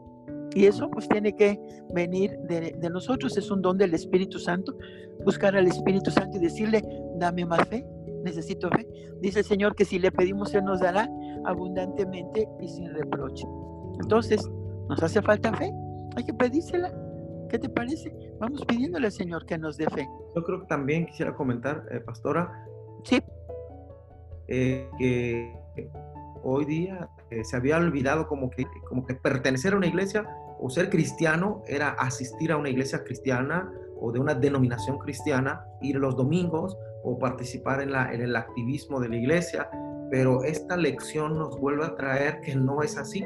Y 0.55 0.65
eso 0.65 0.89
pues 0.89 1.07
tiene 1.09 1.35
que 1.35 1.59
venir 1.93 2.37
de, 2.47 2.75
de, 2.79 2.89
nosotros, 2.89 3.37
es 3.37 3.51
un 3.51 3.61
don 3.61 3.77
del 3.77 3.93
Espíritu 3.93 4.39
Santo. 4.39 4.75
Buscar 5.23 5.55
al 5.55 5.67
Espíritu 5.67 6.09
Santo 6.09 6.37
y 6.37 6.39
decirle, 6.39 6.81
dame 7.17 7.45
más 7.45 7.67
fe, 7.67 7.85
necesito 8.23 8.69
fe. 8.69 8.87
Dice 9.21 9.39
el 9.39 9.45
Señor 9.45 9.75
que 9.75 9.85
si 9.85 9.99
le 9.99 10.11
pedimos, 10.11 10.53
Él 10.55 10.63
nos 10.63 10.79
dará 10.79 11.09
abundantemente 11.45 12.47
y 12.61 12.67
sin 12.69 12.91
reproche. 12.93 13.45
Entonces, 14.01 14.49
nos 14.89 15.01
hace 15.03 15.21
falta 15.21 15.53
fe, 15.53 15.71
hay 16.15 16.23
que 16.23 16.33
pedírsela. 16.33 16.91
¿Qué 17.49 17.57
te 17.57 17.69
parece? 17.69 18.13
Vamos 18.39 18.65
pidiéndole 18.65 19.07
al 19.07 19.13
Señor 19.13 19.45
que 19.45 19.57
nos 19.57 19.77
dé 19.77 19.85
fe. 19.89 20.07
Yo 20.35 20.43
creo 20.43 20.61
que 20.61 20.67
también 20.67 21.05
quisiera 21.05 21.33
comentar, 21.33 21.85
eh, 21.91 21.99
pastora. 22.01 22.51
Sí. 23.03 23.21
Eh, 24.49 24.89
que 24.97 25.53
hoy 26.43 26.65
día 26.65 27.09
eh, 27.29 27.43
se 27.43 27.57
había 27.57 27.77
olvidado 27.77 28.27
como 28.27 28.49
que, 28.49 28.65
como 28.87 29.05
que 29.05 29.15
pertenecer 29.15 29.73
a 29.73 29.77
una 29.77 29.87
iglesia 29.87 30.27
o 30.59 30.69
ser 30.69 30.89
cristiano 30.89 31.63
era 31.67 31.89
asistir 31.89 32.51
a 32.51 32.57
una 32.57 32.69
iglesia 32.69 33.03
cristiana 33.03 33.71
o 33.99 34.11
de 34.11 34.19
una 34.19 34.33
denominación 34.33 34.97
cristiana, 34.99 35.65
ir 35.81 35.95
los 35.95 36.15
domingos 36.15 36.77
o 37.03 37.17
participar 37.17 37.81
en, 37.81 37.91
la, 37.91 38.13
en 38.13 38.21
el 38.21 38.35
activismo 38.35 38.99
de 38.99 39.09
la 39.09 39.15
iglesia. 39.15 39.69
Pero 40.09 40.43
esta 40.43 40.77
lección 40.77 41.37
nos 41.37 41.59
vuelve 41.59 41.85
a 41.85 41.95
traer 41.95 42.41
que 42.41 42.55
no 42.55 42.81
es 42.81 42.97
así, 42.97 43.25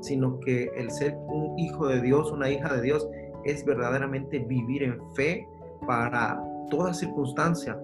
sino 0.00 0.40
que 0.40 0.70
el 0.76 0.90
ser 0.90 1.16
un 1.28 1.58
hijo 1.58 1.86
de 1.86 2.00
Dios, 2.00 2.30
una 2.32 2.50
hija 2.50 2.74
de 2.74 2.82
Dios, 2.82 3.08
es 3.44 3.64
verdaderamente 3.64 4.38
vivir 4.38 4.82
en 4.82 4.98
fe 5.14 5.46
para 5.86 6.42
toda 6.70 6.94
circunstancia. 6.94 7.78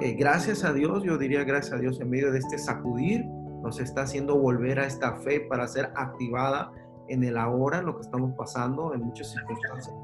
Eh, 0.00 0.14
gracias 0.14 0.64
a 0.64 0.72
Dios, 0.72 1.02
yo 1.02 1.18
diría 1.18 1.44
gracias 1.44 1.74
a 1.74 1.78
Dios 1.78 2.00
en 2.00 2.10
medio 2.10 2.32
de 2.32 2.38
este 2.38 2.58
sacudir, 2.58 3.24
nos 3.62 3.80
está 3.80 4.02
haciendo 4.02 4.38
volver 4.38 4.78
a 4.80 4.86
esta 4.86 5.16
fe 5.16 5.40
para 5.40 5.66
ser 5.68 5.90
activada 5.94 6.72
en 7.08 7.24
el 7.24 7.36
ahora, 7.36 7.82
lo 7.82 7.96
que 7.96 8.02
estamos 8.02 8.32
pasando, 8.36 8.94
en 8.94 9.02
muchas 9.02 9.32
circunstancias 9.32 9.94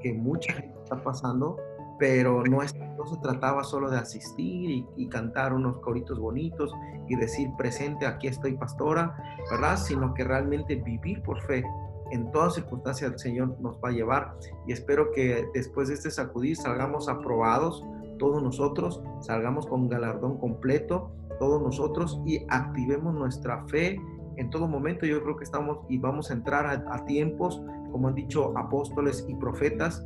que 0.00 0.12
mucha 0.12 0.52
gente 0.52 0.74
está 0.82 1.02
pasando, 1.02 1.56
pero 1.98 2.44
no, 2.44 2.62
es, 2.62 2.74
no 2.76 3.06
se 3.06 3.16
trataba 3.18 3.64
solo 3.64 3.90
de 3.90 3.98
asistir 3.98 4.86
y, 4.96 5.08
cantar 5.08 5.52
unos 5.52 5.78
coritos 5.80 6.18
bonitos 6.18 6.72
y 7.08 7.16
decir 7.16 7.50
presente, 7.56 8.06
aquí 8.06 8.28
estoy 8.28 8.56
pastora, 8.56 9.16
¿verdad? 9.50 9.76
Sino 9.76 10.14
que 10.14 10.22
realmente 10.22 10.76
vivir 10.76 11.22
por 11.22 11.40
fe 11.42 11.64
en 12.10 12.30
todas 12.30 12.54
circunstancias 12.54 13.12
el 13.12 13.18
Señor 13.18 13.60
nos 13.60 13.76
va 13.76 13.88
a 13.90 13.92
llevar 13.92 14.36
y 14.66 14.72
espero 14.72 15.12
que 15.12 15.46
después 15.52 15.88
de 15.88 15.94
este 15.94 16.10
sacudir 16.10 16.56
salgamos 16.56 17.08
aprobados 17.08 17.84
todos 18.18 18.42
nosotros, 18.42 19.02
salgamos 19.20 19.66
con 19.66 19.88
galardón 19.88 20.38
completo 20.38 21.10
todos 21.38 21.62
nosotros 21.62 22.20
y 22.26 22.44
activemos 22.48 23.14
nuestra 23.14 23.64
fe 23.66 24.00
en 24.36 24.50
todo 24.50 24.66
momento. 24.66 25.06
Yo 25.06 25.22
creo 25.22 25.36
que 25.36 25.44
estamos 25.44 25.78
y 25.88 25.98
vamos 25.98 26.30
a 26.30 26.34
entrar 26.34 26.66
a 26.66 27.04
tiempos, 27.04 27.62
como 27.92 28.08
han 28.08 28.14
dicho 28.14 28.56
apóstoles 28.58 29.24
y 29.28 29.34
profetas, 29.34 30.04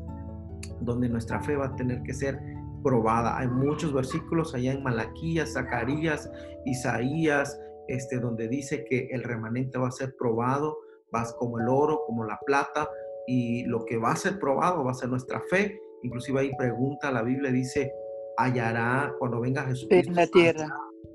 donde 0.80 1.08
nuestra 1.08 1.40
fe 1.42 1.56
va 1.56 1.66
a 1.66 1.76
tener 1.76 2.02
que 2.02 2.14
ser 2.14 2.40
probada. 2.82 3.38
Hay 3.38 3.48
muchos 3.48 3.92
versículos 3.92 4.54
allá 4.54 4.72
en 4.72 4.82
Malaquías, 4.82 5.52
Zacarías, 5.52 6.30
Isaías, 6.64 7.58
este, 7.88 8.18
donde 8.18 8.48
dice 8.48 8.84
que 8.84 9.08
el 9.10 9.22
remanente 9.22 9.78
va 9.78 9.88
a 9.88 9.92
ser 9.92 10.14
probado, 10.16 10.78
vas 11.10 11.32
como 11.34 11.58
el 11.58 11.68
oro, 11.68 12.02
como 12.06 12.24
la 12.24 12.38
plata, 12.44 12.88
y 13.26 13.64
lo 13.64 13.84
que 13.84 13.96
va 13.96 14.12
a 14.12 14.16
ser 14.16 14.38
probado 14.38 14.84
va 14.84 14.92
a 14.92 14.94
ser 14.94 15.08
nuestra 15.08 15.40
fe. 15.50 15.80
Inclusive 16.02 16.40
ahí 16.40 16.50
pregunta, 16.56 17.12
la 17.12 17.22
Biblia 17.22 17.52
dice, 17.52 17.92
hallará 18.36 19.14
cuando 19.18 19.40
venga 19.40 19.62
Jesús. 19.62 19.88
En 19.90 20.14
la 20.14 20.26
tierra. 20.26 20.68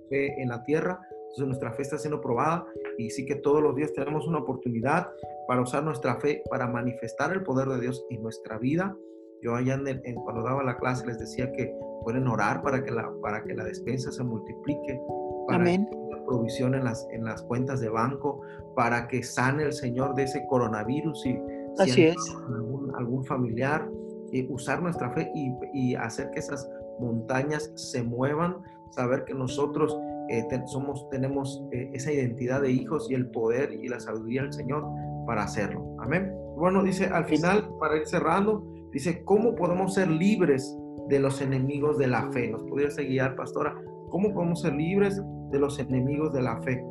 Fe 0.10 0.42
en 0.42 0.50
la 0.50 0.64
tierra. 0.64 1.00
Entonces 1.12 1.48
nuestra 1.48 1.74
fe 1.74 1.82
está 1.82 1.98
siendo 1.98 2.22
probada 2.22 2.66
y 2.98 3.10
sí 3.10 3.26
que 3.26 3.36
todos 3.36 3.62
los 3.62 3.76
días 3.76 3.94
tenemos 3.94 4.26
una 4.28 4.40
oportunidad 4.40 5.12
para 5.48 5.62
usar 5.62 5.84
nuestra 5.84 6.20
fe, 6.20 6.42
para 6.50 6.68
manifestar 6.68 7.34
el 7.34 7.44
poder 7.44 7.68
de 7.68 7.82
Dios 7.82 8.06
en 8.10 8.24
nuestra 8.24 8.58
vida. 8.58 8.96
Yo 9.42 9.56
allá 9.56 9.76
en, 9.76 9.88
en, 9.88 10.16
cuando 10.16 10.44
daba 10.44 10.64
la 10.64 10.78
clase 10.78 11.06
les 11.06 11.20
decía 11.20 11.52
que 11.52 11.74
pueden 12.04 12.28
orar 12.28 12.62
para 12.62 12.84
que 12.84 12.92
la, 12.92 13.12
para 13.22 13.44
que 13.44 13.54
la 13.54 13.64
despensa 13.64 14.12
se 14.12 14.24
multiplique, 14.24 15.00
para 15.48 15.62
Amén. 15.62 15.90
la 16.10 16.24
provisión 16.26 16.76
en 16.76 16.84
las, 16.84 17.08
en 17.12 17.24
las 17.24 17.42
cuentas 17.44 17.80
de 17.80 17.90
banco, 17.90 18.42
para 18.76 19.08
que 19.08 19.24
sane 19.24 19.64
el 19.64 19.74
Señor 19.74 20.16
de 20.16 20.24
ese 20.24 20.46
coronavirus 20.48 21.26
y 21.26 21.40
Así 21.80 21.92
si 21.92 22.04
es. 22.06 22.38
algún, 22.48 22.94
algún 22.96 23.24
familiar, 23.26 23.90
eh, 24.32 24.48
usar 24.50 24.82
nuestra 24.82 25.12
fe 25.12 25.32
y, 25.36 25.54
y, 25.74 25.96
hacer 25.96 26.32
que 26.32 26.40
esas 26.40 26.70
montañas 27.00 27.72
se 27.76 28.04
muevan, 28.04 28.58
saber 28.90 29.24
que 29.26 29.34
nosotros 29.34 29.98
eh, 30.30 30.46
somos, 30.66 31.10
tenemos 31.10 31.64
eh, 31.72 31.90
esa 31.94 32.12
identidad 32.12 32.62
de 32.62 32.72
hijos 32.72 33.10
y 33.10 33.14
el 33.14 33.30
poder 33.30 33.74
y 33.74 33.88
la 33.88 34.00
sabiduría 34.00 34.42
del 34.44 34.54
Señor 34.54 34.86
para 35.26 35.44
hacerlo. 35.44 35.96
Amén. 36.00 36.34
Bueno, 36.56 36.84
dice 36.84 37.06
al 37.06 37.26
final, 37.26 37.70
para 37.80 37.98
ir 37.98 38.08
cerrando, 38.08 38.66
dice, 38.94 39.24
¿cómo 39.24 39.56
podemos 39.56 39.94
ser 39.94 40.10
libres 40.10 40.76
de 41.10 41.20
los 41.20 41.42
enemigos 41.42 41.98
de 41.98 42.08
la 42.08 42.30
fe? 42.32 42.50
¿Nos 42.50 42.64
podría 42.64 42.90
guiar, 42.98 43.36
pastora? 43.36 43.76
¿Cómo 44.10 44.34
podemos 44.34 44.62
ser 44.62 44.74
libres 44.74 45.22
de 45.52 45.60
los 45.60 45.80
enemigos 45.80 46.34
de 46.34 46.42
la 46.42 46.62
fe? 46.62 46.84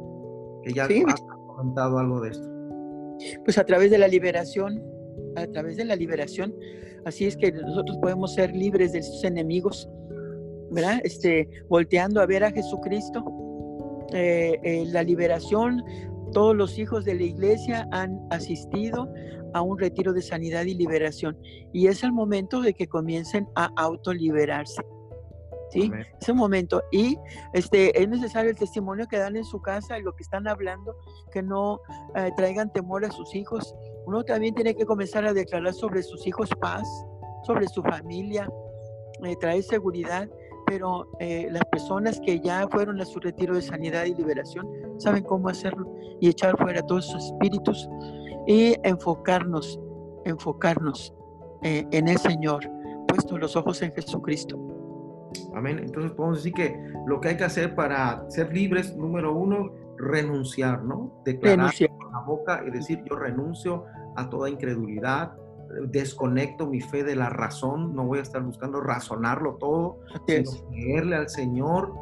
Que 0.63 0.73
ya 0.73 0.87
Sí. 0.87 1.03
has 1.07 1.21
comentado 1.21 1.99
algo 1.99 2.21
de 2.21 2.31
esto. 2.31 2.49
Pues 3.45 3.57
a 3.59 3.65
través 3.65 3.91
de 3.91 3.99
la 3.99 4.09
liberación, 4.09 4.83
a 5.37 5.47
través 5.47 5.77
de 5.77 5.85
la 5.85 5.97
liberación, 5.97 6.55
así 7.05 7.27
es 7.27 7.37
que 7.37 7.53
nosotros 7.53 7.97
podemos 8.03 8.35
ser 8.35 8.55
libres 8.55 8.93
de 8.93 9.03
sus 9.03 9.25
enemigos, 9.25 9.89
¿verdad? 10.71 11.01
Este, 11.05 11.49
volteando 11.69 12.21
a 12.21 12.27
ver 12.27 12.45
a 12.45 12.51
Jesucristo. 12.51 13.25
Eh, 14.13 14.59
eh, 14.63 14.85
la 14.93 15.03
liberación, 15.03 15.83
todos 16.33 16.55
los 16.55 16.79
hijos 16.79 17.05
de 17.05 17.15
la 17.15 17.23
iglesia 17.23 17.89
han 17.93 18.21
asistido 18.31 19.09
a 19.57 19.63
un 19.63 19.79
retiro 19.79 20.13
de 20.13 20.23
sanidad 20.23 20.65
y 20.65 20.75
liberación 20.75 21.39
y 21.73 21.87
es 21.87 22.03
el 22.03 22.13
momento 22.13 22.61
de 22.61 22.75
que 22.75 22.87
comiencen 22.87 23.49
a 23.55 23.71
autoliberarse. 23.77 24.83
¿Sí? 25.71 25.91
Amén. 25.93 26.07
Es 26.21 26.29
el 26.29 26.37
momento. 26.37 26.83
Y 26.93 27.19
este, 27.53 28.01
es 28.01 28.09
necesario 28.09 28.51
el 28.51 28.57
testimonio 28.57 29.07
que 29.09 29.19
dan 29.19 29.35
en 29.35 29.45
su 29.45 29.61
casa 29.61 29.99
y 29.99 30.03
lo 30.03 30.15
que 30.15 30.23
están 30.23 30.47
hablando, 30.47 30.95
que 31.33 31.43
no 31.43 31.81
eh, 32.15 32.31
traigan 32.37 32.73
temor 32.73 33.05
a 33.05 33.11
sus 33.11 33.35
hijos. 33.35 33.75
Uno 34.07 34.23
también 34.23 34.55
tiene 34.55 34.75
que 34.77 34.87
comenzar 34.87 35.25
a 35.27 35.33
declarar 35.33 35.75
sobre 35.75 36.03
sus 36.03 36.25
hijos 36.27 36.51
paz, 36.61 36.87
sobre 37.45 37.67
su 37.67 37.83
familia, 37.83 38.49
eh, 39.25 39.35
traer 39.41 39.63
seguridad, 39.65 40.29
pero 40.67 41.09
eh, 41.21 41.49
las 41.51 41.65
personas 41.65 42.21
que 42.21 42.41
ya 42.41 42.69
fueron 42.69 43.01
a 43.01 43.05
su 43.05 43.19
retiro 43.19 43.55
de 43.55 43.63
sanidad 43.63 44.05
y 44.05 44.15
liberación 44.15 44.69
saben 44.99 45.25
cómo 45.25 45.49
hacerlo 45.49 45.93
y 46.21 46.29
echar 46.29 46.57
fuera 46.59 46.83
todos 46.83 47.09
esos 47.09 47.25
espíritus 47.27 47.89
y 48.47 48.77
enfocarnos, 48.83 49.81
enfocarnos 50.25 51.15
eh, 51.63 51.87
en 51.91 52.09
el 52.09 52.19
Señor, 52.19 52.61
puesto 53.09 53.39
los 53.39 53.57
ojos 53.57 53.83
en 53.83 53.93
Jesucristo. 53.93 54.59
Amén. 55.55 55.79
Entonces 55.81 56.13
podemos 56.13 56.39
decir 56.39 56.53
que 56.55 56.77
lo 57.07 57.21
que 57.21 57.29
hay 57.31 57.37
que 57.37 57.45
hacer 57.45 57.75
para 57.75 58.25
ser 58.31 58.53
libres, 58.53 58.97
número 58.97 59.35
uno, 59.35 59.71
renunciar, 59.99 60.83
¿no? 60.85 61.21
Declarar 61.25 61.57
Renunciar. 61.59 61.91
con 61.91 62.13
la 62.13 62.21
boca 62.21 62.63
y 62.67 62.71
decir 62.71 63.03
yo 63.09 63.17
renuncio 63.17 63.85
a 64.17 64.29
toda 64.29 64.49
incredulidad, 64.51 65.33
desconecto 65.89 66.67
mi 66.67 66.81
fe 66.81 67.03
de 67.05 67.17
la 67.17 67.29
razón, 67.29 67.95
no 67.95 68.07
voy 68.07 68.19
a 68.19 68.23
estar 68.23 68.43
buscando 68.43 68.81
razonarlo 68.81 69.57
todo, 69.57 69.99
sino 70.27 70.51
creerle 70.71 71.17
al 71.17 71.29
Señor 71.29 71.93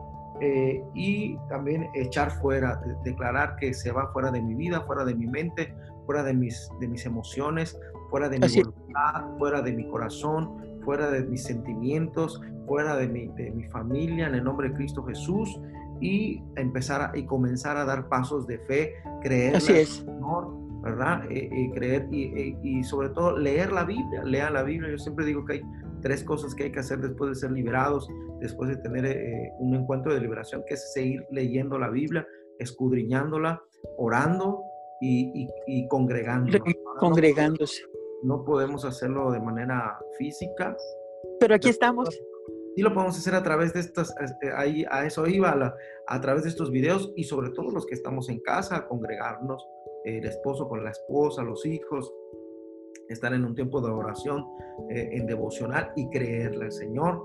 eh, 0.40 0.82
y 0.94 1.36
también 1.48 1.88
echar 1.94 2.30
fuera, 2.30 2.76
de- 2.84 2.96
declarar 3.10 3.56
que 3.56 3.72
se 3.72 3.90
va 3.92 4.08
fuera 4.12 4.30
de 4.30 4.42
mi 4.42 4.54
vida, 4.54 4.80
fuera 4.82 5.04
de 5.04 5.14
mi 5.14 5.26
mente, 5.26 5.74
fuera 6.06 6.22
de 6.22 6.34
mis, 6.34 6.68
de 6.80 6.88
mis 6.88 7.06
emociones, 7.06 7.78
fuera 8.10 8.28
de 8.28 8.38
mi 8.38 8.46
Así 8.46 8.62
voluntad, 8.62 9.36
fuera 9.38 9.62
de 9.62 9.72
mi 9.72 9.88
corazón, 9.88 10.80
fuera 10.84 11.10
de 11.10 11.24
mis 11.24 11.42
sentimientos, 11.42 12.40
fuera 12.66 12.96
de 12.96 13.08
mi, 13.08 13.28
de 13.28 13.50
mi 13.50 13.64
familia, 13.64 14.28
en 14.28 14.34
el 14.34 14.44
nombre 14.44 14.68
de 14.68 14.74
Cristo 14.74 15.02
Jesús, 15.04 15.60
y 16.00 16.42
empezar 16.56 17.00
a, 17.00 17.16
y 17.16 17.24
comenzar 17.24 17.76
a 17.76 17.84
dar 17.84 18.08
pasos 18.08 18.46
de 18.46 18.58
fe, 18.60 18.94
creer 19.22 19.56
Así 19.56 19.72
es. 19.72 19.88
Señor, 20.04 20.48
¿verdad? 20.82 21.24
Eh, 21.30 21.48
eh, 21.50 21.70
creer 21.74 22.08
y, 22.10 22.24
eh, 22.24 22.58
y 22.62 22.84
sobre 22.84 23.08
todo 23.10 23.38
leer 23.38 23.72
la 23.72 23.84
Biblia, 23.84 24.22
lean 24.24 24.52
la 24.52 24.62
Biblia. 24.62 24.90
Yo 24.90 24.98
siempre 24.98 25.24
digo 25.24 25.44
que 25.44 25.54
hay 25.54 25.62
tres 26.04 26.22
cosas 26.22 26.54
que 26.54 26.64
hay 26.64 26.72
que 26.72 26.80
hacer 26.80 27.00
después 27.00 27.30
de 27.30 27.34
ser 27.34 27.50
liberados, 27.50 28.06
después 28.40 28.68
de 28.68 28.76
tener 28.76 29.06
eh, 29.06 29.50
un 29.58 29.74
encuentro 29.74 30.12
de 30.12 30.20
liberación, 30.20 30.62
que 30.68 30.74
es 30.74 30.92
seguir 30.92 31.24
leyendo 31.30 31.78
la 31.78 31.88
Biblia, 31.88 32.26
escudriñándola, 32.58 33.62
orando 33.96 34.62
y, 35.04 35.82
no 35.82 35.88
Congregándose. 36.98 37.82
no 38.22 38.44
podemos 38.44 38.84
hacerlo 38.84 39.30
de 39.32 39.40
manera 39.40 39.98
física. 40.18 40.76
Pero 41.40 41.54
aquí 41.54 41.68
estamos. 41.68 42.08
Sí 42.76 42.82
lo 42.82 42.92
podemos 42.92 43.16
hacer 43.16 43.34
a 43.36 43.42
través 43.42 43.72
de 43.72 43.80
estas, 43.80 44.12
este, 44.20 44.52
ahí 44.52 44.84
a 44.90 45.06
eso 45.06 45.26
iba, 45.28 45.50
a, 45.50 45.56
la- 45.56 45.74
a 46.08 46.20
través 46.20 46.42
de 46.42 46.48
estos 46.48 46.70
videos 46.72 47.12
y 47.14 47.22
sobre 47.24 47.50
todo 47.50 47.70
los 47.70 47.86
que 47.86 47.94
estamos 47.94 48.28
en 48.28 48.40
casa, 48.40 48.76
a 48.76 48.88
congregarnos, 48.88 49.64
eh, 50.04 50.18
el 50.18 50.24
esposo 50.26 50.68
con 50.68 50.82
la 50.82 50.90
esposa, 50.90 51.44
los 51.44 51.64
hijos, 51.66 52.12
estar 53.08 53.32
en 53.32 53.44
un 53.44 53.54
tiempo 53.54 53.80
de 53.80 53.92
oración, 53.92 54.44
eh, 54.90 55.10
en 55.12 55.26
devocional 55.26 55.92
y 55.94 56.08
creerle 56.10 56.64
al 56.64 56.72
Señor, 56.72 57.24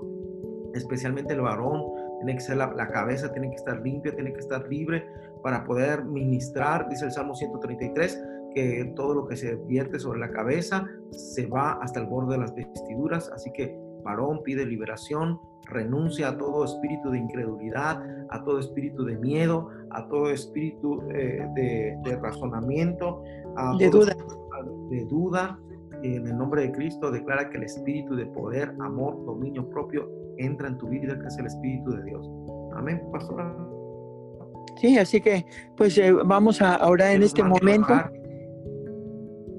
especialmente 0.74 1.34
el 1.34 1.40
varón, 1.40 1.82
tiene 2.20 2.34
que 2.34 2.40
ser 2.40 2.58
la, 2.58 2.72
la 2.74 2.88
cabeza, 2.88 3.32
tiene 3.32 3.48
que 3.48 3.56
estar 3.56 3.80
limpia, 3.80 4.14
tiene 4.14 4.32
que 4.32 4.40
estar 4.40 4.68
libre 4.68 5.06
para 5.42 5.64
poder 5.64 6.04
ministrar, 6.04 6.88
dice 6.88 7.06
el 7.06 7.12
Salmo 7.12 7.34
133, 7.34 8.22
que 8.54 8.92
todo 8.96 9.14
lo 9.14 9.26
que 9.26 9.36
se 9.36 9.56
vierte 9.56 9.98
sobre 9.98 10.20
la 10.20 10.30
cabeza 10.30 10.86
se 11.10 11.46
va 11.46 11.72
hasta 11.82 12.00
el 12.00 12.06
borde 12.06 12.32
de 12.32 12.40
las 12.40 12.54
vestiduras, 12.54 13.30
así 13.30 13.50
que 13.52 13.76
varón 14.04 14.42
pide 14.42 14.66
liberación, 14.66 15.38
renuncia 15.66 16.28
a 16.28 16.36
todo 16.38 16.64
espíritu 16.64 17.10
de 17.10 17.18
incredulidad, 17.18 18.02
a 18.30 18.42
todo 18.44 18.58
espíritu 18.58 19.04
de 19.04 19.16
miedo, 19.16 19.68
a 19.90 20.06
todo 20.08 20.30
espíritu 20.30 21.02
eh, 21.14 21.46
de, 21.54 21.96
de 22.04 22.16
razonamiento, 22.16 23.22
a 23.56 23.76
De 23.76 23.88
todo 23.88 24.02
duda. 24.02 24.16
de 24.90 25.04
duda. 25.06 25.58
En 26.02 26.26
el 26.26 26.36
nombre 26.36 26.62
de 26.62 26.72
Cristo 26.72 27.10
declara 27.10 27.50
que 27.50 27.58
el 27.58 27.64
espíritu 27.64 28.14
de 28.16 28.26
poder, 28.26 28.74
amor, 28.80 29.24
dominio 29.24 29.68
propio 29.68 30.08
entra 30.38 30.68
en 30.68 30.78
tu 30.78 30.88
vida, 30.88 31.18
que 31.18 31.26
es 31.26 31.38
el 31.38 31.46
espíritu 31.46 31.90
de 31.90 32.04
Dios. 32.04 32.30
Amén, 32.74 33.02
pastora. 33.12 33.54
Sí, 34.80 34.96
así 34.96 35.20
que 35.20 35.44
pues 35.76 35.98
eh, 35.98 36.12
vamos 36.12 36.62
a 36.62 36.86
orar 36.86 37.14
en 37.14 37.22
este 37.22 37.42
momento. 37.42 37.92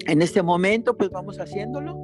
En 0.07 0.21
este 0.21 0.41
momento 0.41 0.97
pues 0.97 1.11
vamos 1.11 1.39
haciéndolo. 1.39 1.95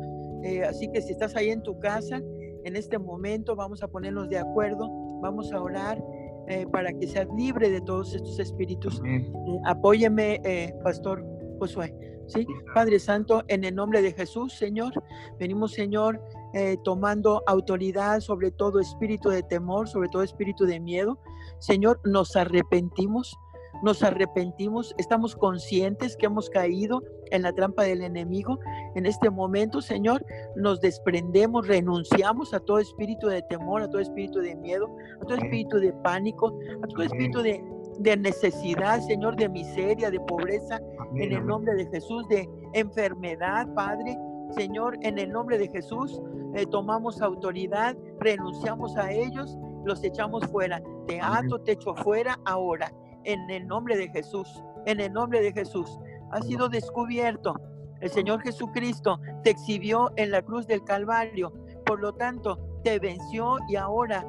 Eh, 0.44 0.64
así 0.64 0.88
que 0.92 1.02
si 1.02 1.14
estás 1.14 1.36
ahí 1.36 1.50
en 1.50 1.64
tu 1.64 1.80
casa, 1.80 2.22
en 2.64 2.76
este 2.76 3.00
momento 3.00 3.56
vamos 3.56 3.82
a 3.82 3.88
ponernos 3.88 4.30
de 4.30 4.38
acuerdo, 4.38 4.88
vamos 5.20 5.52
a 5.52 5.60
orar 5.60 6.00
eh, 6.48 6.68
para 6.72 6.94
que 6.94 7.08
seas 7.08 7.28
libre 7.36 7.72
de 7.72 7.82
todos 7.82 8.14
estos 8.14 8.40
espíritus. 8.40 9.00
Amén. 9.00 9.34
Apóyeme, 9.66 10.74
Pastor 10.84 11.26
Josué, 11.58 11.94
¿sí? 12.28 12.46
Padre 12.74 13.00
Santo, 13.00 13.44
en 13.48 13.64
el 13.64 13.76
nombre 13.76 14.02
de 14.02 14.14
Jesús, 14.14 14.54
Señor, 14.54 14.94
venimos, 15.40 15.74
Señor, 15.74 16.22
eh, 16.54 16.78
tomando 16.84 17.44
autoridad 17.48 18.20
sobre 18.20 18.52
todo 18.52 18.80
espíritu 18.80 19.30
de 19.30 19.44
temor, 19.44 19.88
sobre 19.88 20.10
todo 20.10 20.24
espíritu 20.24 20.66
de 20.66 20.80
miedo. 20.80 21.20
Señor, 21.60 22.00
nos 22.04 22.36
arrepentimos 22.36 23.38
nos 23.84 24.02
arrepentimos, 24.04 24.94
estamos 24.98 25.36
conscientes 25.36 26.18
que 26.18 26.26
hemos 26.26 26.50
caído 26.50 27.04
en 27.32 27.44
la 27.44 27.54
trampa 27.54 27.84
del 27.84 28.02
enemigo. 28.02 28.60
En 28.96 29.06
este 29.06 29.30
momento, 29.30 29.82
Señor, 29.82 30.26
nos 30.56 30.82
desprendemos, 30.82 31.68
renunciamos 31.68 32.54
a 32.54 32.60
todo 32.60 32.80
espíritu 32.80 33.28
de 33.28 33.42
temor, 33.44 33.82
a 33.82 33.90
todo 33.90 34.02
espíritu 34.02 34.40
de 34.40 34.56
miedo, 34.56 34.90
a 35.22 35.26
todo 35.26 35.38
espíritu 35.38 35.78
de 35.78 35.94
pánico, 35.94 36.58
a 36.82 36.88
todo 36.88 37.04
espíritu 37.04 37.42
de, 37.42 37.64
necesidad, 38.00 39.00
Señor, 39.02 39.36
de 39.36 39.50
miseria, 39.50 40.10
de 40.12 40.20
pobreza, 40.20 40.80
en 41.16 41.32
el 41.32 41.45
nombre 41.45 41.74
de 41.76 41.86
Jesús, 41.88 42.28
de 42.28 42.48
enfermedad, 42.74 43.68
Padre. 43.74 44.18
Señor, 44.52 44.98
en 45.02 45.18
el 45.18 45.32
nombre 45.32 45.58
de 45.58 45.68
Jesús, 45.68 46.22
eh, 46.56 46.66
tomamos 46.66 47.22
autoridad, 47.22 47.98
renunciamos 48.20 48.95
a 48.95 49.12
ellos, 49.12 49.58
los 49.84 50.04
echamos 50.04 50.45
fuera. 50.48 50.82
Te 51.06 51.20
ato, 51.20 51.60
te 51.60 51.74
echo 51.74 51.95
fuera 51.95 52.39
ahora 52.45 52.91
en 53.24 53.50
el 53.50 53.68
nombre 53.68 53.98
de 53.98 54.10
Jesús, 54.10 54.64
en 54.86 55.00
el 55.00 55.12
nombre 55.12 55.41
de 55.41 55.52
Jesús. 55.52 56.00
Ha 56.32 56.41
sido 56.41 56.70
descubierto. 56.70 57.56
El 58.00 58.10
Señor 58.10 58.41
Jesucristo 58.41 59.20
te 59.43 59.50
exhibió 59.50 60.12
en 60.16 60.32
la 60.32 60.41
cruz 60.41 60.68
del 60.68 60.84
Calvario. 60.84 61.52
Por 61.86 62.00
lo 62.00 62.14
tanto, 62.14 62.60
te 62.84 63.00
venció 63.00 63.58
y 63.68 63.76
ahora 63.76 64.26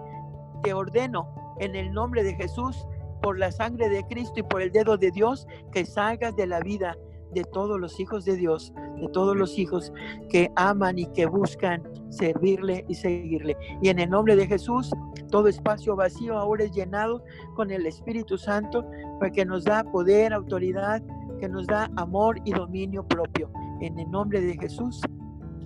te 0.63 0.73
ordeno 0.73 1.57
en 1.61 1.75
el 1.75 1.93
nombre 1.93 2.23
de 2.23 2.35
Jesús, 2.35 2.87
por 3.23 3.39
la 3.39 3.53
sangre 3.53 3.89
de 3.89 4.05
Cristo 4.05 4.41
y 4.41 4.43
por 4.43 4.63
el 4.63 4.73
dedo 4.73 4.97
de 4.97 5.11
Dios, 5.11 5.47
que 5.73 5.85
salgas 5.85 6.35
de 6.37 6.47
la 6.47 6.61
vida 6.61 6.97
de 7.33 7.45
todos 7.45 7.79
los 7.79 8.01
hijos 8.01 8.25
de 8.25 8.37
Dios, 8.37 8.73
de 9.01 9.09
todos 9.09 9.37
los 9.37 9.59
hijos 9.59 9.93
que 10.31 10.51
aman 10.57 10.99
y 10.99 11.07
que 11.07 11.27
buscan 11.27 11.83
servirle 12.11 12.85
y 12.89 12.95
seguirle. 12.95 13.57
Y 13.83 13.89
en 13.89 13.99
el 13.99 14.11
nombre 14.11 14.37
de 14.37 14.47
Jesús, 14.47 14.91
todo 15.31 15.49
espacio 15.49 15.95
vacío 15.95 16.39
ahora 16.39 16.65
es 16.65 16.73
llenado 16.73 17.23
con 17.55 17.71
el 17.71 17.87
Espíritu 17.87 18.39
Santo, 18.39 18.85
para 19.19 19.31
que 19.31 19.45
nos 19.45 19.65
da 19.65 19.85
poder, 19.85 20.33
autoridad, 20.33 21.03
que 21.39 21.49
nos 21.49 21.67
da 21.67 21.91
amor 21.97 22.41
y 22.45 22.53
dominio 22.53 23.07
propio. 23.07 23.51
En 23.81 23.99
el 23.99 24.11
nombre 24.11 24.41
de 24.41 24.57
Jesús. 24.57 25.01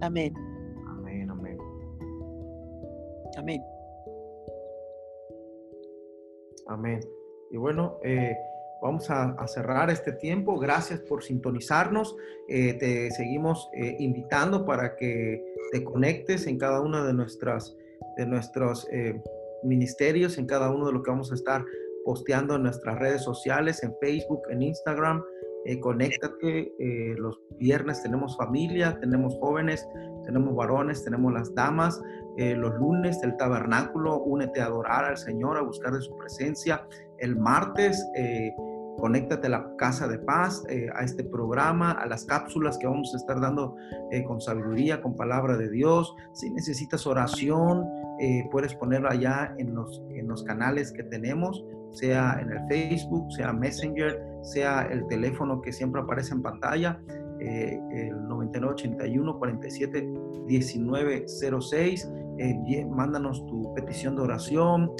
Amén. 0.00 0.34
Amén, 0.98 1.30
amén. 1.30 1.58
Amén. 3.38 3.62
Amén. 6.66 7.21
Y 7.52 7.56
bueno, 7.56 7.98
eh, 8.02 8.34
Vamos 8.82 9.08
a, 9.10 9.46
cerrar 9.46 9.90
este 9.90 10.10
tiempo. 10.10 10.58
Gracias 10.58 10.98
por 10.98 11.22
sintonizarnos. 11.22 12.16
Eh, 12.48 12.74
te 12.74 13.12
seguimos 13.12 13.70
eh, 13.74 13.94
invitando 14.00 14.66
para 14.66 14.96
que 14.96 15.40
te 15.70 15.84
conectes 15.84 16.48
en 16.48 16.58
cada 16.58 16.80
uno 16.80 17.04
de, 17.04 17.12
de 17.12 18.26
nuestros 18.26 18.88
eh, 18.90 19.22
ministerios, 19.62 20.36
en 20.36 20.46
cada 20.46 20.72
uno 20.72 20.86
de 20.86 20.94
lo 20.94 21.02
que 21.04 21.12
vamos 21.12 21.30
a 21.30 21.36
estar 21.36 21.64
posteando 22.04 22.56
en 22.56 22.64
nuestras 22.64 22.98
redes 22.98 23.22
sociales, 23.22 23.84
en 23.84 23.94
Facebook, 24.00 24.42
en 24.50 24.62
Instagram. 24.62 25.22
conéctate. 25.80 26.72
los 27.18 27.38
viernes 27.60 28.02
tenemos 28.02 28.36
familia, 28.36 28.98
tenemos 28.98 29.36
jóvenes, 29.38 29.88
tenemos 30.24 30.56
varones, 30.56 31.04
tenemos 31.04 31.32
las 31.32 31.54
damas. 31.54 32.02
los 32.36 32.74
lunes 32.80 33.22
el 33.22 33.36
tabernáculo, 33.36 34.18
únete 34.24 34.60
a 34.60 34.64
adorar 34.64 35.04
al 35.04 35.16
Señor, 35.16 35.56
a 35.56 35.62
buscar 35.62 35.92
de 35.92 36.00
su 36.00 36.16
presencia. 36.16 36.84
El 37.22 37.36
martes 37.36 38.06
conéctate 38.96 39.46
a 39.46 39.50
la 39.50 39.76
Casa 39.76 40.06
de 40.06 40.18
Paz, 40.18 40.64
eh, 40.68 40.88
a 40.94 41.02
este 41.02 41.24
programa, 41.24 41.92
a 41.92 42.06
las 42.06 42.24
cápsulas 42.24 42.78
que 42.78 42.86
vamos 42.86 43.12
a 43.14 43.16
estar 43.16 43.40
dando 43.40 43.76
eh, 44.10 44.22
con 44.24 44.40
sabiduría, 44.40 45.00
con 45.02 45.16
palabra 45.16 45.56
de 45.56 45.70
Dios. 45.70 46.14
Si 46.32 46.50
necesitas 46.50 47.06
oración, 47.06 47.84
eh, 48.20 48.46
puedes 48.50 48.74
ponerlo 48.74 49.10
allá 49.10 49.54
en 49.58 49.74
los, 49.74 50.02
en 50.10 50.28
los 50.28 50.44
canales 50.44 50.92
que 50.92 51.02
tenemos, 51.04 51.64
sea 51.90 52.38
en 52.40 52.52
el 52.52 52.60
Facebook, 52.68 53.32
sea 53.32 53.52
Messenger, 53.52 54.22
sea 54.42 54.82
el 54.90 55.06
teléfono 55.08 55.60
que 55.60 55.72
siempre 55.72 56.00
aparece 56.00 56.34
en 56.34 56.42
pantalla, 56.42 57.00
el 57.40 58.28
9981 58.28 59.36
47 59.36 60.02
1906. 60.46 62.12
mándanos 62.88 63.44
tu 63.46 63.74
petición 63.74 64.14
de 64.14 64.22
oración. 64.22 64.92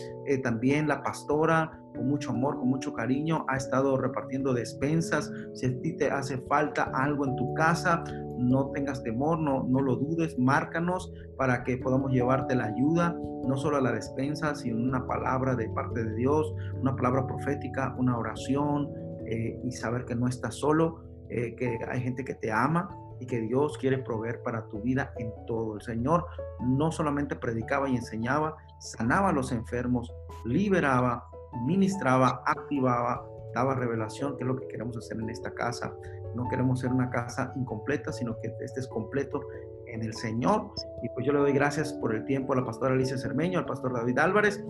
también 0.43 0.89
la 0.89 1.05
pastora 1.05 1.82
con 1.95 2.09
mucho 2.09 2.31
amor, 2.31 2.59
con 2.59 2.69
mucho 2.69 2.93
cariño, 2.93 3.45
ha 3.49 3.57
estado 3.57 3.97
repartiendo 3.97 4.53
despensas. 4.53 5.31
Si 5.55 5.67
a 5.67 5.81
ti 5.81 5.97
te 5.97 6.11
hace 6.11 6.39
falta 6.49 6.91
algo 6.95 7.27
en 7.27 7.37
tu 7.37 7.53
casa, 7.55 8.05
no 8.39 8.71
tengas 8.71 9.03
temor, 9.03 9.39
no, 9.39 9.65
no 9.65 9.81
lo 9.81 9.97
dudes, 9.97 10.39
márcanos 10.39 11.13
para 11.37 11.63
que 11.65 11.79
podamos 11.79 12.13
llevarte 12.13 12.55
la 12.55 12.65
ayuda, 12.67 13.17
no 13.47 13.57
solo 13.57 13.77
a 13.77 13.81
la 13.81 13.93
despensa, 13.93 14.55
sino 14.55 14.79
una 14.79 15.07
palabra 15.07 15.55
de 15.55 15.69
parte 15.71 16.05
de 16.05 16.15
Dios, 16.15 16.55
una 16.81 16.95
palabra 16.95 17.27
profética, 17.27 17.95
una 17.99 18.17
oración 18.17 18.89
eh, 19.27 19.61
y 19.65 19.73
saber 19.73 20.05
que 20.05 20.15
no 20.15 20.29
estás 20.29 20.57
solo, 20.57 21.05
eh, 21.29 21.55
que 21.57 21.79
hay 21.89 22.01
gente 22.01 22.25
que 22.25 22.35
te 22.35 22.53
ama 22.53 22.89
y 23.21 23.27
que 23.27 23.41
Dios 23.41 23.79
quiere 23.79 23.99
proveer 23.99 24.43
para 24.43 24.69
tu 24.69 24.81
vida 24.83 25.13
en 25.19 25.33
todo. 25.47 25.77
El 25.77 25.83
Señor 25.83 26.27
no 26.61 26.91
solamente 26.91 27.37
predicaba 27.37 27.89
y 27.89 27.97
enseñaba, 27.97 28.57
sanaba 28.81 29.29
a 29.29 29.33
los 29.33 29.53
enfermos, 29.53 30.13
liberaba, 30.45 31.29
ministraba, 31.65 32.43
activaba, 32.47 33.25
daba 33.55 33.75
revelación, 33.75 34.37
que 34.37 34.45
es 34.45 34.49
lo 34.49 34.57
que 34.57 34.67
queremos 34.69 34.97
hacer 34.97 35.19
en 35.21 35.31
esta 35.31 35.53
casa. 35.53 35.95
No 36.35 36.49
queremos 36.49 36.81
ser 36.81 36.91
una 36.91 37.11
casa 37.11 37.53
incompleta, 37.57 38.13
sino 38.13 38.39
que 38.41 38.55
estés 38.61 38.89
completo 38.89 39.41
en 39.87 40.03
el 40.03 40.15
Señor. 40.15 40.71
Y 41.03 41.09
pues 41.11 41.27
yo 41.27 41.33
le 41.33 41.41
doy 41.41 41.53
gracias 41.53 41.93
por 41.95 42.15
el 42.15 42.25
tiempo 42.25 42.53
a 42.55 42.57
la 42.57 42.65
pastora 42.65 42.95
Alicia 42.95 43.19
Cermeño, 43.19 43.59
al 43.59 43.67
pastor 43.67 43.93
David 43.93 44.19
Álvarez, 44.19 44.65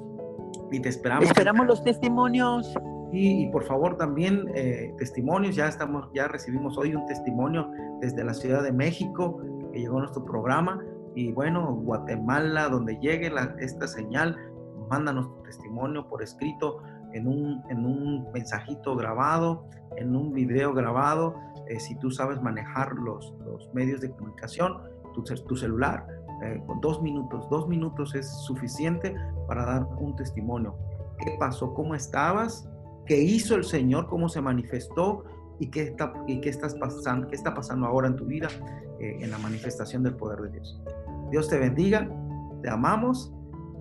y 0.70 0.80
te 0.80 0.88
esperamos. 0.88 1.24
Esperamos 1.26 1.66
los 1.66 1.84
testimonios. 1.84 2.74
Y, 3.14 3.50
por 3.50 3.64
favor 3.64 3.98
también 3.98 4.50
eh, 4.54 4.94
testimonios, 4.96 5.54
ya 5.54 5.68
estamos, 5.68 6.08
ya 6.14 6.28
recibimos 6.28 6.78
hoy 6.78 6.94
un 6.94 7.04
testimonio 7.04 7.70
desde 8.00 8.24
la 8.24 8.32
Ciudad 8.32 8.62
de 8.62 8.72
México 8.72 9.38
que 9.70 9.80
llegó 9.80 9.98
a 9.98 10.00
nuestro 10.00 10.24
programa 10.24 10.82
y 11.14 11.30
bueno, 11.32 11.74
Guatemala, 11.74 12.68
donde 12.68 12.98
llegue 13.00 13.30
la, 13.30 13.54
esta 13.58 13.86
señal, 13.86 14.36
mándanos 14.92 15.26
tu 15.34 15.42
testimonio 15.44 16.06
por 16.06 16.22
escrito 16.22 16.82
en 17.14 17.26
un, 17.26 17.62
en 17.70 17.86
un 17.86 18.30
mensajito 18.30 18.94
grabado, 18.94 19.64
en 19.96 20.14
un 20.14 20.34
video 20.34 20.74
grabado. 20.74 21.34
Eh, 21.66 21.80
si 21.80 21.94
tú 21.98 22.10
sabes 22.10 22.42
manejar 22.42 22.92
los, 22.96 23.34
los 23.42 23.72
medios 23.72 24.02
de 24.02 24.10
comunicación, 24.10 24.76
tu, 25.14 25.22
tu 25.22 25.56
celular, 25.56 26.06
eh, 26.42 26.62
con 26.66 26.78
dos 26.82 27.00
minutos, 27.00 27.48
dos 27.48 27.66
minutos 27.68 28.14
es 28.14 28.30
suficiente 28.44 29.16
para 29.48 29.64
dar 29.64 29.88
un 29.98 30.14
testimonio. 30.14 30.76
¿Qué 31.18 31.36
pasó? 31.38 31.72
¿Cómo 31.72 31.94
estabas? 31.94 32.68
¿Qué 33.06 33.18
hizo 33.18 33.54
el 33.54 33.64
Señor? 33.64 34.08
¿Cómo 34.08 34.28
se 34.28 34.42
manifestó? 34.42 35.24
¿Y 35.58 35.70
qué 35.70 35.84
está, 35.84 36.12
y 36.26 36.38
qué 36.42 36.50
estás 36.50 36.74
pasando, 36.74 37.28
qué 37.28 37.36
está 37.36 37.54
pasando 37.54 37.86
ahora 37.86 38.08
en 38.08 38.16
tu 38.16 38.26
vida 38.26 38.48
eh, 39.00 39.16
en 39.20 39.30
la 39.30 39.38
manifestación 39.38 40.02
del 40.02 40.16
poder 40.16 40.40
de 40.42 40.50
Dios? 40.50 40.82
Dios 41.30 41.48
te 41.48 41.58
bendiga, 41.58 42.06
te 42.62 42.68
amamos 42.68 43.32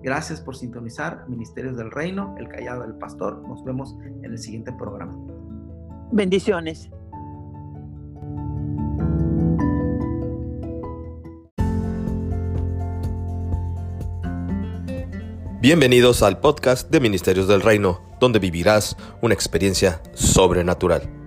Gracias 0.02 0.40
por 0.40 0.56
sintonizar 0.56 1.28
Ministerios 1.28 1.76
del 1.76 1.92
Reino, 1.92 2.34
El 2.36 2.48
Callado 2.48 2.82
del 2.82 2.94
Pastor. 2.94 3.46
Nos 3.46 3.64
vemos 3.64 3.94
en 4.02 4.24
el 4.24 4.38
siguiente 4.38 4.72
programa. 4.72 5.16
Bendiciones. 6.10 6.90
Bienvenidos 15.60 16.24
al 16.24 16.40
podcast 16.40 16.90
de 16.90 16.98
Ministerios 16.98 17.46
del 17.46 17.60
Reino, 17.60 18.00
donde 18.18 18.40
vivirás 18.40 18.96
una 19.20 19.34
experiencia 19.34 20.02
sobrenatural. 20.14 21.21